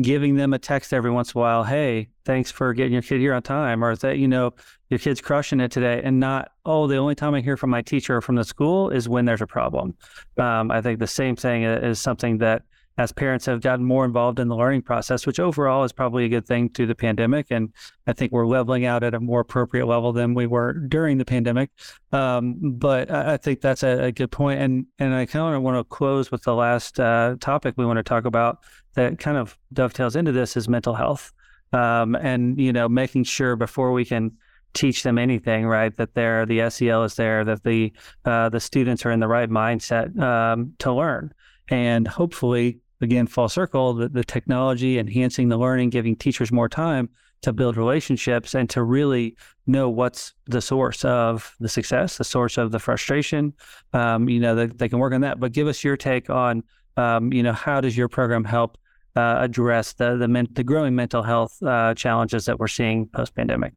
giving 0.00 0.36
them 0.36 0.54
a 0.54 0.58
text 0.58 0.92
every 0.92 1.10
once 1.10 1.32
in 1.34 1.38
a 1.38 1.42
while, 1.42 1.64
hey, 1.64 2.08
thanks 2.24 2.50
for 2.50 2.72
getting 2.72 2.92
your 2.92 3.02
kid 3.02 3.20
here 3.20 3.34
on 3.34 3.42
time, 3.42 3.82
or 3.84 3.96
that, 3.96 4.18
you 4.18 4.28
know, 4.28 4.52
your 4.88 4.98
kid's 4.98 5.20
crushing 5.20 5.60
it 5.60 5.72
today, 5.72 6.00
and 6.04 6.20
not, 6.20 6.52
oh, 6.64 6.86
the 6.86 6.96
only 6.96 7.14
time 7.14 7.34
I 7.34 7.40
hear 7.40 7.56
from 7.56 7.70
my 7.70 7.82
teacher 7.82 8.16
or 8.16 8.20
from 8.20 8.36
the 8.36 8.44
school 8.44 8.90
is 8.90 9.08
when 9.08 9.24
there's 9.24 9.42
a 9.42 9.46
problem. 9.46 9.96
Um, 10.38 10.70
I 10.70 10.80
think 10.80 11.00
the 11.00 11.06
same 11.06 11.34
thing 11.36 11.64
is 11.64 12.00
something 12.00 12.38
that 12.38 12.62
as 12.98 13.12
parents 13.12 13.46
have 13.46 13.60
gotten 13.60 13.84
more 13.84 14.04
involved 14.04 14.38
in 14.38 14.48
the 14.48 14.56
learning 14.56 14.82
process, 14.82 15.26
which 15.26 15.40
overall 15.40 15.84
is 15.84 15.92
probably 15.92 16.24
a 16.24 16.28
good 16.28 16.46
thing 16.46 16.68
through 16.68 16.86
the 16.86 16.94
pandemic. 16.94 17.46
And 17.50 17.72
I 18.06 18.12
think 18.12 18.32
we're 18.32 18.46
leveling 18.46 18.84
out 18.84 19.02
at 19.02 19.14
a 19.14 19.20
more 19.20 19.40
appropriate 19.40 19.86
level 19.86 20.12
than 20.12 20.34
we 20.34 20.46
were 20.46 20.74
during 20.74 21.18
the 21.18 21.24
pandemic. 21.24 21.70
Um, 22.12 22.56
but 22.60 23.10
I, 23.10 23.34
I, 23.34 23.36
think 23.36 23.60
that's 23.60 23.82
a, 23.82 24.04
a, 24.04 24.12
good 24.12 24.30
point. 24.30 24.60
And 24.60 24.86
and 24.98 25.14
I 25.14 25.26
kind 25.26 25.54
of 25.54 25.62
want 25.62 25.78
to 25.78 25.84
close 25.84 26.30
with 26.30 26.42
the 26.42 26.54
last 26.54 27.00
uh, 27.00 27.36
topic 27.40 27.74
we 27.76 27.86
want 27.86 27.98
to 27.98 28.02
talk 28.02 28.24
about 28.24 28.58
that 28.94 29.18
kind 29.18 29.36
of 29.36 29.56
dovetails 29.72 30.16
into 30.16 30.32
this 30.32 30.56
is 30.56 30.68
mental 30.68 30.94
health. 30.94 31.32
Um, 31.72 32.16
and 32.16 32.58
you 32.60 32.72
know, 32.72 32.88
making 32.88 33.24
sure 33.24 33.56
before 33.56 33.92
we 33.92 34.04
can 34.04 34.32
teach 34.72 35.02
them 35.02 35.18
anything, 35.18 35.66
right? 35.66 35.96
That 35.96 36.14
they're 36.14 36.46
the 36.46 36.68
SEL 36.70 37.04
is 37.04 37.14
there, 37.14 37.44
that 37.44 37.62
the 37.62 37.92
uh, 38.24 38.48
the 38.48 38.60
students 38.60 39.04
are 39.06 39.10
in 39.10 39.20
the 39.20 39.28
right 39.28 39.48
mindset 39.48 40.18
um, 40.18 40.74
to 40.78 40.92
learn, 40.92 41.32
and 41.70 42.06
hopefully 42.06 42.80
again, 43.00 43.26
full 43.26 43.48
circle, 43.48 43.94
the, 43.94 44.08
the 44.08 44.24
technology 44.24 44.98
enhancing 44.98 45.48
the 45.48 45.56
learning, 45.56 45.90
giving 45.90 46.16
teachers 46.16 46.52
more 46.52 46.68
time 46.68 47.08
to 47.42 47.52
build 47.52 47.76
relationships 47.76 48.54
and 48.54 48.68
to 48.68 48.82
really 48.82 49.34
know 49.66 49.88
what's 49.88 50.34
the 50.46 50.60
source 50.60 51.04
of 51.04 51.54
the 51.58 51.68
success, 51.68 52.18
the 52.18 52.24
source 52.24 52.58
of 52.58 52.70
the 52.70 52.78
frustration. 52.78 53.54
Um, 53.94 54.28
you 54.28 54.40
know, 54.40 54.54
they, 54.54 54.66
they, 54.66 54.88
can 54.88 54.98
work 54.98 55.14
on 55.14 55.22
that. 55.22 55.40
But 55.40 55.52
give 55.52 55.66
us 55.66 55.82
your 55.82 55.96
take 55.96 56.28
on, 56.28 56.62
um, 56.98 57.32
you 57.32 57.42
know, 57.42 57.54
how 57.54 57.80
does 57.80 57.96
your 57.96 58.08
program 58.08 58.44
help 58.44 58.76
uh, 59.16 59.38
address 59.40 59.94
the 59.94 60.16
the, 60.16 60.28
men- 60.28 60.48
the, 60.52 60.62
growing 60.62 60.94
mental 60.94 61.22
health 61.22 61.60
uh, 61.62 61.94
challenges 61.94 62.44
that 62.44 62.58
we're 62.58 62.68
seeing 62.68 63.06
post 63.06 63.34
pandemic? 63.34 63.72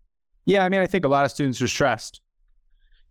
Yeah, 0.45 0.65
I 0.65 0.69
mean, 0.69 0.81
I 0.81 0.87
think 0.87 1.05
a 1.05 1.07
lot 1.07 1.23
of 1.23 1.31
students 1.31 1.61
are 1.61 1.67
stressed 1.69 2.19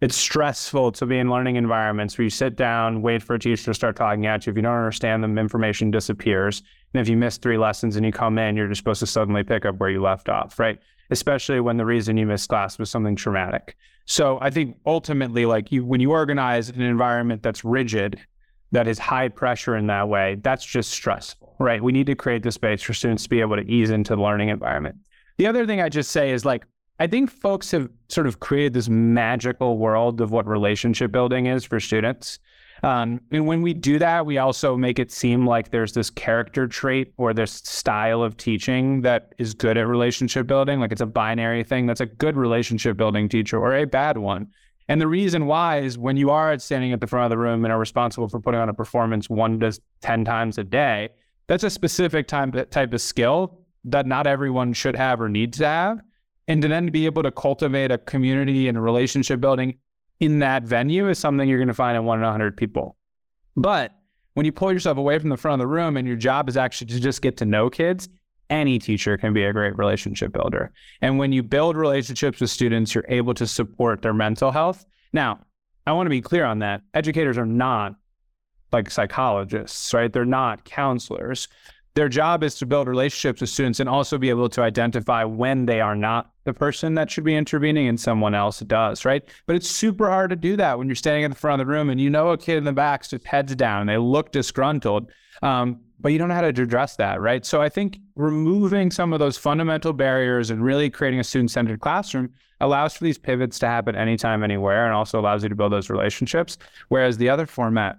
it's 0.02 0.16
stressful 0.16 0.90
to 0.90 1.06
be 1.06 1.16
in 1.16 1.30
learning 1.30 1.54
environments 1.54 2.18
where 2.18 2.24
you 2.24 2.30
sit 2.30 2.56
down, 2.56 3.02
wait 3.02 3.22
for 3.22 3.34
a 3.34 3.38
teacher 3.38 3.66
to 3.66 3.72
start 3.72 3.94
talking 3.94 4.26
at 4.26 4.44
you. 4.44 4.50
If 4.50 4.56
you 4.56 4.62
don't 4.62 4.74
understand 4.74 5.22
them, 5.22 5.38
information 5.38 5.92
disappears. 5.92 6.64
And 6.92 7.00
if 7.00 7.08
you 7.08 7.16
miss 7.16 7.36
three 7.36 7.56
lessons 7.56 7.94
and 7.94 8.04
you 8.04 8.10
come 8.10 8.36
in, 8.36 8.56
you're 8.56 8.66
just 8.66 8.80
supposed 8.80 8.98
to 8.98 9.06
suddenly 9.06 9.44
pick 9.44 9.64
up 9.64 9.76
where 9.76 9.90
you 9.90 10.02
left 10.02 10.28
off, 10.28 10.58
right? 10.58 10.80
Especially 11.12 11.60
when 11.60 11.76
the 11.76 11.84
reason 11.84 12.16
you 12.16 12.26
missed 12.26 12.48
class 12.48 12.80
was 12.80 12.90
something 12.90 13.14
traumatic. 13.14 13.76
So 14.06 14.38
I 14.40 14.50
think 14.50 14.76
ultimately, 14.84 15.46
like 15.46 15.70
you, 15.70 15.84
when 15.84 16.00
you 16.00 16.10
organize 16.10 16.68
an 16.68 16.82
environment 16.82 17.44
that's 17.44 17.64
rigid, 17.64 18.18
that 18.72 18.88
is 18.88 18.98
high 18.98 19.28
pressure 19.28 19.76
in 19.76 19.86
that 19.86 20.08
way, 20.08 20.36
that's 20.42 20.64
just 20.64 20.90
stressful, 20.90 21.54
right? 21.60 21.80
We 21.80 21.92
need 21.92 22.06
to 22.06 22.16
create 22.16 22.42
the 22.42 22.50
space 22.50 22.82
for 22.82 22.92
students 22.92 23.22
to 23.22 23.28
be 23.28 23.40
able 23.40 23.54
to 23.54 23.70
ease 23.70 23.90
into 23.90 24.16
the 24.16 24.22
learning 24.22 24.48
environment. 24.48 24.96
The 25.38 25.46
other 25.46 25.64
thing 25.64 25.80
I 25.80 25.88
just 25.88 26.10
say 26.10 26.32
is 26.32 26.44
like 26.44 26.64
I 26.98 27.06
think 27.06 27.30
folks 27.30 27.70
have 27.70 27.88
sort 28.08 28.26
of 28.26 28.40
created 28.40 28.74
this 28.74 28.88
magical 28.88 29.78
world 29.78 30.20
of 30.20 30.30
what 30.30 30.46
relationship 30.46 31.10
building 31.10 31.46
is 31.46 31.64
for 31.64 31.80
students. 31.80 32.38
Um, 32.84 33.20
and 33.30 33.46
when 33.46 33.62
we 33.62 33.74
do 33.74 33.98
that, 33.98 34.26
we 34.26 34.38
also 34.38 34.76
make 34.76 34.98
it 34.98 35.10
seem 35.10 35.46
like 35.46 35.70
there's 35.70 35.92
this 35.92 36.10
character 36.10 36.66
trait 36.66 37.12
or 37.16 37.32
this 37.32 37.52
style 37.52 38.22
of 38.22 38.36
teaching 38.36 39.02
that 39.02 39.34
is 39.38 39.54
good 39.54 39.78
at 39.78 39.86
relationship 39.86 40.46
building. 40.46 40.80
Like 40.80 40.90
it's 40.90 41.00
a 41.00 41.06
binary 41.06 41.62
thing 41.62 41.86
that's 41.86 42.00
a 42.00 42.06
good 42.06 42.36
relationship 42.36 42.96
building 42.96 43.28
teacher 43.28 43.58
or 43.58 43.76
a 43.76 43.84
bad 43.84 44.18
one. 44.18 44.48
And 44.88 45.00
the 45.00 45.06
reason 45.06 45.46
why 45.46 45.78
is 45.78 45.96
when 45.96 46.16
you 46.16 46.30
are 46.30 46.58
standing 46.58 46.92
at 46.92 47.00
the 47.00 47.06
front 47.06 47.24
of 47.24 47.30
the 47.30 47.38
room 47.38 47.64
and 47.64 47.72
are 47.72 47.78
responsible 47.78 48.28
for 48.28 48.40
putting 48.40 48.60
on 48.60 48.68
a 48.68 48.74
performance 48.74 49.30
one 49.30 49.60
to 49.60 49.78
10 50.00 50.24
times 50.24 50.58
a 50.58 50.64
day, 50.64 51.10
that's 51.46 51.64
a 51.64 51.70
specific 51.70 52.26
time, 52.26 52.50
type 52.50 52.92
of 52.92 53.00
skill 53.00 53.60
that 53.84 54.06
not 54.06 54.26
everyone 54.26 54.72
should 54.72 54.96
have 54.96 55.20
or 55.20 55.28
needs 55.28 55.58
to 55.58 55.66
have 55.66 56.00
and 56.48 56.62
to 56.62 56.68
then 56.68 56.88
be 56.88 57.06
able 57.06 57.22
to 57.22 57.30
cultivate 57.30 57.90
a 57.90 57.98
community 57.98 58.68
and 58.68 58.82
relationship 58.82 59.40
building 59.40 59.78
in 60.20 60.38
that 60.40 60.62
venue 60.62 61.08
is 61.08 61.18
something 61.18 61.48
you're 61.48 61.58
going 61.58 61.68
to 61.68 61.74
find 61.74 61.96
in 61.96 62.04
one 62.04 62.18
in 62.18 62.24
a 62.24 62.30
hundred 62.30 62.56
people. 62.56 62.96
But 63.56 63.92
when 64.34 64.46
you 64.46 64.52
pull 64.52 64.72
yourself 64.72 64.98
away 64.98 65.18
from 65.18 65.28
the 65.28 65.36
front 65.36 65.60
of 65.60 65.64
the 65.66 65.72
room 65.72 65.96
and 65.96 66.06
your 66.06 66.16
job 66.16 66.48
is 66.48 66.56
actually 66.56 66.88
to 66.88 67.00
just 67.00 67.22
get 67.22 67.36
to 67.38 67.44
know 67.44 67.68
kids, 67.68 68.08
any 68.50 68.78
teacher 68.78 69.16
can 69.16 69.32
be 69.32 69.44
a 69.44 69.52
great 69.52 69.76
relationship 69.76 70.32
builder. 70.32 70.72
And 71.00 71.18
when 71.18 71.32
you 71.32 71.42
build 71.42 71.76
relationships 71.76 72.40
with 72.40 72.50
students, 72.50 72.94
you're 72.94 73.04
able 73.08 73.34
to 73.34 73.46
support 73.46 74.02
their 74.02 74.14
mental 74.14 74.50
health. 74.50 74.84
Now, 75.12 75.40
I 75.86 75.92
want 75.92 76.06
to 76.06 76.10
be 76.10 76.20
clear 76.20 76.44
on 76.44 76.60
that. 76.60 76.82
Educators 76.94 77.38
are 77.38 77.46
not 77.46 77.96
like 78.72 78.90
psychologists, 78.90 79.92
right? 79.92 80.12
They're 80.12 80.24
not 80.24 80.64
counselors 80.64 81.48
their 81.94 82.08
job 82.08 82.42
is 82.42 82.54
to 82.56 82.66
build 82.66 82.88
relationships 82.88 83.40
with 83.40 83.50
students 83.50 83.80
and 83.80 83.88
also 83.88 84.18
be 84.18 84.30
able 84.30 84.48
to 84.48 84.62
identify 84.62 85.24
when 85.24 85.66
they 85.66 85.80
are 85.80 85.96
not 85.96 86.31
the 86.44 86.52
person 86.52 86.94
that 86.94 87.10
should 87.10 87.24
be 87.24 87.36
intervening 87.36 87.88
and 87.88 87.98
someone 87.98 88.34
else 88.34 88.60
does, 88.60 89.04
right? 89.04 89.22
But 89.46 89.56
it's 89.56 89.68
super 89.68 90.08
hard 90.08 90.30
to 90.30 90.36
do 90.36 90.56
that 90.56 90.78
when 90.78 90.88
you're 90.88 90.96
standing 90.96 91.24
at 91.24 91.30
the 91.30 91.36
front 91.36 91.60
of 91.60 91.66
the 91.66 91.72
room 91.72 91.90
and 91.90 92.00
you 92.00 92.10
know 92.10 92.30
a 92.30 92.38
kid 92.38 92.56
in 92.56 92.64
the 92.64 92.72
back's 92.72 93.08
just 93.08 93.26
heads 93.26 93.54
down 93.54 93.82
and 93.82 93.88
they 93.88 93.98
look 93.98 94.32
disgruntled. 94.32 95.10
Um, 95.42 95.80
but 96.00 96.10
you 96.10 96.18
don't 96.18 96.28
know 96.28 96.34
how 96.34 96.40
to 96.40 96.48
address 96.48 96.96
that, 96.96 97.20
right? 97.20 97.46
So 97.46 97.62
I 97.62 97.68
think 97.68 97.98
removing 98.16 98.90
some 98.90 99.12
of 99.12 99.20
those 99.20 99.38
fundamental 99.38 99.92
barriers 99.92 100.50
and 100.50 100.62
really 100.62 100.90
creating 100.90 101.20
a 101.20 101.24
student 101.24 101.50
centered 101.50 101.80
classroom 101.80 102.30
allows 102.60 102.94
for 102.94 103.04
these 103.04 103.18
pivots 103.18 103.58
to 103.60 103.66
happen 103.66 103.94
anytime, 103.94 104.42
anywhere, 104.42 104.84
and 104.84 104.94
also 104.94 105.20
allows 105.20 105.42
you 105.42 105.48
to 105.48 105.54
build 105.54 105.72
those 105.72 105.90
relationships. 105.90 106.58
Whereas 106.88 107.18
the 107.18 107.28
other 107.28 107.46
format, 107.46 107.98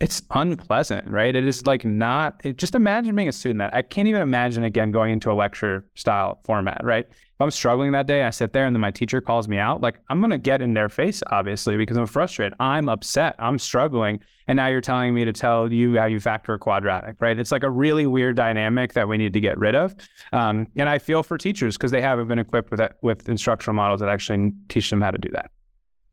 it's 0.00 0.22
unpleasant, 0.30 1.08
right? 1.08 1.34
It 1.34 1.46
is 1.46 1.66
like 1.66 1.84
not, 1.84 2.40
it, 2.44 2.56
just 2.56 2.74
imagine 2.74 3.14
being 3.14 3.28
a 3.28 3.32
student 3.32 3.58
that 3.58 3.74
I 3.74 3.82
can't 3.82 4.08
even 4.08 4.22
imagine 4.22 4.64
again 4.64 4.90
going 4.90 5.12
into 5.12 5.30
a 5.30 5.34
lecture 5.34 5.86
style 5.94 6.40
format, 6.44 6.80
right? 6.82 7.06
If 7.08 7.40
I'm 7.40 7.50
struggling 7.50 7.92
that 7.92 8.06
day, 8.06 8.22
I 8.22 8.30
sit 8.30 8.52
there 8.52 8.66
and 8.66 8.74
then 8.74 8.80
my 8.80 8.90
teacher 8.90 9.20
calls 9.20 9.48
me 9.48 9.58
out, 9.58 9.80
like 9.80 9.98
I'm 10.08 10.20
going 10.20 10.30
to 10.30 10.38
get 10.38 10.62
in 10.62 10.74
their 10.74 10.88
face, 10.88 11.22
obviously, 11.30 11.76
because 11.76 11.96
I'm 11.96 12.06
frustrated. 12.06 12.54
I'm 12.60 12.88
upset. 12.88 13.34
I'm 13.38 13.58
struggling. 13.58 14.20
And 14.46 14.56
now 14.56 14.66
you're 14.66 14.80
telling 14.80 15.14
me 15.14 15.24
to 15.24 15.32
tell 15.32 15.72
you 15.72 15.96
how 15.96 16.06
you 16.06 16.20
factor 16.20 16.54
a 16.54 16.58
quadratic, 16.58 17.16
right? 17.20 17.38
It's 17.38 17.50
like 17.50 17.62
a 17.62 17.70
really 17.70 18.06
weird 18.06 18.36
dynamic 18.36 18.92
that 18.92 19.08
we 19.08 19.16
need 19.16 19.32
to 19.32 19.40
get 19.40 19.58
rid 19.58 19.74
of. 19.74 19.94
Um, 20.32 20.66
and 20.76 20.88
I 20.88 20.98
feel 20.98 21.22
for 21.22 21.38
teachers 21.38 21.76
because 21.76 21.90
they 21.90 22.02
haven't 22.02 22.28
been 22.28 22.38
equipped 22.38 22.70
with, 22.70 22.78
that, 22.78 22.96
with 23.00 23.28
instructional 23.28 23.74
models 23.74 24.00
that 24.00 24.08
actually 24.08 24.52
teach 24.68 24.90
them 24.90 25.00
how 25.00 25.12
to 25.12 25.18
do 25.18 25.30
that. 25.32 25.50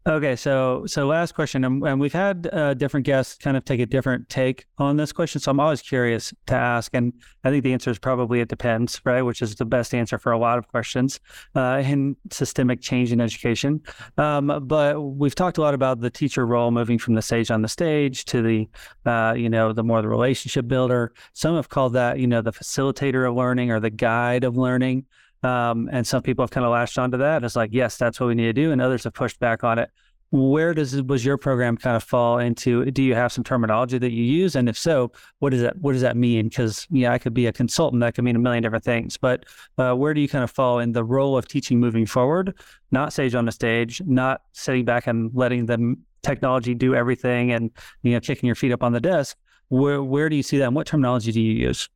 Okay, 0.07 0.35
so 0.35 0.83
so 0.87 1.05
last 1.05 1.35
question, 1.35 1.63
and, 1.63 1.99
we've 1.99 2.11
had 2.11 2.49
uh, 2.51 2.73
different 2.73 3.05
guests 3.05 3.37
kind 3.37 3.55
of 3.55 3.63
take 3.65 3.79
a 3.79 3.85
different 3.85 4.27
take 4.29 4.65
on 4.79 4.97
this 4.97 5.11
question. 5.11 5.39
So 5.39 5.51
I'm 5.51 5.59
always 5.59 5.83
curious 5.83 6.33
to 6.47 6.55
ask, 6.55 6.91
and 6.95 7.13
I 7.43 7.51
think 7.51 7.63
the 7.63 7.71
answer 7.71 7.91
is 7.91 7.99
probably 7.99 8.39
it 8.39 8.47
depends, 8.47 8.99
right? 9.05 9.21
Which 9.21 9.43
is 9.43 9.53
the 9.53 9.65
best 9.65 9.93
answer 9.93 10.17
for 10.17 10.31
a 10.31 10.39
lot 10.39 10.57
of 10.57 10.67
questions 10.69 11.19
uh, 11.53 11.83
in 11.85 12.15
systemic 12.31 12.81
change 12.81 13.11
in 13.11 13.21
education. 13.21 13.79
Um, 14.17 14.63
but 14.65 14.99
we've 14.99 15.35
talked 15.35 15.59
a 15.59 15.61
lot 15.61 15.75
about 15.75 16.01
the 16.01 16.09
teacher 16.09 16.47
role 16.47 16.71
moving 16.71 16.97
from 16.97 17.13
the 17.13 17.21
sage 17.21 17.51
on 17.51 17.61
the 17.61 17.67
stage 17.67 18.25
to 18.25 18.41
the, 18.41 18.69
uh, 19.05 19.35
you 19.37 19.49
know, 19.49 19.71
the 19.71 19.83
more 19.83 20.01
the 20.01 20.09
relationship 20.09 20.67
builder. 20.67 21.13
Some 21.33 21.55
have 21.55 21.69
called 21.69 21.93
that, 21.93 22.17
you 22.17 22.25
know, 22.25 22.41
the 22.41 22.53
facilitator 22.53 23.29
of 23.29 23.35
learning 23.35 23.69
or 23.69 23.79
the 23.79 23.91
guide 23.91 24.45
of 24.45 24.57
learning. 24.57 25.05
Um, 25.43 25.89
and 25.91 26.05
some 26.05 26.21
people 26.21 26.43
have 26.43 26.51
kind 26.51 26.65
of 26.65 26.71
latched 26.71 26.97
onto 26.97 27.17
that. 27.17 27.43
It's 27.43 27.55
like, 27.55 27.71
yes, 27.73 27.97
that's 27.97 28.19
what 28.19 28.27
we 28.27 28.35
need 28.35 28.45
to 28.45 28.53
do. 28.53 28.71
And 28.71 28.81
others 28.81 29.03
have 29.05 29.13
pushed 29.13 29.39
back 29.39 29.63
on 29.63 29.79
it. 29.79 29.89
Where 30.29 30.73
does 30.73 31.01
was 31.03 31.25
your 31.25 31.37
program 31.37 31.75
kind 31.75 31.97
of 31.97 32.03
fall 32.03 32.39
into? 32.39 32.89
Do 32.89 33.03
you 33.03 33.15
have 33.15 33.33
some 33.33 33.43
terminology 33.43 33.97
that 33.97 34.11
you 34.11 34.23
use? 34.23 34.55
And 34.55 34.69
if 34.69 34.77
so, 34.77 35.11
what 35.39 35.49
does 35.49 35.61
that 35.61 35.77
what 35.79 35.91
does 35.91 36.01
that 36.03 36.15
mean? 36.15 36.47
Because 36.47 36.87
yeah, 36.89 37.11
I 37.11 37.17
could 37.17 37.33
be 37.33 37.47
a 37.47 37.51
consultant. 37.51 37.99
That 37.99 38.15
could 38.15 38.23
mean 38.23 38.37
a 38.37 38.39
million 38.39 38.63
different 38.63 38.85
things. 38.85 39.17
But 39.17 39.45
uh, 39.77 39.93
where 39.93 40.13
do 40.13 40.21
you 40.21 40.29
kind 40.29 40.45
of 40.45 40.49
fall 40.49 40.79
in 40.79 40.93
the 40.93 41.03
role 41.03 41.37
of 41.37 41.49
teaching 41.49 41.81
moving 41.81 42.05
forward? 42.05 42.57
Not 42.91 43.11
sage 43.11 43.35
on 43.35 43.43
the 43.43 43.51
stage, 43.51 44.01
not 44.05 44.43
sitting 44.53 44.85
back 44.85 45.05
and 45.05 45.31
letting 45.33 45.65
the 45.65 45.97
technology 46.23 46.75
do 46.75 46.95
everything 46.95 47.51
and 47.51 47.69
you 48.03 48.13
know 48.13 48.21
kicking 48.21 48.47
your 48.47 48.55
feet 48.55 48.71
up 48.71 48.83
on 48.83 48.93
the 48.93 49.01
desk. 49.01 49.37
Where 49.67 50.01
where 50.01 50.29
do 50.29 50.37
you 50.37 50.43
see 50.43 50.59
that? 50.59 50.67
And 50.67 50.75
what 50.75 50.87
terminology 50.87 51.33
do 51.33 51.41
you 51.41 51.67
use? 51.67 51.89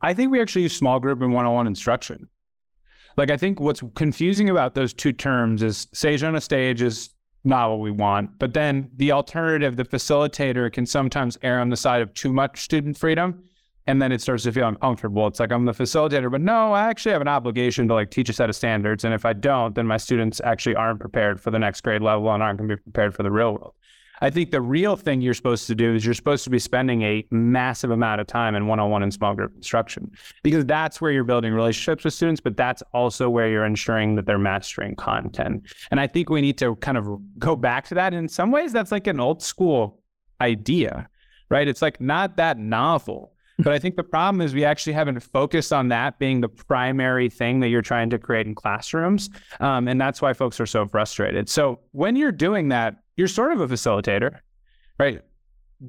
I 0.00 0.14
think 0.14 0.30
we 0.30 0.40
actually 0.40 0.62
use 0.62 0.76
small 0.76 1.00
group 1.00 1.20
and 1.20 1.32
one-on-one 1.32 1.66
instruction. 1.66 2.28
Like 3.16 3.30
I 3.30 3.36
think 3.36 3.60
what's 3.60 3.82
confusing 3.94 4.48
about 4.48 4.74
those 4.74 4.92
two 4.92 5.12
terms 5.12 5.62
is 5.62 5.88
sage 5.92 6.22
on 6.22 6.34
a 6.34 6.40
stage 6.40 6.82
is 6.82 7.10
not 7.44 7.70
what 7.70 7.80
we 7.80 7.90
want. 7.90 8.38
But 8.38 8.54
then 8.54 8.90
the 8.96 9.12
alternative, 9.12 9.76
the 9.76 9.84
facilitator 9.84 10.72
can 10.72 10.86
sometimes 10.86 11.36
err 11.42 11.60
on 11.60 11.70
the 11.70 11.76
side 11.76 12.02
of 12.02 12.12
too 12.14 12.32
much 12.32 12.62
student 12.62 12.96
freedom. 12.96 13.44
And 13.88 14.00
then 14.00 14.12
it 14.12 14.20
starts 14.20 14.44
to 14.44 14.52
feel 14.52 14.68
uncomfortable. 14.68 15.26
It's 15.26 15.40
like 15.40 15.50
I'm 15.50 15.64
the 15.64 15.72
facilitator, 15.72 16.30
but 16.30 16.40
no, 16.40 16.72
I 16.72 16.88
actually 16.88 17.12
have 17.12 17.20
an 17.20 17.26
obligation 17.26 17.88
to 17.88 17.94
like 17.94 18.12
teach 18.12 18.28
a 18.28 18.32
set 18.32 18.48
of 18.48 18.54
standards. 18.54 19.04
And 19.04 19.12
if 19.12 19.24
I 19.24 19.32
don't, 19.32 19.74
then 19.74 19.88
my 19.88 19.96
students 19.96 20.40
actually 20.44 20.76
aren't 20.76 21.00
prepared 21.00 21.40
for 21.40 21.50
the 21.50 21.58
next 21.58 21.80
grade 21.80 22.00
level 22.00 22.32
and 22.32 22.44
aren't 22.44 22.58
going 22.58 22.68
to 22.68 22.76
be 22.76 22.80
prepared 22.82 23.12
for 23.12 23.24
the 23.24 23.30
real 23.32 23.54
world. 23.54 23.74
I 24.22 24.30
think 24.30 24.52
the 24.52 24.60
real 24.60 24.94
thing 24.94 25.20
you're 25.20 25.34
supposed 25.34 25.66
to 25.66 25.74
do 25.74 25.94
is 25.94 26.04
you're 26.04 26.14
supposed 26.14 26.44
to 26.44 26.50
be 26.50 26.60
spending 26.60 27.02
a 27.02 27.26
massive 27.32 27.90
amount 27.90 28.20
of 28.20 28.28
time 28.28 28.54
in 28.54 28.68
one-on-one 28.68 29.02
and 29.02 29.12
small 29.12 29.34
group 29.34 29.52
instruction 29.56 30.12
because 30.44 30.64
that's 30.64 31.00
where 31.00 31.10
you're 31.10 31.24
building 31.24 31.52
relationships 31.52 32.04
with 32.04 32.14
students, 32.14 32.40
but 32.40 32.56
that's 32.56 32.84
also 32.94 33.28
where 33.28 33.48
you're 33.48 33.64
ensuring 33.64 34.14
that 34.14 34.24
they're 34.24 34.38
mastering 34.38 34.94
content. 34.94 35.66
And 35.90 35.98
I 35.98 36.06
think 36.06 36.30
we 36.30 36.40
need 36.40 36.56
to 36.58 36.76
kind 36.76 36.96
of 36.96 37.08
go 37.36 37.56
back 37.56 37.88
to 37.88 37.96
that. 37.96 38.14
In 38.14 38.28
some 38.28 38.52
ways, 38.52 38.72
that's 38.72 38.92
like 38.92 39.08
an 39.08 39.18
old 39.18 39.42
school 39.42 40.00
idea, 40.40 41.08
right? 41.50 41.66
It's 41.66 41.82
like 41.82 42.00
not 42.00 42.36
that 42.36 42.58
novel. 42.58 43.32
But 43.58 43.72
I 43.72 43.78
think 43.78 43.96
the 43.96 44.04
problem 44.04 44.40
is 44.40 44.54
we 44.54 44.64
actually 44.64 44.94
haven't 44.94 45.20
focused 45.20 45.72
on 45.72 45.88
that 45.88 46.18
being 46.18 46.40
the 46.40 46.48
primary 46.48 47.28
thing 47.28 47.60
that 47.60 47.68
you're 47.68 47.82
trying 47.82 48.10
to 48.10 48.18
create 48.18 48.46
in 48.46 48.54
classrooms. 48.54 49.30
Um, 49.60 49.88
and 49.88 50.00
that's 50.00 50.22
why 50.22 50.32
folks 50.32 50.58
are 50.58 50.66
so 50.66 50.86
frustrated. 50.86 51.48
So 51.48 51.80
when 51.90 52.16
you're 52.16 52.32
doing 52.32 52.68
that, 52.68 53.01
you're 53.16 53.28
sort 53.28 53.52
of 53.52 53.60
a 53.60 53.68
facilitator, 53.68 54.38
right? 54.98 55.22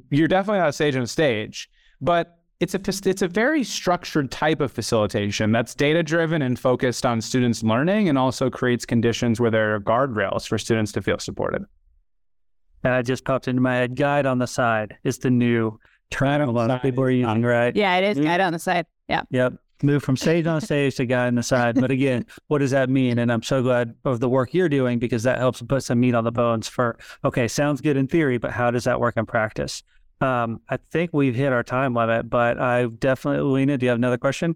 You're 0.10 0.28
definitely 0.28 0.60
not 0.60 0.70
a 0.70 0.74
sage 0.74 0.96
on 0.96 1.04
a 1.04 1.08
stage, 1.08 1.70
but 2.02 2.40
it's 2.60 2.74
a 2.74 3.10
it's 3.10 3.22
a 3.22 3.28
very 3.28 3.64
structured 3.64 4.32
type 4.32 4.62
of 4.62 4.72
facilitation 4.72 5.52
that's 5.52 5.76
data 5.76 6.02
driven 6.02 6.42
and 6.42 6.58
focused 6.58 7.06
on 7.06 7.20
students 7.22 7.62
learning 7.64 8.10
and 8.10 8.18
also 8.18 8.50
creates 8.50 8.86
conditions 8.86 9.40
where 9.40 9.52
there 9.52 9.76
are 9.76 9.80
guardrails 9.80 10.48
for 10.48 10.58
students 10.58 10.92
to 10.94 11.02
feel 11.02 11.20
supported. 11.20 11.64
And 12.84 12.94
I 12.94 13.02
just 13.02 13.26
popped 13.26 13.48
into 13.48 13.62
my 13.62 13.76
head. 13.76 13.96
Guide 13.96 14.26
on 14.26 14.40
the 14.40 14.48
side 14.48 14.98
is 15.04 15.18
the 15.18 15.30
new 15.30 15.80
term 16.12 16.42
a 16.42 16.52
lot 16.52 16.70
of 16.70 16.82
people 16.82 17.04
are 17.04 17.10
using, 17.10 17.44
right? 17.44 17.76
Yeah, 17.76 17.98
it 17.98 18.18
is 18.18 18.24
guide 18.24 18.42
on 18.42 18.54
the 18.54 18.60
side. 18.60 18.86
Yeah. 19.08 19.24
Yep 19.30 19.54
move 19.84 20.04
from 20.04 20.15
stage 20.15 20.48
on 20.48 20.62
stage 20.62 20.96
to 20.96 21.06
guy 21.06 21.28
on 21.28 21.36
the 21.36 21.43
side. 21.43 21.80
But 21.80 21.91
again, 21.91 22.26
what 22.48 22.60
does 22.60 22.72
that 22.72 22.89
mean? 22.89 23.19
And 23.19 23.32
I'm 23.32 23.43
so 23.43 23.62
glad 23.62 23.96
of 24.06 24.19
the 24.19 24.30
work 24.30 24.54
you're 24.54 24.69
doing 24.69 25.00
because 25.00 25.24
that 25.24 25.38
helps 25.38 25.62
put 25.62 25.84
some 25.84 26.00
meat 26.00 26.15
on 26.15 26.24
the 26.24 26.32
bones 26.32 26.67
for, 26.67 26.98
okay, 27.24 27.48
sounds 27.48 27.82
good 27.82 27.98
in 27.98 28.08
theory, 28.08 28.38
but 28.38 28.52
how 28.52 28.72
does 28.72 28.86
that 28.86 29.00
work 29.00 29.17
in 29.17 29.26
practice? 29.26 29.84
Um, 30.22 30.62
I 30.69 30.78
think 30.78 31.12
we've 31.13 31.36
hit 31.36 31.52
our 31.52 31.63
time 31.63 31.93
limit, 31.93 32.30
but 32.30 32.60
I 32.60 32.86
definitely, 32.86 33.43
Leena, 33.43 33.78
do 33.78 33.86
you 33.86 33.89
have 33.89 34.00
another 34.00 34.17
question? 34.17 34.56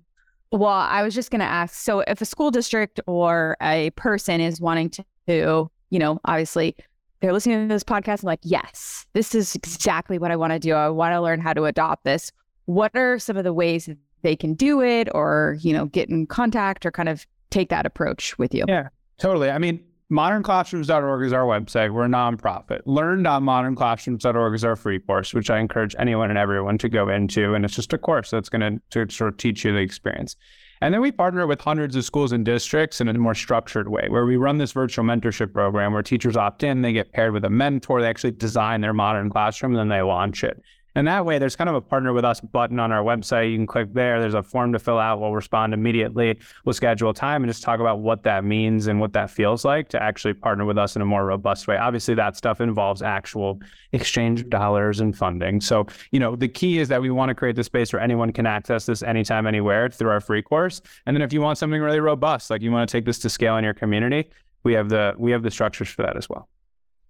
Well, 0.52 0.70
I 0.70 1.04
was 1.04 1.14
just 1.14 1.30
going 1.30 1.42
to 1.42 1.46
ask 1.46 1.76
so 1.76 2.00
if 2.02 2.22
a 2.22 2.26
school 2.26 2.52
district 2.52 3.02
or 3.06 3.58
a 3.62 3.90
person 3.92 4.40
is 4.40 4.62
wanting 4.62 4.92
to, 4.92 5.04
you 5.28 6.00
know, 6.00 6.20
obviously 6.24 6.76
they're 7.20 7.34
listening 7.34 7.68
to 7.68 7.74
this 7.74 7.84
podcast 7.84 8.20
and 8.20 8.26
like, 8.26 8.40
yes, 8.44 9.06
this 9.14 9.36
is 9.36 9.56
exactly 9.56 10.18
what 10.18 10.32
I 10.32 10.38
want 10.38 10.54
to 10.54 10.60
do. 10.60 10.74
I 10.74 10.88
want 10.90 11.14
to 11.14 11.22
learn 11.22 11.42
how 11.42 11.54
to 11.54 11.66
adopt 11.66 12.06
this. 12.06 12.32
What 12.66 12.96
are 12.96 13.20
some 13.20 13.36
of 13.36 13.44
the 13.44 13.54
ways 13.54 13.90
they 14.22 14.36
can 14.36 14.54
do 14.54 14.82
it 14.82 15.08
or, 15.14 15.58
you 15.62 15.74
know, 15.74 15.86
get 15.86 16.10
in 16.10 16.28
contact 16.28 16.86
or 16.86 16.92
kind 16.92 17.10
of 17.10 17.26
take 17.50 17.70
that 17.70 17.86
approach 17.86 18.38
with 18.38 18.54
you. 18.54 18.66
Yeah, 18.68 18.90
totally. 19.20 19.50
I 19.50 19.58
mean, 19.58 19.84
modernclassrooms.org 20.12 21.26
is 21.26 21.34
our 21.34 21.46
website. 21.46 21.94
We're 21.94 22.06
a 22.06 22.10
nonprofit. 22.10 22.82
Learn.modernclassrooms.org 22.86 24.54
is 24.56 24.64
our 24.64 24.76
free 24.76 25.00
course, 25.00 25.34
which 25.34 25.50
I 25.50 25.60
encourage 25.60 25.96
anyone 26.00 26.30
and 26.30 26.40
everyone 26.40 26.78
to 26.80 26.90
go 26.90 27.10
into. 27.10 27.54
And 27.54 27.66
it's 27.66 27.76
just 27.76 27.94
a 27.94 27.98
course 27.98 28.30
that's 28.30 28.50
going 28.50 28.82
to 28.92 29.10
sort 29.10 29.34
of 29.34 29.38
teach 29.38 29.66
you 29.66 29.74
the 29.74 29.80
experience. 29.80 30.36
And 30.80 30.94
then 30.94 31.02
we 31.02 31.12
partner 31.12 31.48
with 31.48 31.60
hundreds 31.60 31.96
of 31.96 32.06
schools 32.06 32.32
and 32.32 32.46
districts 32.46 33.02
in 33.02 33.08
a 33.08 33.14
more 33.16 33.34
structured 33.34 33.90
way, 33.90 34.10
where 34.10 34.26
we 34.26 34.38
run 34.38 34.60
this 34.60 34.72
virtual 34.72 35.04
mentorship 35.04 35.52
program 35.52 35.92
where 35.92 36.04
teachers 36.04 36.38
opt 36.38 36.62
in, 36.62 36.84
they 36.84 36.94
get 36.94 37.12
paired 37.14 37.34
with 37.34 37.44
a 37.46 37.50
mentor, 37.50 38.00
they 38.00 38.08
actually 38.08 38.32
design 38.32 38.82
their 38.82 38.94
modern 38.94 39.30
classroom, 39.30 39.72
and 39.72 39.80
then 39.80 39.90
they 39.90 40.04
launch 40.04 40.44
it. 40.44 40.62
And 40.98 41.08
that 41.08 41.28
way, 41.28 41.38
there's 41.38 41.56
kind 41.56 41.70
of 41.70 41.76
a 41.76 41.82
partner 41.82 42.12
with 42.12 42.26
us 42.26 42.42
button 42.42 42.80
on 42.80 42.92
our 42.92 43.04
website. 43.04 43.52
You 43.52 43.58
can 43.60 43.68
click 43.68 43.94
there. 43.94 44.20
There's 44.20 44.34
a 44.34 44.42
form 44.42 44.74
to 44.74 44.80
fill 44.80 44.98
out. 44.98 45.20
We'll 45.20 45.32
respond 45.32 45.76
immediately. 45.76 46.40
We'll 46.66 46.74
schedule 46.74 47.14
time 47.14 47.44
and 47.44 47.50
just 47.52 47.62
talk 47.62 47.80
about 47.80 48.00
what 48.00 48.24
that 48.24 48.44
means 48.44 48.88
and 48.88 49.00
what 49.00 49.14
that 49.14 49.30
feels 49.30 49.64
like 49.64 49.90
to 49.90 50.02
actually 50.02 50.34
partner 50.34 50.66
with 50.66 50.80
us 50.80 50.96
in 50.96 51.04
a 51.04 51.06
more 51.06 51.24
robust 51.24 51.68
way. 51.68 51.78
Obviously, 51.78 52.16
that 52.16 52.36
stuff 52.36 52.62
involves 52.62 53.04
actual 53.04 53.62
exchange 53.92 54.42
of 54.42 54.50
dollars 54.50 55.00
and 55.00 55.16
funding. 55.16 55.62
So, 55.62 55.86
you 56.10 56.20
know, 56.20 56.36
the 56.36 56.48
key 56.48 56.80
is 56.80 56.88
that 56.88 57.00
we 57.00 57.12
want 57.12 57.30
to 57.30 57.36
create 57.36 57.56
the 57.56 57.64
space 57.64 57.94
where 57.94 58.02
anyone 58.02 58.34
can 58.34 58.48
access 58.48 58.88
this 58.88 59.04
anytime, 59.04 59.46
anywhere 59.46 59.90
through 59.92 60.10
our 60.10 60.20
free 60.20 60.42
course. 60.42 60.82
And 61.06 61.16
then 61.16 61.22
if 61.22 61.32
you 61.32 61.42
want 61.42 61.60
something 61.60 61.80
really 61.80 62.00
robust, 62.00 62.50
like 62.50 62.64
you 62.64 62.72
want 62.72 62.90
to 62.90 62.92
take 62.92 63.06
this 63.06 63.20
to 63.20 63.30
scale 63.30 63.58
in 63.58 63.64
your 63.64 63.76
community, 63.76 64.32
we 64.64 64.74
have 64.74 64.90
the 64.90 65.14
we 65.16 65.30
have 65.30 65.44
the 65.44 65.52
structures 65.52 65.90
for 65.90 66.02
that 66.02 66.18
as 66.18 66.28
well. 66.28 66.50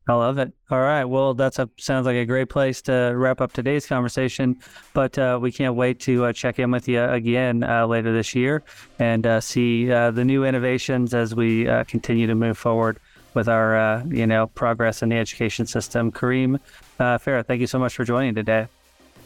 I 0.08 0.14
love 0.14 0.38
it. 0.38 0.54
All 0.72 0.80
right. 0.80 1.04
Well, 1.04 1.34
that's 1.34 1.60
a 1.60 1.70
sounds 1.78 2.06
like 2.06 2.16
a 2.16 2.26
great 2.26 2.48
place 2.50 2.82
to 2.84 3.14
wrap 3.16 3.42
up 3.42 3.52
today's 3.52 3.86
conversation. 3.86 4.58
But 4.94 5.18
uh, 5.18 5.38
we 5.42 5.52
can't 5.52 5.76
wait 5.76 6.00
to 6.02 6.26
uh, 6.26 6.34
check 6.34 6.60
in 6.60 6.72
with 6.72 6.88
you 6.88 7.04
again 7.04 7.64
uh, 7.64 7.86
later 7.88 8.14
this 8.14 8.34
year 8.34 8.64
and 9.00 9.28
uh, 9.28 9.42
see 9.42 9.92
uh, 9.92 10.12
the 10.12 10.24
new 10.24 10.46
innovations 10.46 11.14
as 11.14 11.36
we 11.36 11.68
uh, 11.68 11.84
continue 11.84 12.26
to 12.26 12.36
move 12.36 12.58
forward 12.58 13.00
with 13.34 13.50
our 13.50 14.04
you 14.08 14.26
know 14.26 14.48
progress 14.48 15.04
in 15.04 15.10
the 15.10 15.18
education 15.18 15.68
system. 15.68 16.12
Kareem 16.12 16.60
Farah, 17.00 17.46
thank 17.46 17.60
you 17.60 17.68
so 17.68 17.78
much 17.78 17.96
for 17.96 18.06
joining 18.06 18.34
today. 18.34 18.68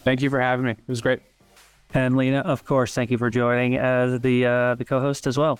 Thank 0.03 0.21
you 0.21 0.31
for 0.31 0.41
having 0.41 0.65
me. 0.65 0.71
It 0.71 0.87
was 0.87 1.01
great. 1.01 1.21
And 1.93 2.17
Leena, 2.17 2.39
of 2.39 2.65
course, 2.65 2.95
thank 2.95 3.11
you 3.11 3.17
for 3.17 3.29
joining 3.29 3.77
as 3.77 4.19
the 4.21 4.75
the 4.77 4.85
co-host 4.85 5.27
as 5.27 5.37
well. 5.37 5.59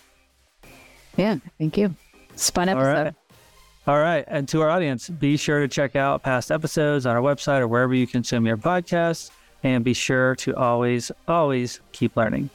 Yeah, 1.15 1.37
thank 1.59 1.77
you. 1.77 1.95
It's 2.33 2.49
fun 2.49 2.69
episode. 2.69 3.15
All 3.87 3.99
right. 3.99 4.23
And 4.27 4.47
to 4.49 4.61
our 4.61 4.69
audience, 4.69 5.09
be 5.09 5.37
sure 5.37 5.59
to 5.59 5.67
check 5.67 5.95
out 5.95 6.21
past 6.21 6.51
episodes 6.51 7.05
on 7.05 7.15
our 7.15 7.21
website 7.21 7.59
or 7.59 7.67
wherever 7.67 7.93
you 7.93 8.05
consume 8.05 8.45
your 8.45 8.57
podcasts. 8.57 9.31
and 9.63 9.83
be 9.83 9.93
sure 9.93 10.35
to 10.35 10.55
always, 10.55 11.11
always 11.27 11.81
keep 11.91 12.17
learning. 12.17 12.49